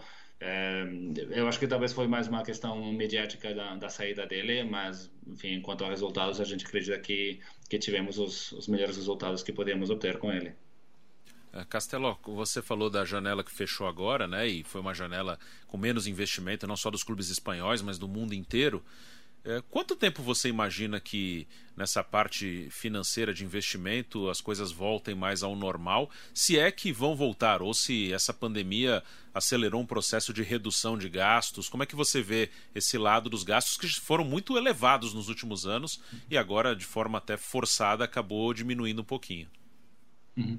eu 1.31 1.47
acho 1.47 1.59
que 1.59 1.67
talvez 1.67 1.93
foi 1.93 2.07
mais 2.07 2.27
uma 2.27 2.43
questão 2.43 2.91
mediática 2.91 3.53
da, 3.53 3.75
da, 3.75 3.89
saída 3.89 4.25
dele, 4.25 4.63
mas, 4.63 5.09
enfim, 5.25 5.61
quanto 5.61 5.85
a 5.85 5.89
resultados, 5.89 6.41
a 6.41 6.43
gente 6.43 6.65
acredita 6.65 6.99
que, 6.99 7.39
que 7.69 7.79
tivemos 7.79 8.17
os, 8.17 8.51
os 8.51 8.67
melhores 8.67 8.97
resultados 8.97 9.41
que 9.41 9.53
podíamos 9.53 9.89
obter 9.89 10.17
com 10.17 10.31
ele. 10.31 10.53
É, 11.53 11.63
Castelo, 11.63 12.17
você 12.25 12.61
falou 12.61 12.89
da 12.89 13.05
janela 13.05 13.43
que 13.43 13.51
fechou 13.51 13.87
agora, 13.87 14.27
né? 14.27 14.47
E 14.47 14.63
foi 14.63 14.81
uma 14.81 14.93
janela 14.93 15.37
com 15.67 15.77
menos 15.77 16.07
investimento, 16.07 16.67
não 16.67 16.75
só 16.75 16.89
dos 16.89 17.03
clubes 17.03 17.29
espanhóis, 17.29 17.81
mas 17.81 17.97
do 17.97 18.07
mundo 18.07 18.33
inteiro. 18.33 18.83
É, 19.45 19.61
quanto 19.69 19.93
tempo 19.93 20.23
você 20.23 20.47
imagina 20.47 21.01
que 21.01 21.45
nessa 21.75 22.01
parte 22.01 22.69
financeira 22.71 23.33
de 23.33 23.43
investimento 23.43 24.29
as 24.29 24.39
coisas 24.39 24.71
voltem 24.71 25.13
mais 25.13 25.43
ao 25.43 25.53
normal, 25.53 26.09
se 26.33 26.57
é 26.57 26.71
que 26.71 26.93
vão 26.93 27.13
voltar, 27.13 27.61
ou 27.61 27.73
se 27.73 28.13
essa 28.13 28.33
pandemia 28.33 29.03
acelerou 29.33 29.81
um 29.81 29.85
processo 29.85 30.33
de 30.33 30.43
redução 30.43 30.97
de 30.97 31.09
gastos? 31.09 31.67
Como 31.67 31.83
é 31.83 31.85
que 31.85 31.95
você 31.95 32.21
vê 32.21 32.49
esse 32.73 32.97
lado 32.97 33.29
dos 33.29 33.43
gastos 33.43 33.75
que 33.75 33.87
foram 33.99 34.23
muito 34.23 34.57
elevados 34.57 35.13
nos 35.13 35.27
últimos 35.27 35.65
anos 35.65 35.99
e 36.29 36.37
agora, 36.37 36.73
de 36.73 36.85
forma 36.85 37.17
até 37.17 37.35
forçada, 37.35 38.05
acabou 38.05 38.53
diminuindo 38.53 39.01
um 39.01 39.05
pouquinho? 39.05 39.49
Uhum. 40.37 40.57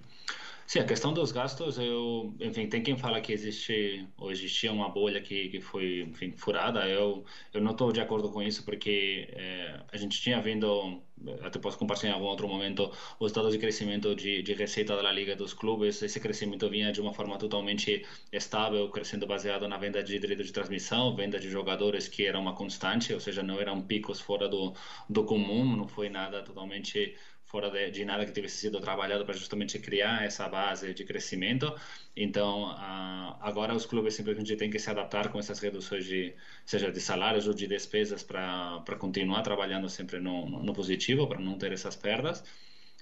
Sim, 0.66 0.78
a 0.80 0.86
questão 0.86 1.12
dos 1.12 1.30
gastos, 1.30 1.76
eu, 1.78 2.34
enfim, 2.40 2.68
tem 2.68 2.82
quem 2.82 2.96
fala 2.96 3.20
que 3.20 3.32
existe 3.32 4.10
ou 4.16 4.30
existia 4.32 4.72
uma 4.72 4.88
bolha 4.88 5.20
que, 5.20 5.48
que 5.50 5.60
foi, 5.60 6.00
enfim, 6.02 6.32
furada. 6.32 6.88
Eu, 6.88 7.24
eu 7.52 7.60
não 7.60 7.72
estou 7.72 7.92
de 7.92 8.00
acordo 8.00 8.30
com 8.32 8.42
isso 8.42 8.64
porque 8.64 9.28
é, 9.32 9.84
a 9.92 9.96
gente 9.98 10.18
tinha 10.20 10.40
vindo, 10.40 11.02
até 11.42 11.58
posso 11.58 11.76
compartilhar 11.78 12.12
em 12.12 12.14
algum 12.14 12.26
outro 12.26 12.48
momento, 12.48 12.90
os 13.20 13.30
dados 13.30 13.52
de 13.52 13.58
crescimento 13.58 14.14
de, 14.14 14.42
de 14.42 14.54
receita 14.54 14.96
da 15.00 15.12
liga 15.12 15.36
dos 15.36 15.52
clubes. 15.52 16.00
Esse 16.02 16.18
crescimento 16.18 16.68
vinha 16.70 16.90
de 16.92 17.00
uma 17.00 17.12
forma 17.12 17.38
totalmente 17.38 18.04
estável, 18.32 18.88
crescendo 18.90 19.26
baseado 19.26 19.68
na 19.68 19.76
venda 19.76 20.02
de 20.02 20.18
direito 20.18 20.42
de 20.44 20.52
transmissão, 20.52 21.14
venda 21.14 21.38
de 21.38 21.50
jogadores 21.50 22.08
que 22.08 22.24
era 22.26 22.38
uma 22.38 22.54
constante, 22.54 23.12
ou 23.12 23.20
seja, 23.20 23.42
não 23.42 23.60
eram 23.60 23.82
picos 23.86 24.18
fora 24.20 24.48
do, 24.48 24.72
do 25.08 25.24
comum, 25.24 25.76
não 25.76 25.86
foi 25.88 26.08
nada 26.08 26.42
totalmente 26.42 27.14
fora 27.46 27.70
de, 27.70 27.90
de 27.90 28.04
nada 28.04 28.24
que 28.26 28.32
tivesse 28.32 28.58
sido 28.58 28.80
trabalhado 28.80 29.24
para 29.24 29.34
justamente 29.34 29.78
criar 29.78 30.24
essa 30.24 30.48
base 30.48 30.94
de 30.94 31.04
crescimento. 31.04 31.74
Então, 32.16 32.70
uh, 32.72 33.36
agora 33.40 33.74
os 33.74 33.86
clubes 33.86 34.14
simplesmente 34.14 34.56
têm 34.56 34.70
que 34.70 34.78
se 34.78 34.90
adaptar 34.90 35.30
com 35.30 35.38
essas 35.38 35.58
reduções 35.60 36.04
de, 36.04 36.34
seja 36.64 36.90
de 36.90 37.00
salários 37.00 37.46
ou 37.46 37.54
de 37.54 37.66
despesas 37.66 38.22
para 38.22 38.82
continuar 38.98 39.42
trabalhando 39.42 39.88
sempre 39.88 40.18
no, 40.20 40.46
no 40.62 40.72
positivo, 40.72 41.26
para 41.26 41.40
não 41.40 41.58
ter 41.58 41.72
essas 41.72 41.96
perdas. 41.96 42.44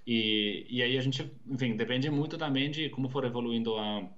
E, 0.06 0.66
e 0.68 0.82
aí 0.82 0.98
a 0.98 1.00
gente, 1.00 1.30
enfim, 1.46 1.76
depende 1.76 2.10
muito 2.10 2.36
também 2.36 2.70
de 2.70 2.90
como 2.90 3.08
for 3.08 3.24
evoluindo 3.24 3.76
a, 3.76 4.08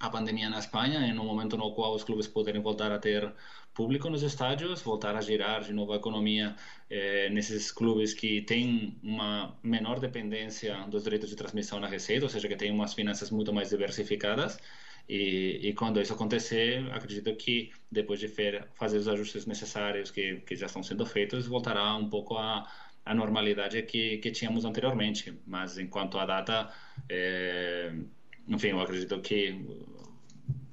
a 0.00 0.10
pandemia 0.10 0.48
na 0.48 0.58
Espanha, 0.58 1.00
em 1.00 1.18
um 1.18 1.24
momento 1.24 1.56
no 1.56 1.72
qual 1.72 1.94
os 1.94 2.04
clubes 2.04 2.28
poderem 2.28 2.62
voltar 2.62 2.92
a 2.92 2.98
ter 2.98 3.32
público 3.74 4.08
nos 4.08 4.22
estádios, 4.22 4.82
voltar 4.82 5.16
a 5.16 5.20
girar 5.20 5.62
de 5.62 5.72
novo 5.72 5.92
a 5.92 5.96
economia 5.96 6.54
eh, 6.90 7.28
nesses 7.30 7.70
clubes 7.72 8.14
que 8.14 8.42
têm 8.42 8.98
uma 9.02 9.56
menor 9.62 9.98
dependência 10.00 10.76
dos 10.88 11.02
direitos 11.04 11.28
de 11.28 11.36
transmissão 11.36 11.80
na 11.80 11.88
receita, 11.88 12.24
ou 12.26 12.28
seja, 12.28 12.48
que 12.48 12.56
têm 12.56 12.70
umas 12.70 12.94
finanças 12.94 13.30
muito 13.30 13.52
mais 13.52 13.70
diversificadas. 13.70 14.58
E, 15.08 15.68
e 15.68 15.72
quando 15.74 16.00
isso 16.00 16.12
acontecer, 16.12 16.90
acredito 16.92 17.34
que 17.36 17.72
depois 17.90 18.20
de 18.20 18.28
fazer 18.74 18.98
os 18.98 19.08
ajustes 19.08 19.46
necessários 19.46 20.10
que, 20.10 20.36
que 20.42 20.54
já 20.54 20.66
estão 20.66 20.82
sendo 20.82 21.06
feitos, 21.06 21.46
voltará 21.46 21.96
um 21.96 22.10
pouco 22.10 22.36
a, 22.36 22.70
a 23.04 23.14
normalidade 23.14 23.82
que, 23.82 24.18
que 24.18 24.30
tínhamos 24.30 24.64
anteriormente. 24.66 25.40
Mas 25.46 25.78
enquanto 25.78 26.18
a 26.18 26.26
data, 26.26 26.70
é, 27.08 27.92
enfim, 28.48 28.68
eu 28.68 28.80
acredito 28.80 29.20
que 29.20 29.64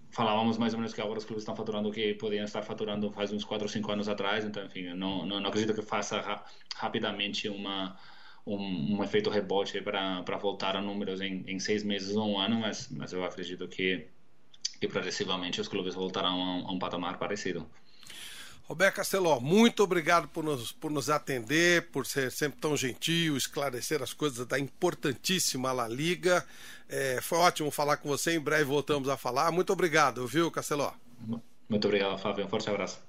falávamos 0.09 0.57
mais 0.57 0.73
ou 0.73 0.79
menos 0.79 0.93
que 0.93 1.01
agora 1.01 1.19
os 1.19 1.25
clubes 1.25 1.41
estão 1.41 1.55
faturando 1.55 1.89
o 1.89 1.91
que 1.91 2.13
podiam 2.13 2.45
estar 2.45 2.61
faturando 2.61 3.11
faz 3.11 3.33
uns 3.33 3.43
4 3.43 3.65
ou 3.65 3.69
5 3.69 3.91
anos 3.91 4.07
atrás, 4.07 4.45
então, 4.45 4.65
enfim, 4.65 4.93
não, 4.93 5.25
não, 5.25 5.39
não 5.41 5.49
acredito 5.49 5.73
que 5.73 5.81
faça 5.81 6.21
ra 6.21 6.45
rapidamente 6.77 7.49
uma, 7.49 7.97
um, 8.45 8.97
um 8.97 9.03
efeito 9.03 9.29
rebote 9.29 9.81
para 9.81 10.37
voltar 10.37 10.75
a 10.77 10.81
números 10.81 11.19
em, 11.19 11.43
em 11.47 11.59
seis 11.59 11.83
meses 11.83 12.15
ou 12.15 12.29
um 12.29 12.39
ano, 12.39 12.59
mas, 12.61 12.87
mas 12.89 13.11
eu 13.11 13.25
acredito 13.25 13.67
que, 13.67 14.07
que 14.79 14.87
progressivamente 14.87 15.59
os 15.59 15.67
clubes 15.67 15.95
voltarão 15.95 16.41
a 16.41 16.55
um, 16.55 16.67
a 16.67 16.71
um 16.71 16.79
patamar 16.79 17.17
parecido. 17.17 17.69
Roberto 18.67 18.95
Casteló, 18.95 19.39
muito 19.39 19.83
obrigado 19.83 20.27
por 20.27 20.43
nos, 20.43 20.71
por 20.71 20.89
nos 20.89 21.09
atender, 21.09 21.91
por 21.91 22.05
ser 22.05 22.31
sempre 22.31 22.59
tão 22.59 22.75
gentil, 22.75 23.37
esclarecer 23.37 24.01
as 24.01 24.11
coisas 24.11 24.45
da 24.47 24.57
importantíssima 24.57 25.71
La 25.71 25.87
Liga. 25.87 26.43
É, 26.89 27.19
foi 27.21 27.37
ótimo 27.37 27.69
falar 27.69 27.97
com 27.97 28.09
você, 28.09 28.35
em 28.35 28.39
breve 28.39 28.63
voltamos 28.63 29.07
a 29.07 29.17
falar. 29.17 29.51
Muito 29.51 29.71
obrigado, 29.71 30.25
viu, 30.25 30.49
Casteló? 30.49 30.91
Muito 31.69 31.85
obrigado, 31.85 32.17
Fábio. 32.17 32.45
Um 32.45 32.49
forte 32.49 32.69
abraço. 32.69 33.04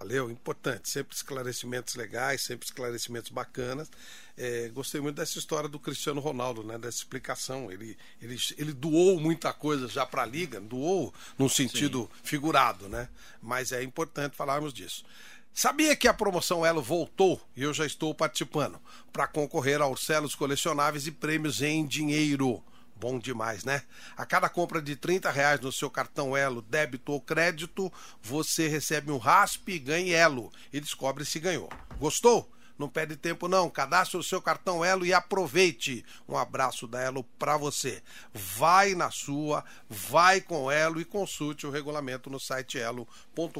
Valeu, 0.00 0.30
importante. 0.30 0.88
Sempre 0.88 1.14
esclarecimentos 1.14 1.94
legais, 1.94 2.40
sempre 2.40 2.64
esclarecimentos 2.64 3.30
bacanas. 3.30 3.90
É, 4.34 4.70
gostei 4.70 4.98
muito 4.98 5.16
dessa 5.16 5.38
história 5.38 5.68
do 5.68 5.78
Cristiano 5.78 6.22
Ronaldo, 6.22 6.64
né? 6.64 6.78
Dessa 6.78 6.96
explicação. 6.96 7.70
Ele, 7.70 7.98
ele, 8.20 8.38
ele 8.56 8.72
doou 8.72 9.20
muita 9.20 9.52
coisa 9.52 9.86
já 9.86 10.06
para 10.06 10.22
a 10.22 10.26
liga, 10.26 10.58
doou 10.58 11.12
num 11.38 11.50
sentido 11.50 12.10
Sim. 12.14 12.20
figurado, 12.24 12.88
né? 12.88 13.10
Mas 13.42 13.72
é 13.72 13.82
importante 13.82 14.34
falarmos 14.34 14.72
disso. 14.72 15.04
Sabia 15.52 15.94
que 15.94 16.08
a 16.08 16.14
promoção 16.14 16.64
Elo 16.64 16.80
voltou 16.80 17.38
e 17.54 17.62
eu 17.62 17.74
já 17.74 17.84
estou 17.84 18.14
participando 18.14 18.80
para 19.12 19.26
concorrer 19.26 19.82
aos 19.82 20.06
selos 20.06 20.34
colecionáveis 20.34 21.06
e 21.06 21.12
prêmios 21.12 21.60
em 21.60 21.86
dinheiro. 21.86 22.64
Bom 23.00 23.18
demais, 23.18 23.64
né? 23.64 23.82
A 24.14 24.26
cada 24.26 24.46
compra 24.46 24.82
de 24.82 24.94
30 24.94 25.30
reais 25.30 25.58
no 25.60 25.72
seu 25.72 25.88
cartão 25.88 26.36
Elo, 26.36 26.60
débito 26.60 27.12
ou 27.12 27.20
crédito, 27.20 27.90
você 28.20 28.68
recebe 28.68 29.10
um 29.10 29.16
raspe 29.16 29.72
e 29.72 29.78
ganha 29.78 30.14
Elo 30.14 30.52
e 30.70 30.78
descobre 30.78 31.24
se 31.24 31.40
ganhou. 31.40 31.70
Gostou? 31.98 32.52
Não 32.78 32.90
perde 32.90 33.16
tempo 33.16 33.48
não, 33.48 33.70
cadastre 33.70 34.18
o 34.18 34.22
seu 34.22 34.42
cartão 34.42 34.84
Elo 34.84 35.06
e 35.06 35.14
aproveite. 35.14 36.04
Um 36.28 36.36
abraço 36.36 36.86
da 36.86 37.00
Elo 37.00 37.24
para 37.38 37.56
você. 37.56 38.02
Vai 38.34 38.94
na 38.94 39.10
sua, 39.10 39.64
vai 39.88 40.42
com 40.42 40.70
Elo 40.70 41.00
e 41.00 41.04
consulte 41.06 41.66
o 41.66 41.70
regulamento 41.70 42.28
no 42.28 42.38
site 42.38 42.78
elo.com.br. 42.78 43.50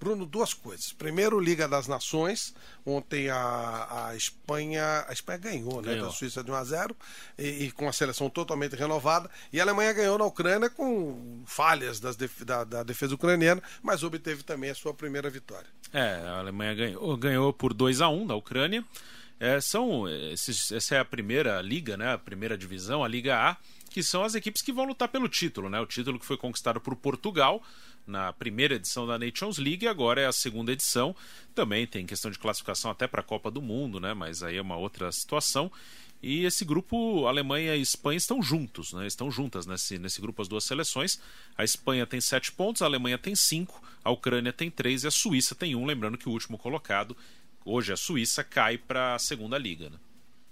Bruno, 0.00 0.24
duas 0.24 0.54
coisas. 0.54 0.94
Primeiro, 0.94 1.38
Liga 1.38 1.68
das 1.68 1.86
Nações. 1.86 2.54
Ontem 2.86 3.28
a, 3.28 4.06
a 4.08 4.16
Espanha. 4.16 5.04
A 5.06 5.12
Espanha 5.12 5.38
ganhou, 5.38 5.82
né? 5.82 5.94
Da 5.96 6.08
Suíça 6.08 6.42
de 6.42 6.50
1 6.50 6.54
a 6.54 6.64
0 6.64 6.96
e, 7.38 7.64
e, 7.64 7.70
com 7.70 7.86
a 7.86 7.92
seleção 7.92 8.30
totalmente 8.30 8.74
renovada. 8.74 9.30
E 9.52 9.60
a 9.60 9.62
Alemanha 9.62 9.92
ganhou 9.92 10.16
na 10.16 10.24
Ucrânia 10.24 10.70
com 10.70 11.42
falhas 11.44 12.00
das 12.00 12.16
da, 12.16 12.64
da, 12.64 12.82
defesa 12.82 13.14
ucraniana, 13.14 13.62
mas 13.82 14.02
obteve 14.02 14.42
também 14.42 14.70
a 14.70 14.74
sua 14.74 14.94
primeira 14.94 15.28
vitória. 15.28 15.68
É, 15.92 16.22
a 16.26 16.38
Alemanha 16.38 16.74
ganhou, 16.74 17.16
ganhou 17.18 17.52
por 17.52 17.74
2 17.74 18.00
a 18.00 18.08
1 18.08 18.26
da 18.26 18.34
Ucrânia. 18.34 18.82
É, 19.38 19.60
são, 19.60 20.08
esses, 20.08 20.72
essa 20.72 20.94
é 20.94 20.98
a 20.98 21.04
primeira 21.04 21.60
liga, 21.60 21.98
né? 21.98 22.14
A 22.14 22.18
primeira 22.18 22.56
divisão, 22.56 23.04
a 23.04 23.08
Liga 23.08 23.36
A, 23.36 23.56
que 23.90 24.02
são 24.02 24.22
as 24.22 24.34
equipes 24.34 24.62
que 24.62 24.72
vão 24.72 24.84
lutar 24.84 25.08
pelo 25.08 25.28
título, 25.28 25.68
né? 25.68 25.78
O 25.80 25.86
título 25.86 26.18
que 26.18 26.24
foi 26.24 26.36
conquistado 26.36 26.80
por 26.80 26.96
Portugal 26.96 27.62
na 28.06 28.32
primeira 28.32 28.74
edição 28.74 29.06
da 29.06 29.18
Nations 29.18 29.58
League, 29.58 29.86
agora 29.86 30.20
é 30.20 30.26
a 30.26 30.32
segunda 30.32 30.72
edição. 30.72 31.14
Também 31.54 31.86
tem 31.86 32.06
questão 32.06 32.30
de 32.30 32.38
classificação 32.38 32.90
até 32.90 33.06
para 33.06 33.20
a 33.20 33.24
Copa 33.24 33.50
do 33.50 33.62
Mundo, 33.62 34.00
né? 34.00 34.14
Mas 34.14 34.42
aí 34.42 34.56
é 34.56 34.62
uma 34.62 34.76
outra 34.76 35.10
situação. 35.12 35.70
E 36.22 36.44
esse 36.44 36.64
grupo, 36.64 37.26
Alemanha 37.26 37.74
e 37.76 37.80
Espanha, 37.80 38.18
estão 38.18 38.42
juntos, 38.42 38.92
né? 38.92 39.06
Estão 39.06 39.30
juntas 39.30 39.66
nesse, 39.66 39.98
nesse 39.98 40.20
grupo 40.20 40.42
as 40.42 40.48
duas 40.48 40.64
seleções. 40.64 41.20
A 41.56 41.64
Espanha 41.64 42.06
tem 42.06 42.20
sete 42.20 42.52
pontos, 42.52 42.82
a 42.82 42.86
Alemanha 42.86 43.16
tem 43.16 43.34
cinco, 43.34 43.82
a 44.04 44.10
Ucrânia 44.10 44.52
tem 44.52 44.70
três 44.70 45.04
e 45.04 45.06
a 45.06 45.10
Suíça 45.10 45.54
tem 45.54 45.74
um. 45.74 45.86
Lembrando 45.86 46.18
que 46.18 46.28
o 46.28 46.32
último 46.32 46.58
colocado, 46.58 47.16
hoje 47.64 47.92
a 47.92 47.96
Suíça, 47.96 48.44
cai 48.44 48.76
para 48.76 49.14
a 49.14 49.18
segunda 49.18 49.56
liga. 49.56 49.88
Né? 49.88 49.96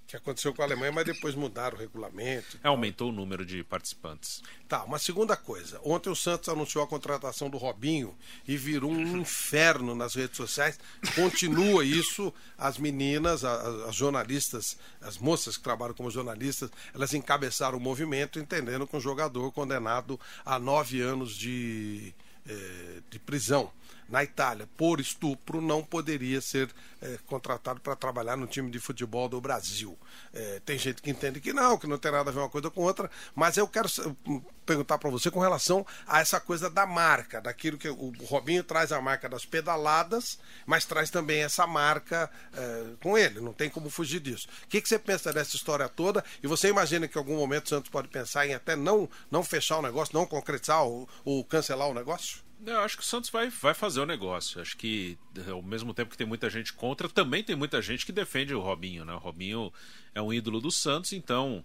Que 0.09 0.17
aconteceu 0.17 0.55
com 0.55 0.63
a 0.63 0.65
Alemanha, 0.65 0.91
mas 0.91 1.05
depois 1.05 1.35
mudaram 1.35 1.77
o 1.77 1.81
regulamento. 1.81 2.59
É, 2.65 2.69
aumentou 2.69 3.11
o 3.11 3.13
número 3.13 3.45
de 3.45 3.63
participantes. 3.63 4.43
Tá, 4.67 4.83
uma 4.85 4.99
segunda 4.99 5.37
coisa. 5.37 5.79
Ontem 5.85 6.09
o 6.09 6.17
Santos 6.17 6.49
anunciou 6.49 6.83
a 6.83 6.87
contratação 6.87 7.51
do 7.51 7.59
Robinho 7.59 8.17
e 8.47 8.57
virou 8.57 8.91
um 8.91 9.19
inferno 9.21 9.95
nas 9.95 10.15
redes 10.15 10.39
sociais. 10.39 10.81
Continua 11.15 11.85
isso. 11.85 12.33
As 12.57 12.79
meninas, 12.79 13.45
as, 13.45 13.89
as 13.89 13.95
jornalistas, 13.95 14.79
as 15.03 15.19
moças 15.19 15.59
que 15.59 15.63
trabalham 15.63 15.95
como 15.95 16.11
jornalistas, 16.11 16.71
elas 16.95 17.13
encabeçaram 17.13 17.77
o 17.77 17.81
movimento, 17.81 18.39
entendendo 18.39 18.87
que 18.87 18.97
um 18.97 19.01
jogador 19.01 19.53
condenado 19.53 20.19
a 20.43 20.59
nove 20.59 21.03
anos 21.03 21.37
de, 21.37 22.15
eh, 22.49 23.03
de 23.11 23.19
prisão 23.19 23.71
na 24.09 24.25
Itália 24.25 24.69
por 24.77 25.01
estupro 25.01 25.61
não 25.61 25.85
poderia 25.85 26.41
ser 26.41 26.71
é, 27.01 27.19
contratado 27.27 27.81
para 27.81 27.95
trabalhar 27.95 28.37
no 28.37 28.47
time 28.47 28.71
de 28.71 28.79
futebol 28.79 29.29
do 29.29 29.41
Brasil. 29.41 29.99
É, 30.33 30.61
tem 30.65 30.79
gente 30.79 31.03
que 31.03 31.11
entende 31.11 31.41
que 31.41 31.53
não, 31.53 31.79
que 31.79 31.87
não 31.87 31.99
tem 31.99 32.11
nada 32.11 32.31
a 32.31 32.33
ver 32.33 32.41
uma 32.41 32.49
coisa 32.49 32.71
com 32.71 32.83
outra, 32.83 33.11
mas 33.35 33.57
eu 33.57 33.69
quero 33.69 33.89
hum, 34.27 34.43
perguntar 34.65 34.99
para 34.99 35.11
você 35.11 35.31
com 35.31 35.41
relação 35.41 35.87
a 36.07 36.21
essa 36.21 36.41
coisa 36.41 36.71
da 36.71 36.87
marca, 36.87 37.41
daquilo 37.41 37.79
que 37.79 37.89
o 37.89 38.13
Robinho 38.25 38.65
traz 38.65 38.93
a 38.93 39.01
marca 39.01 39.29
das 39.29 39.45
pedaladas, 39.45 40.39
mas 40.67 40.85
traz 40.85 41.11
também 41.11 41.43
essa 41.43 41.67
marca 41.67 42.31
é, 42.55 42.85
com 43.03 43.17
ele, 43.17 43.41
não 43.41 43.53
tem 43.53 43.69
como 43.69 43.91
fugir 43.91 44.21
disso. 44.21 44.49
O 44.65 44.69
que, 44.69 44.81
que 44.81 44.89
você 44.89 44.99
pensa 44.99 45.33
dessa 45.33 45.55
história 45.55 45.89
toda? 45.89 46.25
E 46.43 46.47
você 46.47 46.69
imagina 46.69 47.07
que 47.07 47.17
em 47.17 47.21
algum 47.21 47.37
momento 47.37 47.67
o 47.67 47.69
Santos 47.69 47.91
pode 47.91 48.09
pensar 48.09 48.47
em 48.47 48.55
até 48.55 48.75
não, 48.75 49.09
não 49.31 49.43
fechar 49.43 49.79
o 49.79 49.83
negócio, 49.83 50.15
não 50.15 50.27
concretizar 50.27 50.83
ou, 50.83 51.09
ou 51.25 51.45
cancelar 51.45 51.89
o 51.89 51.95
negócio? 51.95 52.48
Eu 52.67 52.81
acho 52.81 52.97
que 52.97 53.03
o 53.03 53.07
Santos 53.07 53.31
vai, 53.31 53.49
vai 53.49 53.73
fazer 53.73 54.01
o 54.01 54.07
negócio. 54.07 54.61
Acho 54.61 54.77
que, 54.77 55.17
ao 55.49 55.63
mesmo 55.63 55.95
tempo 55.95 56.11
que 56.11 56.17
tem 56.17 56.27
muita 56.27 56.51
gente 56.51 56.73
contra, 56.73 57.09
também 57.09 57.43
tem 57.43 57.55
muita 57.55 57.81
gente 57.81 58.05
que 58.05 58.13
defende 58.13 58.55
o 58.55 58.61
Robinho. 58.61 59.05
Né? 59.05 59.13
O 59.13 59.19
Robinho 59.19 59.73
é 60.15 60.21
um 60.21 60.33
ídolo 60.33 60.61
do 60.61 60.71
Santos, 60.71 61.13
então 61.13 61.65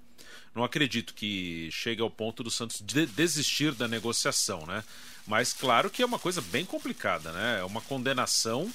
não 0.54 0.64
acredito 0.64 1.14
que 1.14 1.70
chegue 1.72 2.02
ao 2.02 2.12
ponto 2.12 2.44
do 2.44 2.52
Santos 2.52 2.82
de 2.82 3.06
desistir 3.08 3.74
da 3.74 3.88
negociação. 3.88 4.66
Né? 4.66 4.84
Mas 5.26 5.52
claro 5.52 5.90
que 5.90 6.04
é 6.04 6.06
uma 6.06 6.20
coisa 6.20 6.42
bem 6.42 6.66
complicada. 6.66 7.32
Né? 7.32 7.60
É 7.60 7.64
uma 7.64 7.82
condenação 7.82 8.72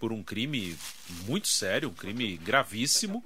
por 0.00 0.12
um 0.12 0.22
crime 0.22 0.76
muito 1.26 1.48
sério, 1.48 1.90
um 1.90 1.94
crime 1.94 2.36
gravíssimo. 2.38 3.24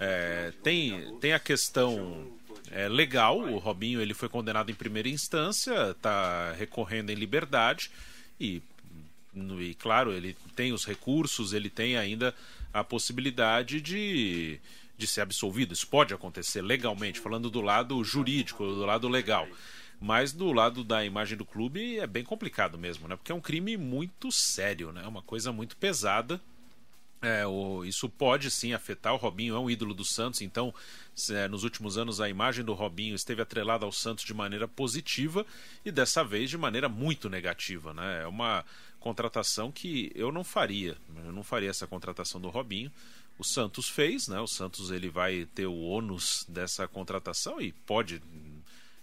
É, 0.00 0.52
tem, 0.62 1.16
tem 1.20 1.32
a 1.32 1.38
questão 1.38 2.26
é, 2.70 2.88
legal. 2.88 3.38
O 3.40 3.58
Robinho 3.58 4.00
ele 4.00 4.14
foi 4.14 4.28
condenado 4.28 4.70
em 4.70 4.74
primeira 4.74 5.08
instância, 5.08 5.90
está 5.90 6.52
recorrendo 6.52 7.10
em 7.10 7.14
liberdade 7.14 7.90
e, 8.40 8.62
e, 9.34 9.74
claro, 9.74 10.12
ele 10.12 10.36
tem 10.54 10.72
os 10.72 10.84
recursos, 10.84 11.52
ele 11.52 11.70
tem 11.70 11.96
ainda 11.96 12.34
a 12.72 12.82
possibilidade 12.82 13.80
de, 13.80 14.58
de 14.96 15.06
ser 15.06 15.20
absolvido. 15.20 15.72
Isso 15.72 15.86
pode 15.86 16.14
acontecer 16.14 16.62
legalmente, 16.62 17.20
falando 17.20 17.50
do 17.50 17.60
lado 17.60 18.02
jurídico, 18.02 18.64
do 18.64 18.84
lado 18.84 19.08
legal. 19.08 19.46
Mas 20.00 20.32
do 20.32 20.52
lado 20.52 20.82
da 20.82 21.04
imagem 21.04 21.38
do 21.38 21.44
clube 21.44 21.98
é 21.98 22.06
bem 22.06 22.24
complicado 22.24 22.76
mesmo, 22.76 23.06
né? 23.06 23.16
Porque 23.16 23.32
é 23.32 23.34
um 23.34 23.40
crime 23.40 23.76
muito 23.76 24.30
sério, 24.32 24.92
né? 24.92 25.06
Uma 25.06 25.22
coisa 25.22 25.52
muito 25.52 25.76
pesada 25.76 26.40
é, 27.24 27.46
o, 27.46 27.84
isso 27.84 28.08
pode 28.08 28.50
sim 28.50 28.72
afetar. 28.72 29.14
O 29.14 29.16
Robinho 29.16 29.54
é 29.54 29.58
um 29.58 29.70
ídolo 29.70 29.94
do 29.94 30.04
Santos, 30.04 30.40
então 30.40 30.74
é, 31.30 31.48
nos 31.48 31.64
últimos 31.64 31.96
anos 31.96 32.20
a 32.20 32.28
imagem 32.28 32.64
do 32.64 32.74
Robinho 32.74 33.14
esteve 33.14 33.42
atrelada 33.42 33.84
ao 33.84 33.92
Santos 33.92 34.24
de 34.24 34.34
maneira 34.34 34.68
positiva 34.68 35.46
e 35.84 35.90
dessa 35.90 36.24
vez 36.24 36.50
de 36.50 36.58
maneira 36.58 36.88
muito 36.88 37.28
negativa. 37.28 37.94
Né? 37.94 38.22
É 38.22 38.26
uma 38.26 38.64
contratação 39.00 39.70
que 39.70 40.10
eu 40.14 40.32
não 40.32 40.42
faria. 40.42 40.96
Eu 41.24 41.32
não 41.32 41.42
faria 41.42 41.70
essa 41.70 41.86
contratação 41.86 42.40
do 42.40 42.48
Robinho. 42.48 42.90
O 43.38 43.44
Santos 43.44 43.88
fez, 43.88 44.28
né? 44.28 44.40
O 44.40 44.46
Santos 44.46 44.90
ele 44.90 45.08
vai 45.08 45.46
ter 45.54 45.66
o 45.66 45.80
ônus 45.80 46.46
dessa 46.48 46.86
contratação 46.86 47.60
e 47.60 47.72
pode 47.72 48.22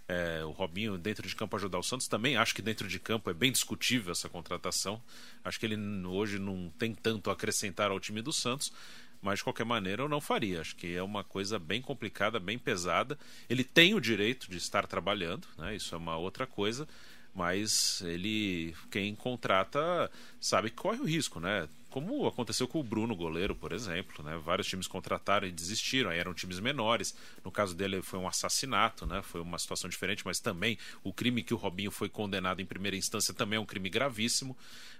é, 0.08 0.44
o 0.44 0.50
Robinho 0.50 0.98
dentro 0.98 1.26
de 1.26 1.34
campo 1.34 1.56
ajudar 1.56 1.78
o 1.78 1.82
Santos 1.82 2.08
também. 2.08 2.36
Acho 2.36 2.54
que 2.54 2.62
dentro 2.62 2.88
de 2.88 2.98
campo 2.98 3.30
é 3.30 3.34
bem 3.34 3.52
discutível 3.52 4.12
essa 4.12 4.28
contratação. 4.28 5.00
Acho 5.44 5.58
que 5.58 5.66
ele 5.66 5.76
hoje 6.06 6.38
não 6.38 6.70
tem 6.78 6.94
tanto 6.94 7.30
a 7.30 7.32
acrescentar 7.32 7.90
ao 7.90 8.00
time 8.00 8.22
do 8.22 8.32
Santos. 8.32 8.72
Mas 9.20 9.38
de 9.38 9.44
qualquer 9.44 9.64
maneira 9.64 10.02
eu 10.02 10.08
não 10.08 10.20
faria. 10.20 10.60
Acho 10.60 10.74
que 10.74 10.96
é 10.96 11.02
uma 11.02 11.22
coisa 11.22 11.56
bem 11.56 11.80
complicada, 11.80 12.40
bem 12.40 12.58
pesada. 12.58 13.16
Ele 13.48 13.62
tem 13.62 13.94
o 13.94 14.00
direito 14.00 14.50
de 14.50 14.56
estar 14.56 14.86
trabalhando, 14.86 15.46
né? 15.56 15.76
isso 15.76 15.94
é 15.94 15.98
uma 15.98 16.16
outra 16.16 16.46
coisa 16.46 16.88
mas 17.34 18.02
ele 18.02 18.74
quem 18.90 19.14
contrata 19.14 20.10
sabe 20.40 20.70
que 20.70 20.76
corre 20.76 21.00
o 21.00 21.06
risco, 21.06 21.40
né? 21.40 21.68
Como 21.92 22.26
aconteceu 22.26 22.66
com 22.66 22.80
o 22.80 22.82
Bruno 22.82 23.14
goleiro, 23.14 23.54
por 23.54 23.70
exemplo, 23.70 24.24
né? 24.24 24.40
Vários 24.42 24.66
times 24.66 24.86
contrataram 24.86 25.46
e 25.46 25.52
desistiram, 25.52 26.08
aí 26.08 26.18
eram 26.18 26.32
times 26.32 26.58
menores. 26.58 27.14
No 27.44 27.50
caso 27.50 27.74
dele 27.74 28.00
foi 28.00 28.18
um 28.18 28.26
assassinato, 28.26 29.04
né? 29.04 29.20
Foi 29.20 29.42
uma 29.42 29.58
situação 29.58 29.90
diferente, 29.90 30.24
mas 30.24 30.40
também 30.40 30.78
o 31.04 31.12
crime 31.12 31.42
que 31.42 31.52
o 31.52 31.56
Robinho 31.58 31.90
foi 31.90 32.08
condenado 32.08 32.62
em 32.62 32.64
primeira 32.66 32.96
instância 32.96 33.34
também 33.34 33.58
é 33.58 33.60
um 33.60 33.66
crime 33.66 33.90
gravíssimo, 33.90 34.56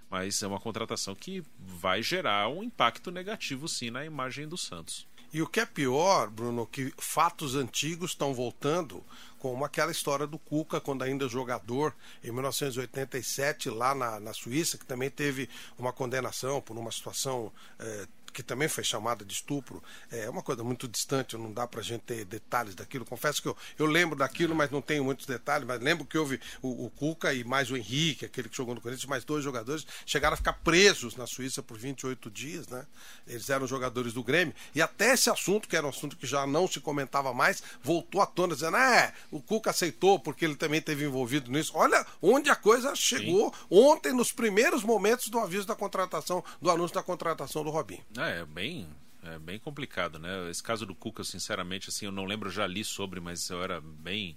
mas 0.07 0.43
é 0.43 0.47
uma 0.47 0.59
contratação 0.59 1.15
que 1.15 1.43
vai 1.57 2.03
gerar 2.03 2.47
um 2.49 2.61
impacto 2.61 3.09
negativo 3.09 3.67
sim 3.67 3.89
na 3.89 4.05
imagem 4.05 4.47
do 4.47 4.55
Santos. 4.55 5.07
E 5.33 5.41
o 5.41 5.47
que 5.47 5.59
é 5.59 5.65
pior, 5.65 6.29
Bruno, 6.29 6.67
que 6.67 6.93
fatos 6.95 7.55
antigos 7.55 8.11
estão 8.11 8.35
voltando, 8.35 9.03
como 9.39 9.65
aquela 9.65 9.91
história 9.91 10.27
do 10.27 10.37
Cuca, 10.37 10.79
quando 10.79 11.01
ainda 11.01 11.27
jogador, 11.27 11.95
em 12.23 12.31
1987, 12.31 13.71
lá 13.71 13.95
na, 13.95 14.19
na 14.19 14.31
Suíça, 14.31 14.77
que 14.77 14.85
também 14.85 15.09
teve 15.09 15.49
uma 15.77 15.91
condenação 15.91 16.61
por 16.61 16.77
uma 16.77 16.91
situação 16.91 17.51
é, 17.79 18.07
que 18.33 18.43
também 18.43 18.67
foi 18.67 18.83
chamada 18.83 19.23
de 19.23 19.33
estupro, 19.33 19.81
é 20.11 20.29
uma 20.29 20.41
coisa 20.41 20.63
muito 20.63 20.87
distante, 20.87 21.37
não 21.37 21.51
dá 21.51 21.67
pra 21.67 21.81
gente 21.81 22.01
ter 22.01 22.25
detalhes 22.25 22.75
daquilo. 22.75 23.05
Confesso 23.05 23.41
que 23.41 23.47
eu, 23.47 23.55
eu 23.77 23.85
lembro 23.85 24.17
daquilo, 24.17 24.55
mas 24.55 24.71
não 24.71 24.81
tenho 24.81 25.03
muitos 25.03 25.25
detalhes, 25.25 25.67
mas 25.67 25.79
lembro 25.79 26.05
que 26.05 26.17
houve 26.17 26.39
o, 26.61 26.85
o 26.85 26.89
Cuca 26.89 27.33
e 27.33 27.43
mais 27.43 27.69
o 27.69 27.77
Henrique, 27.77 28.25
aquele 28.25 28.49
que 28.49 28.57
jogou 28.57 28.75
no 28.75 28.81
Corinthians, 28.81 29.05
mais 29.05 29.23
dois 29.23 29.43
jogadores, 29.43 29.85
chegaram 30.05 30.33
a 30.33 30.37
ficar 30.37 30.53
presos 30.53 31.15
na 31.15 31.27
Suíça 31.27 31.61
por 31.61 31.77
28 31.77 32.29
dias, 32.31 32.67
né? 32.67 32.85
Eles 33.27 33.49
eram 33.49 33.67
jogadores 33.67 34.13
do 34.13 34.23
Grêmio, 34.23 34.53
e 34.73 34.81
até 34.81 35.13
esse 35.13 35.29
assunto, 35.29 35.67
que 35.67 35.75
era 35.75 35.85
um 35.85 35.89
assunto 35.89 36.17
que 36.17 36.25
já 36.25 36.47
não 36.47 36.67
se 36.67 36.79
comentava 36.79 37.33
mais, 37.33 37.61
voltou 37.81 38.21
à 38.21 38.25
tona, 38.25 38.55
dizendo, 38.55 38.77
é, 38.77 39.13
o 39.31 39.41
Cuca 39.41 39.69
aceitou 39.69 40.19
porque 40.19 40.45
ele 40.45 40.55
também 40.55 40.81
teve 40.81 41.05
envolvido 41.05 41.51
nisso. 41.51 41.73
Olha 41.75 42.05
onde 42.21 42.49
a 42.49 42.55
coisa 42.55 42.95
chegou 42.95 43.53
Sim. 43.53 43.65
ontem, 43.69 44.13
nos 44.13 44.31
primeiros 44.31 44.83
momentos 44.83 45.29
do 45.29 45.39
aviso 45.39 45.67
da 45.67 45.75
contratação, 45.75 46.43
do 46.61 46.69
anúncio 46.71 46.95
da 46.95 47.03
contratação 47.03 47.63
do 47.63 47.69
Robinho. 47.69 48.03
É 48.27 48.45
bem 48.45 48.87
é 49.23 49.39
bem 49.39 49.57
complicado, 49.57 50.19
né? 50.19 50.49
Esse 50.49 50.61
caso 50.61 50.85
do 50.85 50.93
Cuca, 50.93 51.23
sinceramente, 51.23 51.89
assim, 51.89 52.05
eu 52.05 52.11
não 52.11 52.25
lembro, 52.25 52.49
já 52.49 52.67
li 52.67 52.83
sobre, 52.83 53.19
mas 53.21 53.49
eu 53.49 53.63
era 53.63 53.79
bem 53.79 54.35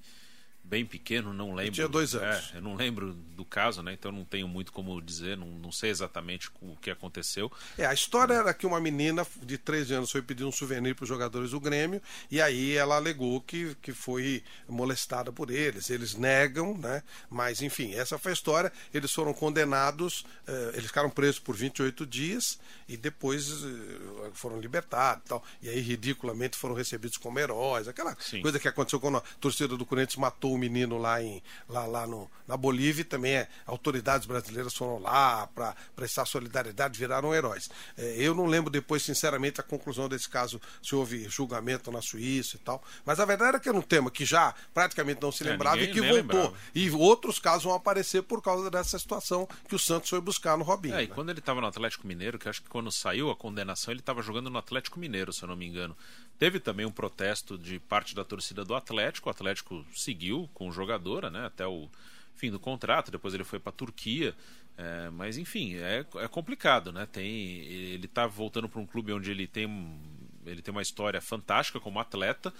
bem 0.68 0.84
pequeno, 0.84 1.32
não 1.32 1.54
lembro. 1.54 1.66
Eu 1.66 1.72
tinha 1.72 1.88
dois 1.88 2.14
anos. 2.14 2.52
É, 2.52 2.58
eu 2.58 2.62
não 2.62 2.74
lembro 2.74 3.12
do 3.12 3.44
caso, 3.44 3.82
né? 3.82 3.92
Então 3.92 4.10
não 4.10 4.24
tenho 4.24 4.48
muito 4.48 4.72
como 4.72 5.00
dizer, 5.00 5.36
não, 5.36 5.46
não 5.46 5.70
sei 5.70 5.90
exatamente 5.90 6.50
o 6.60 6.76
que 6.76 6.90
aconteceu. 6.90 7.50
É, 7.78 7.86
a 7.86 7.94
história 7.94 8.34
era 8.34 8.52
que 8.52 8.66
uma 8.66 8.80
menina 8.80 9.26
de 9.42 9.56
13 9.56 9.94
anos 9.94 10.10
foi 10.10 10.22
pedir 10.22 10.44
um 10.44 10.52
souvenir 10.52 10.94
para 10.94 11.04
os 11.04 11.08
jogadores 11.08 11.52
do 11.52 11.60
Grêmio 11.60 12.02
e 12.30 12.40
aí 12.40 12.76
ela 12.76 12.96
alegou 12.96 13.40
que, 13.40 13.76
que 13.80 13.92
foi 13.92 14.42
molestada 14.68 15.32
por 15.32 15.50
eles. 15.50 15.88
Eles 15.88 16.14
negam, 16.14 16.76
né? 16.76 17.02
Mas 17.30 17.62
enfim, 17.62 17.94
essa 17.94 18.18
foi 18.18 18.32
a 18.32 18.34
história. 18.34 18.72
Eles 18.92 19.12
foram 19.12 19.32
condenados, 19.32 20.24
eh, 20.46 20.72
eles 20.74 20.86
ficaram 20.86 21.10
presos 21.10 21.38
por 21.38 21.54
28 21.54 22.04
dias 22.04 22.58
e 22.88 22.96
depois 22.96 23.62
eh, 23.62 24.30
foram 24.34 24.60
libertados 24.60 25.24
e 25.24 25.28
tal. 25.28 25.44
E 25.62 25.68
aí, 25.68 25.80
ridiculamente, 25.80 26.56
foram 26.56 26.74
recebidos 26.74 27.16
como 27.16 27.38
heróis. 27.38 27.86
Aquela 27.86 28.16
Sim. 28.18 28.42
coisa 28.42 28.58
que 28.58 28.66
aconteceu 28.66 28.98
quando 28.98 29.18
a 29.18 29.22
torcida 29.40 29.76
do 29.76 29.86
Corinthians 29.86 30.16
matou 30.16 30.55
o 30.56 30.58
menino 30.58 30.98
lá, 30.98 31.22
em, 31.22 31.42
lá, 31.68 31.86
lá 31.86 32.06
no, 32.06 32.30
na 32.46 32.56
Bolívia 32.56 33.02
e 33.02 33.04
também 33.04 33.34
é, 33.34 33.48
autoridades 33.66 34.26
brasileiras 34.26 34.74
foram 34.74 34.98
lá 34.98 35.46
para 35.48 35.74
prestar 35.94 36.24
solidariedade, 36.26 36.98
viraram 36.98 37.34
heróis. 37.34 37.68
É, 37.96 38.16
eu 38.18 38.34
não 38.34 38.46
lembro 38.46 38.70
depois, 38.70 39.02
sinceramente, 39.02 39.60
a 39.60 39.64
conclusão 39.64 40.08
desse 40.08 40.28
caso, 40.28 40.60
se 40.82 40.94
houve 40.94 41.28
julgamento 41.28 41.90
na 41.90 42.02
Suíça 42.02 42.56
e 42.56 42.58
tal. 42.58 42.82
Mas 43.04 43.20
a 43.20 43.24
verdade 43.24 43.56
é 43.56 43.60
que 43.60 43.68
era 43.68 43.78
um 43.78 43.82
tema 43.82 44.10
que 44.10 44.24
já 44.24 44.54
praticamente 44.74 45.20
não 45.22 45.30
se 45.30 45.46
é, 45.46 45.50
lembrava 45.50 45.80
e 45.80 45.88
que 45.88 46.00
voltou. 46.00 46.16
Lembrava. 46.16 46.54
E 46.74 46.90
outros 46.90 47.38
casos 47.38 47.64
vão 47.64 47.74
aparecer 47.74 48.22
por 48.22 48.42
causa 48.42 48.70
dessa 48.70 48.98
situação 48.98 49.48
que 49.68 49.74
o 49.74 49.78
Santos 49.78 50.10
foi 50.10 50.20
buscar 50.20 50.56
no 50.56 50.64
Robinho. 50.64 50.94
É, 50.94 50.98
né? 50.98 51.02
e 51.04 51.06
quando 51.06 51.30
ele 51.30 51.38
estava 51.38 51.60
no 51.60 51.66
Atlético 51.66 52.06
Mineiro, 52.06 52.38
que 52.38 52.48
acho 52.48 52.62
que 52.62 52.68
quando 52.68 52.90
saiu 52.90 53.30
a 53.30 53.36
condenação, 53.36 53.92
ele 53.92 54.00
estava 54.00 54.22
jogando 54.22 54.50
no 54.50 54.58
Atlético 54.58 54.98
Mineiro, 54.98 55.32
se 55.32 55.42
eu 55.42 55.48
não 55.48 55.56
me 55.56 55.66
engano. 55.66 55.96
Teve 56.38 56.60
também 56.60 56.84
um 56.84 56.90
protesto 56.90 57.56
de 57.56 57.78
parte 57.78 58.14
da 58.14 58.24
torcida 58.24 58.64
do 58.64 58.74
Atlético. 58.74 59.28
O 59.28 59.30
Atlético 59.30 59.84
seguiu 59.94 60.50
com 60.52 60.68
o 60.68 60.72
jogadora 60.72 61.30
né, 61.30 61.46
até 61.46 61.66
o 61.66 61.88
fim 62.34 62.50
do 62.50 62.60
contrato. 62.60 63.10
Depois 63.10 63.32
ele 63.32 63.44
foi 63.44 63.58
para 63.58 63.70
a 63.70 63.76
Turquia. 63.76 64.34
É, 64.76 65.08
mas 65.10 65.38
enfim, 65.38 65.76
é, 65.76 66.04
é, 66.16 66.28
complicado, 66.28 66.92
né? 66.92 67.06
Tem, 67.06 67.26
ele 67.26 68.04
está 68.04 68.26
voltando 68.26 68.68
para 68.68 68.80
um 68.80 68.86
clube 68.86 69.12
onde 69.12 69.30
ele 69.30 69.46
tem, 69.46 69.98
ele 70.44 70.60
tem 70.60 70.70
uma 70.70 70.82
história 70.82 71.20
fantástica 71.20 71.80
como 71.80 71.98
atleta. 71.98 72.52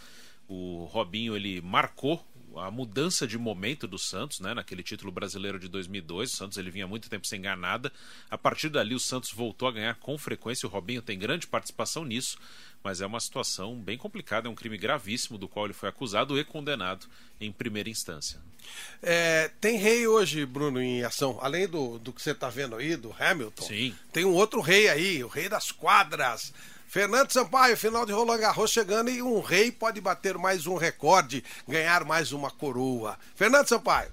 O 0.49 0.85
Robinho 0.85 1.37
ele 1.37 1.61
marcou 1.61 2.24
a 2.59 2.71
mudança 2.71 3.27
de 3.27 3.39
momento 3.39 3.87
do 3.87 3.99
Santos, 3.99 4.41
né, 4.41 4.55
naquele 4.55 4.83
título 4.83 5.13
brasileiro 5.13 5.59
de 5.59 5.69
2002. 5.69 6.33
O 6.33 6.37
Santos 6.37 6.59
ele 6.59 6.71
vinha 6.71 6.87
muito 6.87 7.09
tempo 7.09 7.27
sem 7.27 7.41
ganhar 7.41 7.57
nada. 7.57 7.93
A 8.31 8.39
partir 8.39 8.69
dali 8.69 8.95
o 8.95 9.01
Santos 9.01 9.33
voltou 9.33 9.69
a 9.69 9.73
ganhar 9.73 9.95
com 9.97 10.17
frequência. 10.17 10.67
O 10.67 10.71
Robinho 10.71 11.03
tem 11.03 11.19
grande 11.19 11.47
participação 11.47 12.05
nisso, 12.05 12.39
mas 12.83 13.01
é 13.01 13.07
uma 13.07 13.21
situação 13.21 13.77
bem 13.77 13.99
complicada, 13.99 14.49
é 14.49 14.51
um 14.51 14.55
crime 14.55 14.79
gravíssimo 14.79 15.39
do 15.39 15.49
qual 15.49 15.67
ele 15.67 15.75
foi 15.75 15.89
acusado 15.89 16.39
e 16.39 16.45
condenado 16.45 17.07
em 17.41 17.53
primeira 17.53 17.89
instância. 17.89 18.41
É, 19.03 19.51
tem 19.61 19.77
rei 19.77 20.07
hoje, 20.07 20.45
Bruno, 20.47 20.81
em 20.81 21.03
ação. 21.03 21.39
Além 21.41 21.69
do, 21.69 21.99
do 21.99 22.13
que 22.13 22.23
você 22.23 22.31
está 22.31 22.49
vendo 22.49 22.77
aí, 22.77 22.97
do 22.97 23.15
Hamilton. 23.19 23.65
Sim. 23.65 23.95
Tem 24.13 24.25
um 24.25 24.33
outro 24.33 24.61
rei 24.61 24.89
aí, 24.89 25.23
o 25.23 25.29
rei 25.29 25.49
das 25.49 25.71
quadras. 25.71 26.53
Fernando 26.87 27.32
Sampaio, 27.32 27.76
final 27.76 28.07
de 28.07 28.12
Roland 28.12 28.39
Garros 28.39 28.70
chegando 28.70 29.11
e 29.11 29.20
um 29.20 29.41
rei 29.41 29.72
pode 29.72 30.01
bater 30.01 30.39
mais 30.39 30.66
um 30.66 30.76
recorde, 30.76 31.43
ganhar 31.66 32.05
mais 32.05 32.32
uma 32.32 32.51
coroa. 32.51 33.16
Fernando 33.34 33.68
Sampaio. 33.68 34.11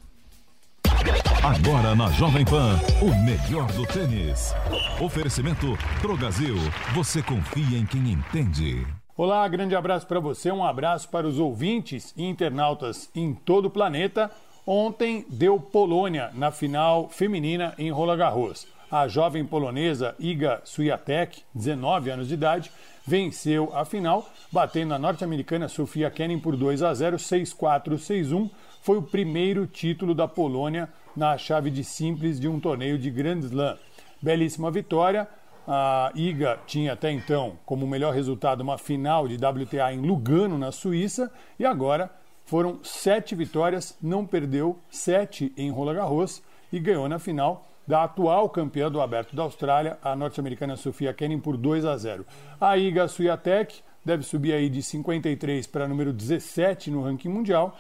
Agora 1.43 1.95
na 1.95 2.09
Jovem 2.11 2.43
Pan, 2.43 2.79
o 3.01 3.13
melhor 3.23 3.71
do 3.73 3.85
tênis. 3.85 4.53
Oferecimento 4.99 5.77
Drogazil. 6.01 6.55
Você 6.95 7.21
confia 7.21 7.77
em 7.77 7.85
quem 7.85 8.11
entende. 8.11 8.85
Olá, 9.15 9.47
grande 9.47 9.75
abraço 9.75 10.07
para 10.07 10.19
você, 10.19 10.51
um 10.51 10.65
abraço 10.65 11.07
para 11.09 11.27
os 11.27 11.37
ouvintes 11.37 12.13
e 12.17 12.23
internautas 12.23 13.09
em 13.13 13.33
todo 13.33 13.65
o 13.65 13.71
planeta. 13.71 14.31
Ontem 14.65 15.25
deu 15.29 15.59
Polônia 15.59 16.31
na 16.33 16.51
final 16.51 17.07
feminina 17.09 17.75
em 17.77 17.91
Roland 17.91 18.17
Garros. 18.17 18.65
A 18.93 19.07
jovem 19.07 19.43
polonesa 19.43 20.13
Iga 20.19 20.61
Swiatek, 20.63 21.41
19 21.55 22.11
anos 22.11 22.27
de 22.27 22.35
idade, 22.35 22.71
venceu 23.03 23.75
a 23.75 23.83
final, 23.85 24.29
batendo 24.51 24.93
a 24.93 24.99
norte-americana 24.99 25.67
Sofia 25.67 26.11
Kenin 26.11 26.37
por 26.37 26.55
2 26.55 26.83
a 26.83 26.93
0, 26.93 27.17
6-4, 27.17 27.95
6-1. 27.95 28.51
Foi 28.83 28.99
o 28.99 29.01
primeiro 29.01 29.65
título 29.65 30.13
da 30.13 30.27
Polônia 30.27 30.87
na 31.17 31.35
chave 31.39 31.71
de 31.71 31.83
simples 31.83 32.39
de 32.39 32.47
um 32.47 32.59
torneio 32.59 32.99
de 32.99 33.09
Grand 33.09 33.39
Slam. 33.39 33.79
Belíssima 34.21 34.69
vitória. 34.69 35.27
A 35.67 36.11
Iga 36.13 36.59
tinha 36.67 36.93
até 36.93 37.11
então 37.11 37.57
como 37.65 37.87
melhor 37.87 38.13
resultado 38.13 38.61
uma 38.61 38.77
final 38.77 39.27
de 39.27 39.43
WTA 39.43 39.91
em 39.91 40.01
Lugano, 40.01 40.55
na 40.59 40.71
Suíça, 40.71 41.31
e 41.57 41.65
agora 41.65 42.11
foram 42.45 42.77
sete 42.83 43.33
vitórias, 43.33 43.97
não 43.99 44.23
perdeu 44.23 44.77
sete 44.87 45.51
em 45.57 45.71
Roland 45.71 45.95
Garros 45.95 46.43
e 46.71 46.79
ganhou 46.79 47.09
na 47.09 47.17
final 47.17 47.72
da 47.87 48.03
atual 48.03 48.49
campeã 48.49 48.89
do 48.89 49.01
Aberto 49.01 49.35
da 49.35 49.43
Austrália, 49.43 49.97
a 50.01 50.15
norte-americana 50.15 50.75
Sofia 50.75 51.13
Kenin, 51.13 51.39
por 51.39 51.57
2 51.57 51.85
a 51.85 51.97
0. 51.97 52.25
A 52.59 52.77
Iga 52.77 53.07
Swiatek 53.07 53.81
deve 54.03 54.23
subir 54.23 54.53
aí 54.53 54.69
de 54.69 54.81
53 54.81 55.67
para 55.67 55.87
número 55.87 56.13
17 56.13 56.91
no 56.91 57.03
ranking 57.03 57.29
mundial. 57.29 57.77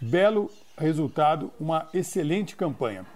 Belo 0.00 0.50
resultado, 0.76 1.50
uma 1.58 1.88
excelente 1.94 2.54
campanha. 2.54 3.06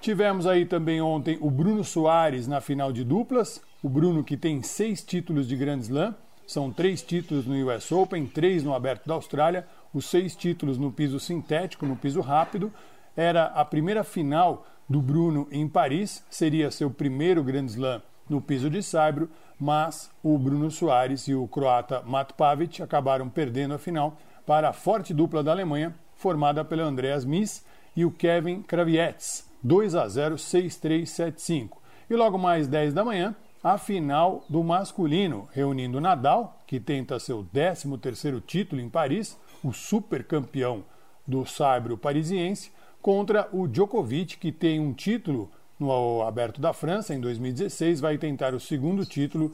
Tivemos 0.00 0.46
aí 0.46 0.64
também 0.64 1.00
ontem 1.00 1.38
o 1.40 1.50
Bruno 1.50 1.84
Soares 1.84 2.48
na 2.48 2.60
final 2.60 2.92
de 2.92 3.04
duplas. 3.04 3.62
O 3.82 3.88
Bruno 3.88 4.24
que 4.24 4.36
tem 4.36 4.62
seis 4.62 5.02
títulos 5.02 5.46
de 5.46 5.56
Grand 5.56 5.78
Slam, 5.78 6.14
são 6.46 6.72
três 6.72 7.02
títulos 7.02 7.46
no 7.46 7.54
US 7.66 7.90
Open, 7.92 8.26
três 8.26 8.62
no 8.62 8.74
Aberto 8.74 9.06
da 9.06 9.14
Austrália, 9.14 9.66
os 9.94 10.06
seis 10.06 10.34
títulos 10.34 10.76
no 10.76 10.90
piso 10.90 11.20
sintético, 11.20 11.86
no 11.86 11.96
piso 11.96 12.20
rápido. 12.20 12.72
Era 13.16 13.44
a 13.46 13.64
primeira 13.64 14.02
final 14.02 14.66
do 14.88 15.00
Bruno 15.00 15.48
em 15.50 15.68
Paris, 15.68 16.24
seria 16.28 16.70
seu 16.70 16.90
primeiro 16.90 17.42
Grand 17.42 17.66
Slam 17.66 18.02
no 18.28 18.40
piso 18.40 18.70
de 18.70 18.82
saibro, 18.82 19.28
mas 19.58 20.10
o 20.22 20.38
Bruno 20.38 20.70
Soares 20.70 21.28
e 21.28 21.34
o 21.34 21.46
croata 21.46 22.02
Matt 22.02 22.32
Pavic 22.32 22.82
acabaram 22.82 23.28
perdendo 23.28 23.74
a 23.74 23.78
final 23.78 24.16
para 24.46 24.70
a 24.70 24.72
forte 24.72 25.12
dupla 25.14 25.42
da 25.42 25.52
Alemanha, 25.52 25.94
formada 26.16 26.64
pelo 26.64 26.82
Andreas 26.82 27.24
Miss 27.24 27.64
e 27.94 28.04
o 28.04 28.10
Kevin 28.10 28.62
Kravietz, 28.62 29.48
2 29.62 29.94
a 29.94 30.08
0, 30.08 30.36
6-3, 30.36 31.02
7-5. 31.02 31.76
E 32.08 32.16
logo 32.16 32.38
mais 32.38 32.66
10 32.66 32.94
da 32.94 33.04
manhã, 33.04 33.34
a 33.62 33.78
final 33.78 34.44
do 34.48 34.62
masculino, 34.64 35.48
reunindo 35.52 36.00
Nadal, 36.00 36.58
que 36.66 36.80
tenta 36.80 37.20
seu 37.20 37.44
13º 37.44 38.42
título 38.44 38.80
em 38.80 38.88
Paris, 38.88 39.38
o 39.62 39.72
super 39.72 40.24
campeão 40.24 40.84
do 41.26 41.46
saibro 41.46 41.96
parisiense, 41.96 42.72
contra 43.02 43.48
o 43.52 43.66
Djokovic, 43.66 44.38
que 44.38 44.52
tem 44.52 44.78
um 44.78 44.92
título 44.92 45.50
no 45.78 46.22
Aberto 46.22 46.60
da 46.60 46.72
França 46.72 47.12
em 47.12 47.20
2016, 47.20 48.00
vai 48.00 48.16
tentar 48.16 48.54
o 48.54 48.60
segundo 48.60 49.04
título. 49.04 49.52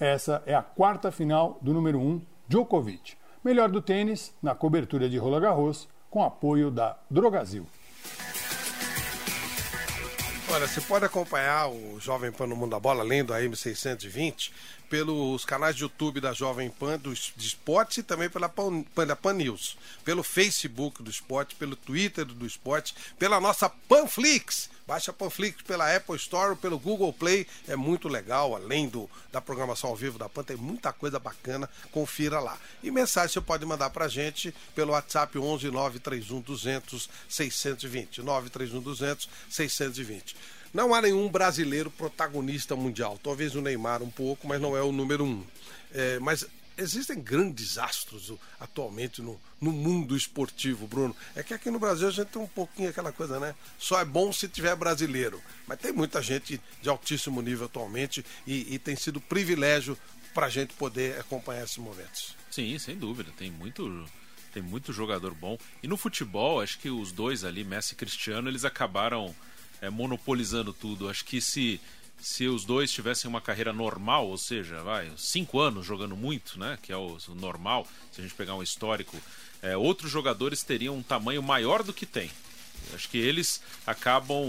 Essa 0.00 0.42
é 0.44 0.54
a 0.54 0.62
quarta 0.62 1.12
final 1.12 1.58
do 1.62 1.72
número 1.72 1.98
1, 1.98 2.02
um, 2.02 2.20
Djokovic. 2.48 3.14
Melhor 3.44 3.70
do 3.70 3.80
tênis 3.80 4.34
na 4.42 4.54
cobertura 4.54 5.08
de 5.08 5.16
Roland 5.16 5.40
Garros, 5.40 5.88
com 6.10 6.24
apoio 6.24 6.70
da 6.70 6.98
Drogazil. 7.08 7.66
Olha, 10.50 10.66
você 10.66 10.80
pode 10.80 11.04
acompanhar 11.04 11.68
o 11.68 12.00
Jovem 12.00 12.32
Pan 12.32 12.46
no 12.46 12.56
Mundo 12.56 12.70
da 12.70 12.80
Bola, 12.80 13.02
além 13.02 13.22
do 13.22 13.34
AM620, 13.34 14.50
pelos 14.88 15.44
canais 15.44 15.76
de 15.76 15.82
YouTube 15.82 16.20
da 16.20 16.32
Jovem 16.32 16.70
Pan 16.70 16.98
do, 16.98 17.12
de 17.12 17.46
esporte 17.46 18.00
e 18.00 18.02
também 18.02 18.28
pela 18.28 18.48
Pan, 18.48 18.82
pela 18.94 19.14
Pan 19.14 19.34
News, 19.34 19.76
pelo 20.04 20.22
Facebook 20.22 21.02
do 21.02 21.10
esporte, 21.10 21.54
pelo 21.54 21.76
Twitter 21.76 22.24
do 22.24 22.46
esporte, 22.46 22.94
pela 23.18 23.40
nossa 23.40 23.68
Panflix. 23.68 24.70
Baixa 24.86 25.12
Panflix 25.12 25.60
pela 25.60 25.94
Apple 25.94 26.16
Store, 26.16 26.56
pelo 26.56 26.78
Google 26.78 27.12
Play, 27.12 27.46
é 27.66 27.76
muito 27.76 28.08
legal, 28.08 28.56
além 28.56 28.88
do, 28.88 29.08
da 29.30 29.38
programação 29.38 29.90
ao 29.90 29.96
vivo 29.96 30.18
da 30.18 30.30
Pan, 30.30 30.42
tem 30.42 30.56
muita 30.56 30.94
coisa 30.94 31.18
bacana, 31.18 31.68
confira 31.92 32.40
lá. 32.40 32.56
E 32.82 32.90
mensagem 32.90 33.34
você 33.34 33.40
pode 33.42 33.66
mandar 33.66 33.90
pra 33.90 34.08
gente 34.08 34.54
pelo 34.74 34.92
WhatsApp 34.92 35.38
11 35.38 35.70
931 35.70 36.40
200 36.40 37.10
620, 37.28 38.22
931 38.22 38.80
200 38.80 39.28
620. 39.50 40.34
Não 40.72 40.94
há 40.94 41.02
nenhum 41.02 41.28
brasileiro 41.28 41.90
protagonista 41.90 42.76
mundial. 42.76 43.18
Talvez 43.22 43.54
o 43.54 43.62
Neymar 43.62 44.02
um 44.02 44.10
pouco, 44.10 44.46
mas 44.46 44.60
não 44.60 44.76
é 44.76 44.82
o 44.82 44.92
número 44.92 45.24
um. 45.24 45.44
É, 45.92 46.18
mas 46.18 46.46
existem 46.78 47.20
grandes 47.20 47.76
astros 47.76 48.32
atualmente 48.60 49.20
no, 49.20 49.38
no 49.60 49.72
mundo 49.72 50.16
esportivo, 50.16 50.86
Bruno. 50.86 51.14
É 51.34 51.42
que 51.42 51.52
aqui 51.52 51.70
no 51.70 51.78
Brasil 51.78 52.08
a 52.08 52.10
gente 52.10 52.28
tem 52.28 52.40
um 52.40 52.46
pouquinho 52.46 52.88
aquela 52.88 53.10
coisa, 53.10 53.40
né? 53.40 53.54
Só 53.78 54.00
é 54.00 54.04
bom 54.04 54.32
se 54.32 54.48
tiver 54.48 54.74
brasileiro. 54.76 55.42
Mas 55.66 55.78
tem 55.78 55.92
muita 55.92 56.22
gente 56.22 56.60
de 56.80 56.88
altíssimo 56.88 57.42
nível 57.42 57.66
atualmente 57.66 58.24
e, 58.46 58.74
e 58.74 58.78
tem 58.78 58.94
sido 58.94 59.20
privilégio 59.20 59.98
para 60.32 60.46
a 60.46 60.50
gente 60.50 60.72
poder 60.74 61.18
acompanhar 61.18 61.64
esses 61.64 61.78
momentos. 61.78 62.36
Sim, 62.50 62.78
sem 62.78 62.96
dúvida. 62.96 63.32
Tem 63.36 63.50
muito, 63.50 64.06
tem 64.54 64.62
muito 64.62 64.92
jogador 64.92 65.34
bom. 65.34 65.58
E 65.82 65.88
no 65.88 65.96
futebol, 65.96 66.60
acho 66.60 66.78
que 66.78 66.88
os 66.88 67.10
dois 67.10 67.42
ali, 67.44 67.64
Messi 67.64 67.94
e 67.94 67.96
Cristiano, 67.96 68.48
eles 68.48 68.64
acabaram 68.64 69.34
é, 69.80 69.90
monopolizando 69.90 70.72
tudo. 70.72 71.08
Acho 71.08 71.24
que 71.24 71.40
se 71.40 71.80
se 72.20 72.46
os 72.46 72.64
dois 72.64 72.90
tivessem 72.90 73.28
uma 73.28 73.40
carreira 73.40 73.72
normal, 73.72 74.26
ou 74.26 74.36
seja, 74.36 74.82
vai, 74.82 75.10
cinco 75.16 75.60
anos 75.60 75.86
jogando 75.86 76.16
muito, 76.16 76.58
né, 76.58 76.78
que 76.82 76.92
é 76.92 76.96
o, 76.96 77.16
o 77.28 77.34
normal, 77.34 77.86
se 78.10 78.20
a 78.20 78.24
gente 78.24 78.34
pegar 78.34 78.54
um 78.54 78.62
histórico, 78.62 79.16
é, 79.62 79.76
outros 79.76 80.10
jogadores 80.10 80.62
teriam 80.62 80.96
um 80.96 81.02
tamanho 81.02 81.42
maior 81.42 81.82
do 81.82 81.92
que 81.92 82.06
tem. 82.06 82.30
Acho 82.94 83.08
que 83.08 83.18
eles 83.18 83.60
acabam, 83.86 84.46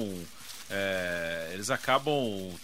é, 0.69 1.51
eles 1.53 1.69
acabam 1.69 2.13
hum, 2.13 2.55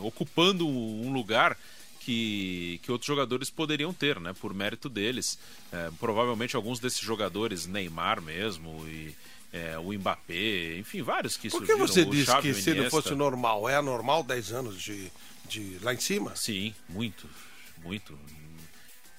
ocupando 0.00 0.66
um 0.66 1.12
lugar 1.12 1.56
que, 2.00 2.80
que 2.82 2.90
outros 2.90 3.06
jogadores 3.06 3.50
poderiam 3.50 3.92
ter, 3.92 4.18
né, 4.20 4.32
por 4.32 4.54
mérito 4.54 4.88
deles. 4.88 5.38
É, 5.70 5.90
provavelmente 5.98 6.56
alguns 6.56 6.78
desses 6.78 7.00
jogadores, 7.00 7.66
Neymar 7.66 8.22
mesmo 8.22 8.86
e 8.88 9.14
é, 9.52 9.78
o 9.78 9.92
Mbappé, 9.92 10.76
enfim, 10.78 11.02
vários 11.02 11.36
que 11.36 11.48
Por 11.50 11.60
que 11.60 11.66
surgiram. 11.68 11.86
você 11.86 12.04
disse 12.04 12.40
que 12.42 12.54
se 12.54 12.70
ele 12.70 12.90
fosse 12.90 13.14
normal, 13.14 13.68
é 13.68 13.76
anormal 13.76 14.22
10 14.22 14.52
anos 14.52 14.80
de, 14.82 15.10
de 15.48 15.78
lá 15.82 15.94
em 15.94 16.00
cima? 16.00 16.34
Sim, 16.36 16.74
muito, 16.88 17.28
muito. 17.82 18.18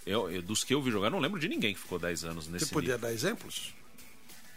Eu, 0.06 0.30
eu- 0.32 0.42
dos 0.42 0.64
que 0.64 0.74
eu 0.74 0.82
vi 0.82 0.92
jogar, 0.92 1.10
não 1.10 1.20
lembro 1.20 1.40
de 1.40 1.48
ninguém 1.48 1.74
que 1.74 1.80
ficou 1.80 2.00
10 2.00 2.24
anos 2.26 2.48
nesse 2.48 2.66
Você 2.66 2.74
podia 2.74 2.94
nível. 2.96 3.08
dar 3.10 3.14
exemplos? 3.14 3.74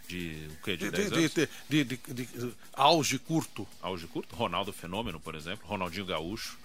De 0.07 0.47
o 0.59 0.63
quê? 0.63 0.75
De 0.77 0.85
De, 0.85 0.91
10 0.91 1.09
de, 1.09 1.15
anos? 1.41 1.49
de, 1.69 1.83
de, 1.85 2.53
auge 2.73 3.17
curto. 3.19 3.67
Auge 3.81 4.05
curto? 4.07 4.35
Ronaldo 4.35 4.73
Fenômeno, 4.73 5.19
por 5.19 5.33
exemplo. 5.35 5.65
Ronaldinho 5.67 6.05
Gaúcho. 6.05 6.57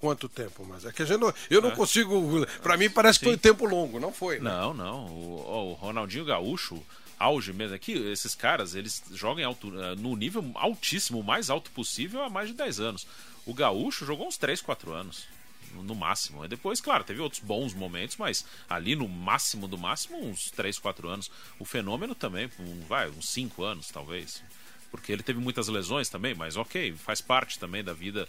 Quanto 0.00 0.28
tempo? 0.28 0.64
Mas 0.68 0.84
é 0.84 0.92
que 0.92 1.02
a 1.02 1.06
gente 1.06 1.18
não, 1.20 1.32
eu 1.48 1.62
não 1.62 1.70
É. 1.70 1.74
consigo. 1.76 2.44
Pra 2.62 2.76
mim 2.76 2.90
parece 2.90 3.18
que 3.18 3.24
foi 3.24 3.34
Sim. 3.34 3.40
tempo 3.40 3.64
longo, 3.66 3.98
não 4.00 4.12
foi? 4.12 4.38
né? 4.40 4.50
Não, 4.50 4.74
não. 4.74 5.06
O, 5.06 5.70
o 5.70 5.72
Ronaldinho 5.74 6.24
Gaúcho, 6.24 6.82
auge 7.18 7.52
mesmo. 7.52 7.74
Aqui, 7.74 7.92
esses 7.92 8.34
caras, 8.34 8.74
eles 8.74 9.02
jogam 9.12 9.46
alto, 9.46 9.72
eh, 9.80 9.94
no 9.96 10.14
nível 10.16 10.50
altíssimo, 10.54 11.20
o 11.20 11.24
mais 11.24 11.50
alto 11.50 11.70
possível, 11.70 12.22
há 12.22 12.30
mais 12.30 12.48
de 12.48 12.54
10 12.54 12.80
anos. 12.80 13.06
O 13.44 13.54
Gaúcho 13.54 14.04
jogou 14.04 14.26
uns 14.26 14.36
3, 14.36 14.60
4 14.60 14.92
anos. 14.92 15.26
no- 15.74 15.94
máximo. 15.94 16.42
E 16.44 16.48
depois, 16.48 16.80
claro, 16.80 17.04
teve 17.04 17.20
outros 17.20 17.42
bons 17.42 17.74
momentos, 17.74 18.16
mas 18.16 18.46
ali 18.66 18.96
no 18.96 19.06
máximo 19.06 19.68
do 19.68 19.76
máximo, 19.76 20.16
uns 20.24 20.50
3, 20.50 20.78
4 20.78 21.06
anos. 21.06 21.30
O 21.58 21.66
fenômeno 21.66 22.14
também, 22.14 22.48
um, 22.58 22.80
vai, 22.88 23.10
uns 23.10 23.28
5 23.28 23.62
anos, 23.62 23.88
talvez. 23.88 24.42
Porque 24.90 25.12
ele 25.12 25.22
teve 25.22 25.38
muitas 25.38 25.68
lesões 25.68 26.08
também, 26.08 26.34
mas 26.34 26.56
ok, 26.56 26.94
faz 26.96 27.20
parte 27.20 27.58
também 27.58 27.84
da 27.84 27.92
vida 27.92 28.26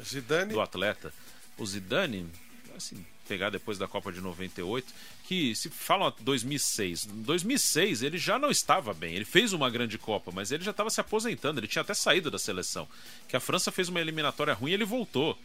do 0.54 0.60
atleta. 0.60 1.14
O 1.58 1.66
Zidane, 1.66 2.30
assim, 2.76 3.06
pegar 3.28 3.50
depois 3.50 3.78
da 3.78 3.88
Copa 3.88 4.12
de 4.12 4.22
98, 4.22 4.94
que 5.24 5.56
se 5.56 5.70
falam 5.70 6.14
2006, 6.20 7.06
2006 7.06 8.02
ele 8.02 8.18
já 8.18 8.40
não 8.40 8.50
estava 8.50 8.94
bem, 8.94 9.14
ele 9.14 9.26
fez 9.26 9.54
uma 9.54 9.70
grande 9.70 9.98
Copa, 9.98 10.32
mas 10.34 10.52
ele 10.52 10.64
já 10.64 10.72
estava 10.72 10.90
se 10.90 11.02
aposentando, 11.02 11.60
ele 11.60 11.68
tinha 11.68 11.82
até 11.82 11.94
saído 11.94 12.32
da 12.32 12.40
seleção, 12.40 12.88
que 13.28 13.36
a 13.36 13.40
França 13.40 13.72
fez 13.72 13.90
uma 13.90 14.00
eliminatória 14.00 14.54
ruim 14.54 14.72
e 14.72 14.74
ele 14.74 14.86
voltou. 14.86 15.38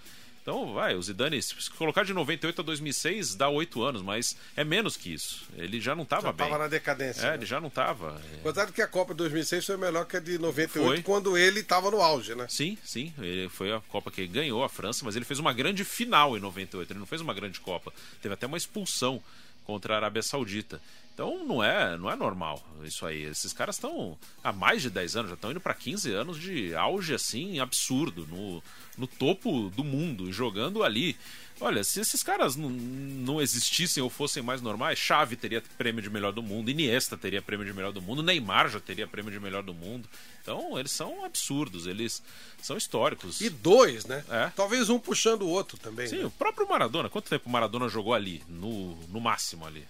Então, 0.43 0.75
vai, 0.75 0.97
o 0.97 1.03
Zidane, 1.03 1.41
se 1.41 1.55
colocar 1.79 2.05
de 2.05 2.13
98 2.13 2.61
a 2.61 2.65
2006, 2.65 3.37
dá 3.37 3.49
8 3.49 3.81
anos, 3.83 4.03
mas 4.03 4.37
é 4.57 4.65
menos 4.65 4.97
que 4.97 5.15
isso. 5.15 5.45
Ele 5.57 5.81
já 5.81 5.95
não 5.95 6.03
estava 6.03 6.33
bem. 6.33 6.49
tava 6.49 6.59
na 6.59 6.67
decadência, 6.69 7.21
É, 7.23 7.29
né? 7.31 7.35
ele 7.37 7.47
já 7.47 7.61
não 7.61 7.69
estava. 7.69 8.21
Apesar 8.41 8.73
que 8.73 8.83
a 8.83 8.89
Copa 8.89 9.15
de 9.15 9.19
2006 9.19 9.65
foi 9.65 9.77
melhor 9.77 10.05
que 10.05 10.17
a 10.17 10.21
de 10.21 10.39
98, 10.39 10.85
Foi. 10.85 11.03
quando 11.03 11.39
ele 11.39 11.61
estava 11.61 11.93
no 11.93 12.03
auge, 12.03 12.35
né? 12.35 12.47
Sim, 12.49 12.77
sim. 12.85 13.15
Ele 13.19 13.49
foi 13.51 13.73
a 13.73 13.81
Copa 13.83 14.11
que 14.11 14.27
ganhou 14.27 14.65
a 14.65 14.69
França, 14.69 15.05
mas 15.05 15.15
ele 15.15 15.25
fez 15.25 15.39
uma 15.39 15.53
grande 15.53 15.85
final 15.85 16.37
em 16.37 16.41
98. 16.41 16.91
Ele 16.93 16.99
não 16.99 17.07
fez 17.07 17.21
uma 17.21 17.33
grande 17.35 17.61
Copa. 17.61 17.93
Teve 18.21 18.35
até 18.35 18.45
uma 18.49 18.57
expulsão 18.57 19.23
contra 19.65 19.95
a 19.95 19.97
Arábia 19.99 20.25
Saudita. 20.25 20.81
Então 21.15 21.45
não 21.45 21.63
é, 21.63 21.97
não 21.99 22.11
é 22.11 22.17
normal 22.17 22.63
isso 22.83 23.05
aí. 23.05 23.23
Esses 23.25 23.53
caras 23.53 23.77
estão 23.77 24.19
há 24.43 24.53
mais 24.53 24.83
de 24.83 24.91
10 24.91 25.17
anos, 25.17 25.29
já 25.31 25.35
estão 25.35 25.51
indo 25.51 25.61
para 25.61 25.75
15 25.75 26.11
anos 26.13 26.41
de 26.41 26.75
auge 26.75 27.15
assim 27.15 27.61
absurdo 27.61 28.27
no, 28.27 28.63
no 28.97 29.07
topo 29.07 29.71
do 29.71 29.85
mundo, 29.85 30.33
jogando 30.33 30.83
ali. 30.83 31.17
Olha, 31.61 31.85
se 31.85 32.01
esses 32.01 32.23
caras 32.23 32.57
não, 32.57 32.71
não 32.71 33.41
existissem 33.41 34.03
ou 34.03 34.11
fossem 34.11 34.43
mais 34.43 34.61
normais, 34.61 34.99
Xavi 34.99 35.37
teria 35.37 35.63
prêmio 35.79 36.03
de 36.03 36.11
melhor 36.11 36.33
do 36.33 36.43
mundo, 36.43 36.71
Iniesta 36.71 37.17
teria 37.17 37.41
prêmio 37.41 37.65
de 37.65 37.73
melhor 37.73 37.93
do 37.93 38.03
mundo, 38.03 38.23
Neymar 38.23 38.69
já 38.69 38.81
teria 38.81 39.07
prêmio 39.07 39.31
de 39.31 39.39
melhor 39.39 39.63
do 39.63 39.73
mundo. 39.73 40.09
Então, 40.43 40.77
eles 40.77 40.91
são 40.91 41.25
absurdos, 41.25 41.87
eles 41.87 42.21
são 42.61 42.77
históricos. 42.77 43.41
E 43.41 43.49
dois, 43.49 44.07
né? 44.07 44.25
É. 44.29 44.51
Talvez 44.57 44.91
um 44.91 44.99
puxando 44.99 45.43
o 45.43 45.49
outro 45.49 45.79
também. 45.79 46.09
Sim, 46.09 46.19
né? 46.19 46.25
o 46.25 46.31
próprio 46.31 46.69
Maradona. 46.69 47.09
Quanto 47.09 47.29
tempo 47.29 47.49
o 47.49 47.53
Maradona 47.53 47.89
jogou 47.89 48.13
ali? 48.13 48.43
No, 48.49 48.97
no 49.07 49.21
máximo 49.21 49.65
ali. 49.65 49.87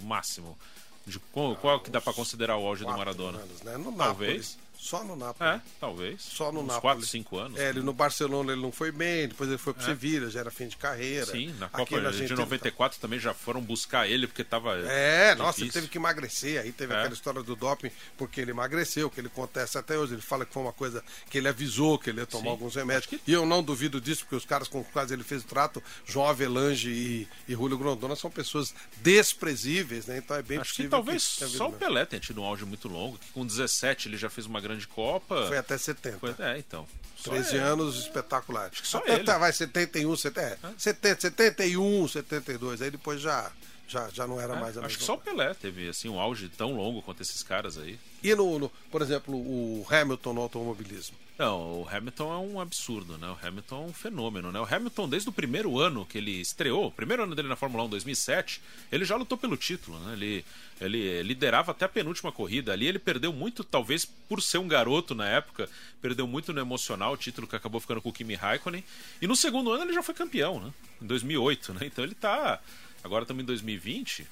No 0.00 0.06
máximo. 0.06 0.58
De, 1.06 1.18
qual, 1.18 1.56
qual 1.56 1.80
que 1.80 1.90
dá 1.90 2.00
pra 2.00 2.12
considerar 2.12 2.56
o 2.56 2.66
auge 2.66 2.84
do 2.84 2.90
Maradona? 2.90 3.38
anos, 3.38 3.62
né? 3.62 3.94
Talvez. 3.96 4.58
Só 4.82 5.04
no 5.04 5.14
Nápoles. 5.14 5.54
É, 5.54 5.60
talvez. 5.78 6.22
Só 6.22 6.50
no 6.50 6.60
Uns 6.60 6.66
Nápoles. 6.66 6.80
4, 6.80 7.06
5 7.06 7.38
anos. 7.38 7.60
É, 7.60 7.68
ele 7.68 7.80
no 7.82 7.92
Barcelona 7.92 8.52
ele 8.52 8.60
não 8.60 8.72
foi 8.72 8.90
bem, 8.90 9.28
depois 9.28 9.48
ele 9.48 9.56
foi 9.58 9.72
pro 9.72 9.82
É. 9.82 9.86
Sevilha, 9.86 10.28
já 10.28 10.40
era 10.40 10.50
fim 10.50 10.66
de 10.66 10.76
carreira. 10.76 11.26
Sim, 11.26 11.54
na 11.58 11.66
Aqui 11.66 11.76
Copa 11.76 12.00
de 12.00 12.06
Argentina- 12.06 12.36
94 12.40 12.98
também 12.98 13.20
já 13.20 13.32
foram 13.32 13.60
buscar 13.60 14.08
ele 14.08 14.26
porque 14.26 14.42
tava. 14.42 14.74
É, 14.78 15.34
nossa, 15.36 15.60
ele 15.60 15.66
difícil. 15.66 15.72
teve 15.82 15.86
que 15.88 15.98
emagrecer. 15.98 16.60
Aí 16.60 16.72
teve 16.72 16.92
É. 16.92 16.98
aquela 16.98 17.14
história 17.14 17.42
do 17.44 17.54
doping, 17.54 17.92
porque 18.18 18.40
ele 18.40 18.50
emagreceu, 18.50 19.08
que 19.08 19.20
ele 19.20 19.28
acontece 19.28 19.78
até 19.78 19.96
hoje. 19.96 20.14
Ele 20.14 20.20
fala 20.22 20.44
que 20.44 20.52
foi 20.52 20.62
uma 20.64 20.72
coisa 20.72 21.04
que 21.30 21.38
ele 21.38 21.46
avisou 21.48 21.96
que 21.96 22.10
ele 22.10 22.18
ia 22.20 22.26
tomar 22.26 22.42
Sim. 22.44 22.50
alguns 22.50 22.74
remédios. 22.74 23.20
E 23.24 23.32
eu 23.32 23.46
não 23.46 23.62
duvido 23.62 24.00
disso, 24.00 24.22
porque 24.24 24.34
os 24.36 24.44
caras 24.44 24.66
com 24.66 24.80
os 24.80 24.88
quais 24.88 25.12
ele 25.12 25.22
fez 25.22 25.42
o 25.42 25.46
trato, 25.46 25.80
João 26.04 26.26
Avelange 26.28 26.90
e, 26.90 27.28
e 27.48 27.52
Julio 27.54 27.78
Grondona, 27.78 28.16
são 28.16 28.30
pessoas 28.30 28.74
desprezíveis, 29.00 30.06
né? 30.06 30.18
Então 30.18 30.36
é 30.36 30.42
bem 30.42 30.58
Acho 30.58 30.70
que 30.70 30.76
possível. 30.78 30.90
talvez 30.90 31.36
tenha 31.36 31.46
havido 31.48 31.58
só 31.58 31.68
o. 31.68 31.72
Pelé 31.72 32.04
tenha 32.04 32.20
tido 32.20 32.40
um 32.42 32.44
auge 32.44 32.64
muito 32.64 32.88
longo, 32.88 33.18
que 33.18 33.30
com 33.32 33.46
17 33.46 34.08
ele 34.08 34.16
já 34.16 34.28
fez 34.28 34.46
uma 34.46 34.60
grande 34.60 34.71
Copa. 34.86 35.46
Foi 35.48 35.58
até 35.58 35.76
70. 35.78 36.18
Foi- 36.18 36.34
é, 36.38 36.58
então. 36.58 36.86
Só 37.16 37.30
13 37.30 37.56
ele. 37.56 37.58
anos 37.64 37.96
espetacular. 37.98 38.70
só 38.82 38.98
Até 38.98 39.14
ele. 39.14 39.24
vai 39.24 39.52
71, 39.52 40.16
70, 40.16 40.40
é, 40.40 40.58
70, 40.76 41.20
71, 41.20 42.08
72. 42.08 42.82
Aí 42.82 42.90
depois 42.90 43.20
já, 43.20 43.50
já, 43.86 44.08
já 44.08 44.26
não 44.26 44.40
era 44.40 44.54
É, 44.54 44.60
mais 44.60 44.76
a 44.76 44.84
acho 44.84 44.98
que 44.98 45.04
só 45.04 45.14
o 45.14 45.18
Pelé 45.18 45.54
teve 45.54 45.88
assim 45.88 46.08
um 46.08 46.18
auge 46.18 46.48
tão 46.48 46.74
longo 46.74 47.00
quanto 47.02 47.22
esses 47.22 47.42
caras 47.42 47.78
aí. 47.78 47.98
E 48.22 48.34
no, 48.34 48.58
no- 48.58 48.72
por 48.90 49.02
exemplo, 49.02 49.34
o 49.36 49.86
Hamilton 49.88 50.32
no 50.32 50.40
automobilismo. 50.40 51.16
Não, 51.38 51.80
o 51.82 51.88
Hamilton 51.88 52.32
é 52.32 52.38
um 52.38 52.60
absurdo, 52.60 53.16
né? 53.16 53.26
O 53.26 53.46
Hamilton 53.46 53.84
é 53.84 53.86
um 53.86 53.92
fenômeno, 53.92 54.52
né? 54.52 54.60
O 54.60 54.64
Hamilton, 54.64 55.08
desde 55.08 55.28
o 55.30 55.32
primeiro 55.32 55.78
ano 55.78 56.04
que 56.04 56.18
ele 56.18 56.40
estreou, 56.40 56.86
o 56.86 56.92
primeiro 56.92 57.22
ano 57.22 57.34
dele 57.34 57.48
na 57.48 57.56
Fórmula 57.56 57.84
1, 57.84 57.88
2007, 57.88 58.60
ele 58.92 59.04
já 59.04 59.16
lutou 59.16 59.38
pelo 59.38 59.56
título, 59.56 59.98
né? 60.00 60.12
Ele, 60.12 60.44
ele 60.80 61.22
liderava 61.22 61.72
até 61.72 61.86
a 61.86 61.88
penúltima 61.88 62.30
corrida. 62.30 62.72
Ali 62.72 62.86
ele 62.86 62.98
perdeu 62.98 63.32
muito, 63.32 63.64
talvez 63.64 64.04
por 64.04 64.42
ser 64.42 64.58
um 64.58 64.68
garoto 64.68 65.14
na 65.14 65.26
época, 65.26 65.68
perdeu 66.02 66.26
muito 66.26 66.52
no 66.52 66.60
emocional, 66.60 67.14
o 67.14 67.16
título 67.16 67.46
que 67.46 67.56
acabou 67.56 67.80
ficando 67.80 68.02
com 68.02 68.10
o 68.10 68.12
Kimi 68.12 68.34
Raikkonen. 68.34 68.84
E 69.20 69.26
no 69.26 69.34
segundo 69.34 69.72
ano 69.72 69.84
ele 69.84 69.94
já 69.94 70.02
foi 70.02 70.14
campeão, 70.14 70.60
né? 70.60 70.72
Em 71.00 71.06
2008, 71.06 71.74
né? 71.74 71.80
Então 71.86 72.04
ele 72.04 72.14
tá... 72.14 72.60
Agora 73.02 73.24
estamos 73.24 73.42
em 73.42 73.46
2020, 73.46 74.26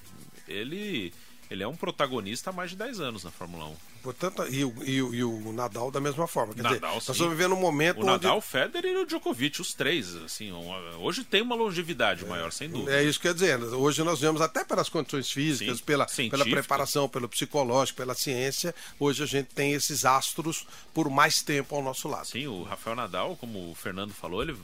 ele... 0.47 1.11
Ele 1.51 1.63
é 1.63 1.67
um 1.67 1.75
protagonista 1.75 2.49
há 2.49 2.53
mais 2.53 2.69
de 2.71 2.77
10 2.77 3.01
anos 3.01 3.23
na 3.25 3.29
Fórmula 3.29 3.65
1. 3.65 3.75
Portanto, 4.01 4.45
e 4.49 4.63
o, 4.63 4.73
e 4.83 5.01
o- 5.03 5.13
e 5.13 5.21
o 5.23 5.51
Nadal 5.51 5.91
da 5.91 5.99
mesma 5.99 6.25
forma. 6.25 6.53
Quer 6.53 6.63
dizer, 6.63 6.75
Nadal, 6.75 6.95
nós 6.95 7.03
sim. 7.03 7.11
estamos 7.11 7.33
vivendo 7.37 7.53
um 7.53 7.59
momento 7.59 7.97
O 7.97 7.99
onde. 8.01 8.09
Nadal, 8.11 8.37
o 8.37 8.41
Federer 8.41 8.93
e 8.93 8.97
o 8.97 9.05
Djokovic, 9.05 9.59
os 9.61 9.73
três, 9.73 10.15
assim, 10.15 10.49
hoje 10.97 11.25
tem 11.25 11.41
uma 11.41 11.53
longevidade 11.53 12.25
maior, 12.25 12.53
sem 12.53 12.69
dúvida. 12.69 12.93
É 12.97 13.03
isso 13.03 13.19
que 13.19 13.27
eu 13.27 13.31
ia 13.31 13.35
dizer. 13.35 13.59
Hoje 13.61 14.01
nós 14.01 14.21
vemos, 14.21 14.39
até 14.41 14.63
pelas 14.63 14.87
condições 14.87 15.29
físicas, 15.29 15.79
Sim, 15.79 15.83
pela, 15.83 16.05
pela 16.07 16.45
preparação, 16.45 17.09
pelo 17.09 17.27
psicológico, 17.27 17.97
pela 17.97 18.15
ciência, 18.15 18.73
hoje 18.97 19.21
a 19.21 19.25
gente 19.27 19.47
tem 19.53 19.73
esses 19.73 20.05
astros 20.05 20.65
por 20.93 21.09
mais 21.09 21.41
tempo 21.41 21.75
ao 21.75 21.83
nosso 21.83 22.07
lado. 22.07 22.27
Sim, 22.27 22.47
o 22.47 22.63
Rafael 22.63 22.95
Nadal, 22.95 23.35
como 23.35 23.69
o 23.71 23.75
Fernando 23.75 24.13
falou, 24.13 24.41
ele 24.41 24.55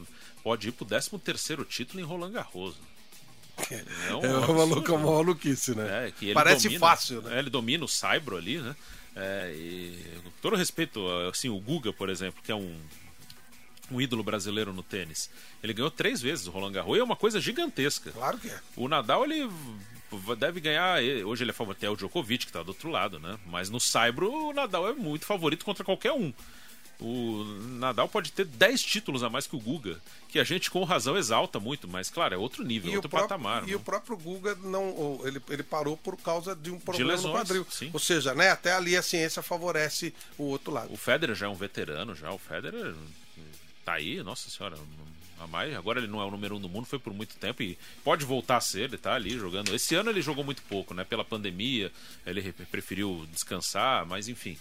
pode 0.42 0.70
ir 0.70 0.72
pro 0.72 0.86
13 0.86 1.10
terceiro 1.20 1.66
título 1.66 2.00
em 2.00 2.04
Roland 2.06 2.32
Garros. 2.32 2.76
É 4.10 4.14
um 4.14 4.20
uma, 4.20 4.38
absurdo. 4.38 4.54
maluca, 4.68 4.94
uma 4.94 5.12
maluquice, 5.14 5.76
né? 5.76 6.12
É, 6.22 6.34
Parece 6.34 6.64
domina- 6.64 6.80
fácil, 6.80 7.22
né? 7.22 7.36
é, 7.36 7.40
ele 7.40 7.50
domina 7.50 7.84
o 7.84 7.88
Saibro 7.88 8.38
ali, 8.38 8.60
né? 8.60 8.76
É, 9.16 9.52
e, 9.56 10.04
com 10.24 10.30
todo 10.42 10.56
respeito, 10.56 11.06
assim, 11.30 11.50
o 11.50 11.60
Guga, 11.60 11.92
por 11.92 12.08
exemplo, 12.10 12.42
que 12.44 12.52
é 12.52 12.56
um, 12.56 12.76
um 13.92 14.00
ídolo 14.00 14.24
brasileiro 14.24 14.72
no 14.72 14.84
tênis, 14.84 15.30
ele 15.64 15.74
ganhou 15.74 15.90
três 15.90 16.22
vezes 16.22 16.46
o 16.46 16.52
Roland 16.52 16.72
Garros 16.74 16.96
e 16.98 17.00
é 17.00 17.04
uma 17.04 17.16
coisa 17.16 17.40
gigantesca. 17.42 18.12
Claro 18.12 18.38
que 18.38 18.48
é. 18.48 18.60
O 18.76 18.88
Nadal, 18.88 19.24
ele 19.26 19.50
deve 20.38 20.60
ganhar. 20.60 21.00
Hoje 21.26 21.44
ele 21.44 21.52
é 21.52 21.54
favorito, 21.54 21.80
até 21.80 21.90
o 21.90 21.96
Djokovic, 21.96 22.46
que 22.46 22.52
tá 22.52 22.62
do 22.62 22.70
outro 22.70 22.90
lado, 22.90 23.20
né? 23.20 23.38
Mas 23.48 23.70
no 23.70 23.80
Saibro, 23.80 24.32
o 24.32 24.54
Nadal 24.54 24.88
é 24.88 24.94
muito 24.94 25.26
favorito 25.26 25.66
contra 25.66 25.84
qualquer 25.84 26.12
um. 26.12 26.32
O 27.00 27.44
Nadal 27.78 28.10
pode 28.10 28.32
ter 28.32 28.44
10 28.46 28.82
títulos 28.82 29.22
a 29.24 29.30
mais 29.30 29.46
que 29.46 29.56
o 29.56 29.60
Guga, 29.60 30.00
que 30.30 30.40
a 30.40 30.44
gente 30.44 30.72
com 30.72 30.84
razão 30.84 31.16
exalta 31.16 31.60
muito, 31.60 31.88
mas 31.88 32.10
claro, 32.10 32.34
é 32.34 32.38
outro 32.38 32.64
nível, 32.64 32.90
E, 32.90 32.94
o 32.94 32.96
outro 32.98 33.10
próprio, 33.10 33.30
patamar. 33.30 33.64
e 33.68 33.72
né? 33.72 33.76
o 33.76 33.80
próprio 33.80 34.18
Guga 34.18 34.56
não, 34.56 35.20
ele, 35.24 35.40
ele 35.50 35.62
parou 35.62 35.96
por 35.96 36.18
causa 36.18 36.56
de 36.56 36.72
um 36.72 36.80
problema 36.80 37.12
lesões, 37.12 37.32
no 37.34 37.40
quadril. 37.40 37.68
sim. 37.70 37.92
Ou 37.94 38.00
seja, 38.00 38.34
né, 38.34 38.50
até 38.50 38.72
ali 38.74 38.98
a 38.98 39.04
ciência 39.04 39.44
favorece 39.44 40.12
o 40.40 40.46
outro 40.46 40.72
lado. 40.74 40.92
O 40.92 40.98
Federer 40.98 41.36
já 41.36 41.46
é 41.46 41.50
um 41.50 41.56
veterano, 41.56 42.16
já. 42.16 42.32
O 42.32 42.40
Federer 42.40 42.96
tá 43.86 43.94
aí, 43.94 44.22
nossa 44.24 44.50
senhora. 44.50 44.76
A 45.40 45.46
mais, 45.46 45.76
agora 45.76 46.00
ele 46.00 46.08
não 46.08 46.20
é 46.20 46.26
o 46.26 46.32
número 46.32 46.56
um 46.56 46.60
do 46.60 46.68
mundo, 46.68 46.88
foi 46.88 46.98
por 46.98 47.14
muito 47.14 47.36
tempo 47.36 47.62
e 47.62 47.78
pode 48.04 48.26
voltar 48.26 48.58
a 48.58 48.62
ser, 48.62 48.86
ele 48.86 48.98
tá 48.98 49.14
ali 49.14 49.38
jogando. 49.38 49.72
Esse 49.76 49.94
ano 49.94 50.10
ele 50.10 50.20
jogou 50.20 50.44
muito 50.44 50.64
pouco, 50.64 50.96
né? 50.96 51.04
Pela 51.04 51.24
pandemia, 51.24 51.92
ele 52.26 52.42
re- 52.42 52.54
preferiu 52.54 53.28
descansar, 53.32 54.04
mas 54.04 54.28
enfim. 54.28 54.58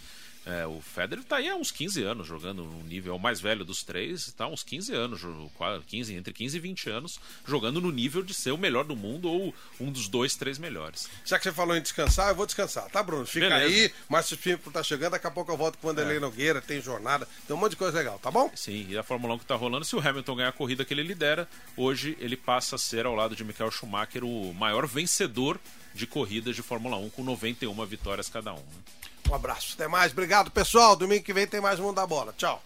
É, 0.48 0.64
o 0.64 0.80
Federer 0.80 1.24
tá 1.24 1.38
aí 1.38 1.48
há 1.48 1.56
uns 1.56 1.72
15 1.72 2.04
anos 2.04 2.24
jogando 2.24 2.62
no 2.62 2.80
nível, 2.84 3.12
é 3.12 3.16
o 3.16 3.18
mais 3.18 3.40
velho 3.40 3.64
dos 3.64 3.82
três, 3.82 4.32
tá 4.32 4.44
há 4.44 4.48
uns 4.48 4.62
15 4.62 4.94
anos, 4.94 5.18
jo- 5.18 5.50
qua- 5.56 5.82
15, 5.84 6.14
entre 6.14 6.32
15 6.32 6.56
e 6.56 6.60
20 6.60 6.88
anos, 6.88 7.18
jogando 7.44 7.80
no 7.80 7.90
nível 7.90 8.22
de 8.22 8.32
ser 8.32 8.52
o 8.52 8.56
melhor 8.56 8.84
do 8.84 8.94
mundo 8.94 9.28
ou 9.28 9.52
um 9.80 9.90
dos 9.90 10.06
dois, 10.06 10.36
três 10.36 10.56
melhores. 10.56 11.08
Já 11.24 11.36
que 11.36 11.42
você 11.42 11.52
falou 11.52 11.76
em 11.76 11.82
descansar, 11.82 12.28
eu 12.28 12.36
vou 12.36 12.46
descansar, 12.46 12.88
tá, 12.90 13.02
Bruno? 13.02 13.26
Fica 13.26 13.48
Beleza. 13.48 13.66
aí, 13.74 13.92
Márcio 14.08 14.38
Pimpo 14.38 14.70
tá 14.70 14.84
chegando, 14.84 15.10
daqui 15.12 15.26
a 15.26 15.32
pouco 15.32 15.50
eu 15.50 15.56
volto 15.56 15.78
com 15.78 15.88
o 15.88 15.90
Vanderlei 15.90 16.18
É. 16.18 16.20
Nogueira, 16.20 16.62
tem 16.62 16.80
jornada, 16.80 17.26
tem 17.44 17.56
um 17.56 17.58
monte 17.58 17.70
de 17.72 17.76
coisa 17.78 17.98
legal, 17.98 18.16
tá 18.20 18.30
bom? 18.30 18.48
Sim, 18.54 18.86
e 18.88 18.96
a 18.96 19.02
Fórmula 19.02 19.34
1 19.34 19.38
que 19.40 19.46
tá 19.46 19.56
rolando, 19.56 19.84
se 19.84 19.96
o 19.96 20.00
Hamilton 20.00 20.36
ganhar 20.36 20.50
a 20.50 20.52
corrida 20.52 20.84
que 20.84 20.94
ele 20.94 21.02
lidera, 21.02 21.48
hoje 21.76 22.16
ele 22.20 22.36
passa 22.36 22.76
a 22.76 22.78
ser, 22.78 23.04
ao 23.04 23.16
lado 23.16 23.34
de 23.34 23.42
Michael 23.42 23.72
Schumacher, 23.72 24.22
o 24.24 24.54
maior 24.54 24.86
vencedor 24.86 25.58
de 25.92 26.06
corridas 26.06 26.54
de 26.54 26.62
Fórmula 26.62 26.96
1, 26.98 27.10
com 27.10 27.24
91 27.24 27.84
vitórias 27.84 28.28
cada 28.28 28.52
um. 28.52 28.58
né? 28.58 28.62
Um 29.30 29.34
abraço, 29.34 29.74
até 29.74 29.88
mais, 29.88 30.12
obrigado 30.12 30.50
pessoal, 30.50 30.94
domingo 30.96 31.22
que 31.24 31.32
vem 31.32 31.46
tem 31.46 31.60
mais 31.60 31.80
Mundo 31.80 31.96
da 31.96 32.06
Bola, 32.06 32.32
tchau. 32.36 32.62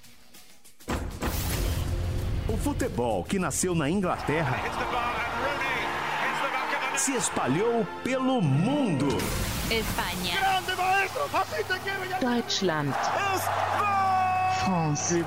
O 2.48 2.56
futebol 2.58 3.24
que 3.24 3.38
nasceu 3.38 3.74
na 3.74 3.88
Inglaterra 3.88 4.58
se 6.96 7.12
espalhou 7.14 7.86
pelo 8.04 8.42
mundo. 8.42 9.06
Ya. 9.70 10.60
Deutschland. 12.20 12.92
France. 14.64 15.22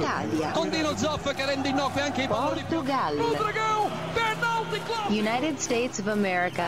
Italia. 0.00 0.50
Condino 0.52 0.96
Zoff 0.96 1.32
che 1.34 1.44
rende 1.46 1.68
innocui 1.68 2.00
anche 2.00 2.22
i 2.22 2.28
palloni 2.28 2.64
più- 2.64 2.82
Portugal. 2.82 3.14
United 5.10 5.58
States 5.58 5.98
of 6.00 6.08
America. 6.08 6.64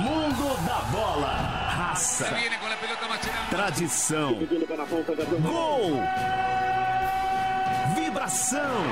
Mundo 0.00 0.66
da 0.66 0.80
bola. 0.90 1.32
Raça. 1.76 2.26
Tradição. 3.50 4.34
Gol. 5.42 6.02
Vibração. 7.94 8.82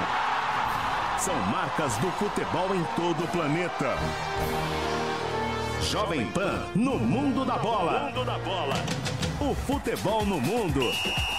São 1.19 1.35
marcas 1.47 1.97
do 1.97 2.11
futebol 2.13 2.75
em 2.75 2.85
todo 2.95 3.25
o 3.25 3.29
planeta. 3.29 3.97
Jovem 5.83 6.27
Pan 6.33 6.67
no 6.75 6.99
mundo 6.99 7.45
da 7.45 7.57
bola. 7.57 8.01
Mundo 8.07 8.25
da 8.25 8.39
bola. 8.39 8.75
O 9.41 9.55
futebol 9.55 10.27
no 10.27 10.41
mundo. 10.41 10.81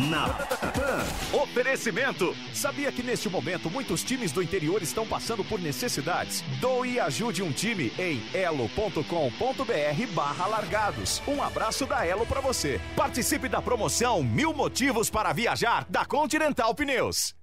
Na 0.10 0.30
Pan. 0.30 1.38
Oferecimento. 1.38 2.36
Sabia 2.54 2.92
que 2.92 3.04
neste 3.04 3.30
momento 3.30 3.70
muitos 3.70 4.04
times 4.04 4.32
do 4.32 4.42
interior 4.42 4.82
estão 4.82 5.06
passando 5.06 5.44
por 5.44 5.60
necessidades? 5.60 6.42
Doe 6.60 6.94
e 6.94 7.00
ajude 7.00 7.44
um 7.44 7.52
time 7.52 7.92
em 8.00 8.24
elo.com.br 8.34 9.04
barra 10.14 10.48
largados. 10.48 11.22
Um 11.28 11.44
abraço 11.44 11.86
da 11.86 12.06
Elo 12.06 12.26
para 12.26 12.42
você. 12.42 12.80
Participe 12.96 13.50
da 13.50 13.62
promoção 13.62 14.24
Mil 14.24 14.54
Motivos 14.54 15.10
para 15.10 15.34
Viajar 15.34 15.86
da 15.90 16.06
Continental 16.06 16.74
Pneus. 16.74 17.39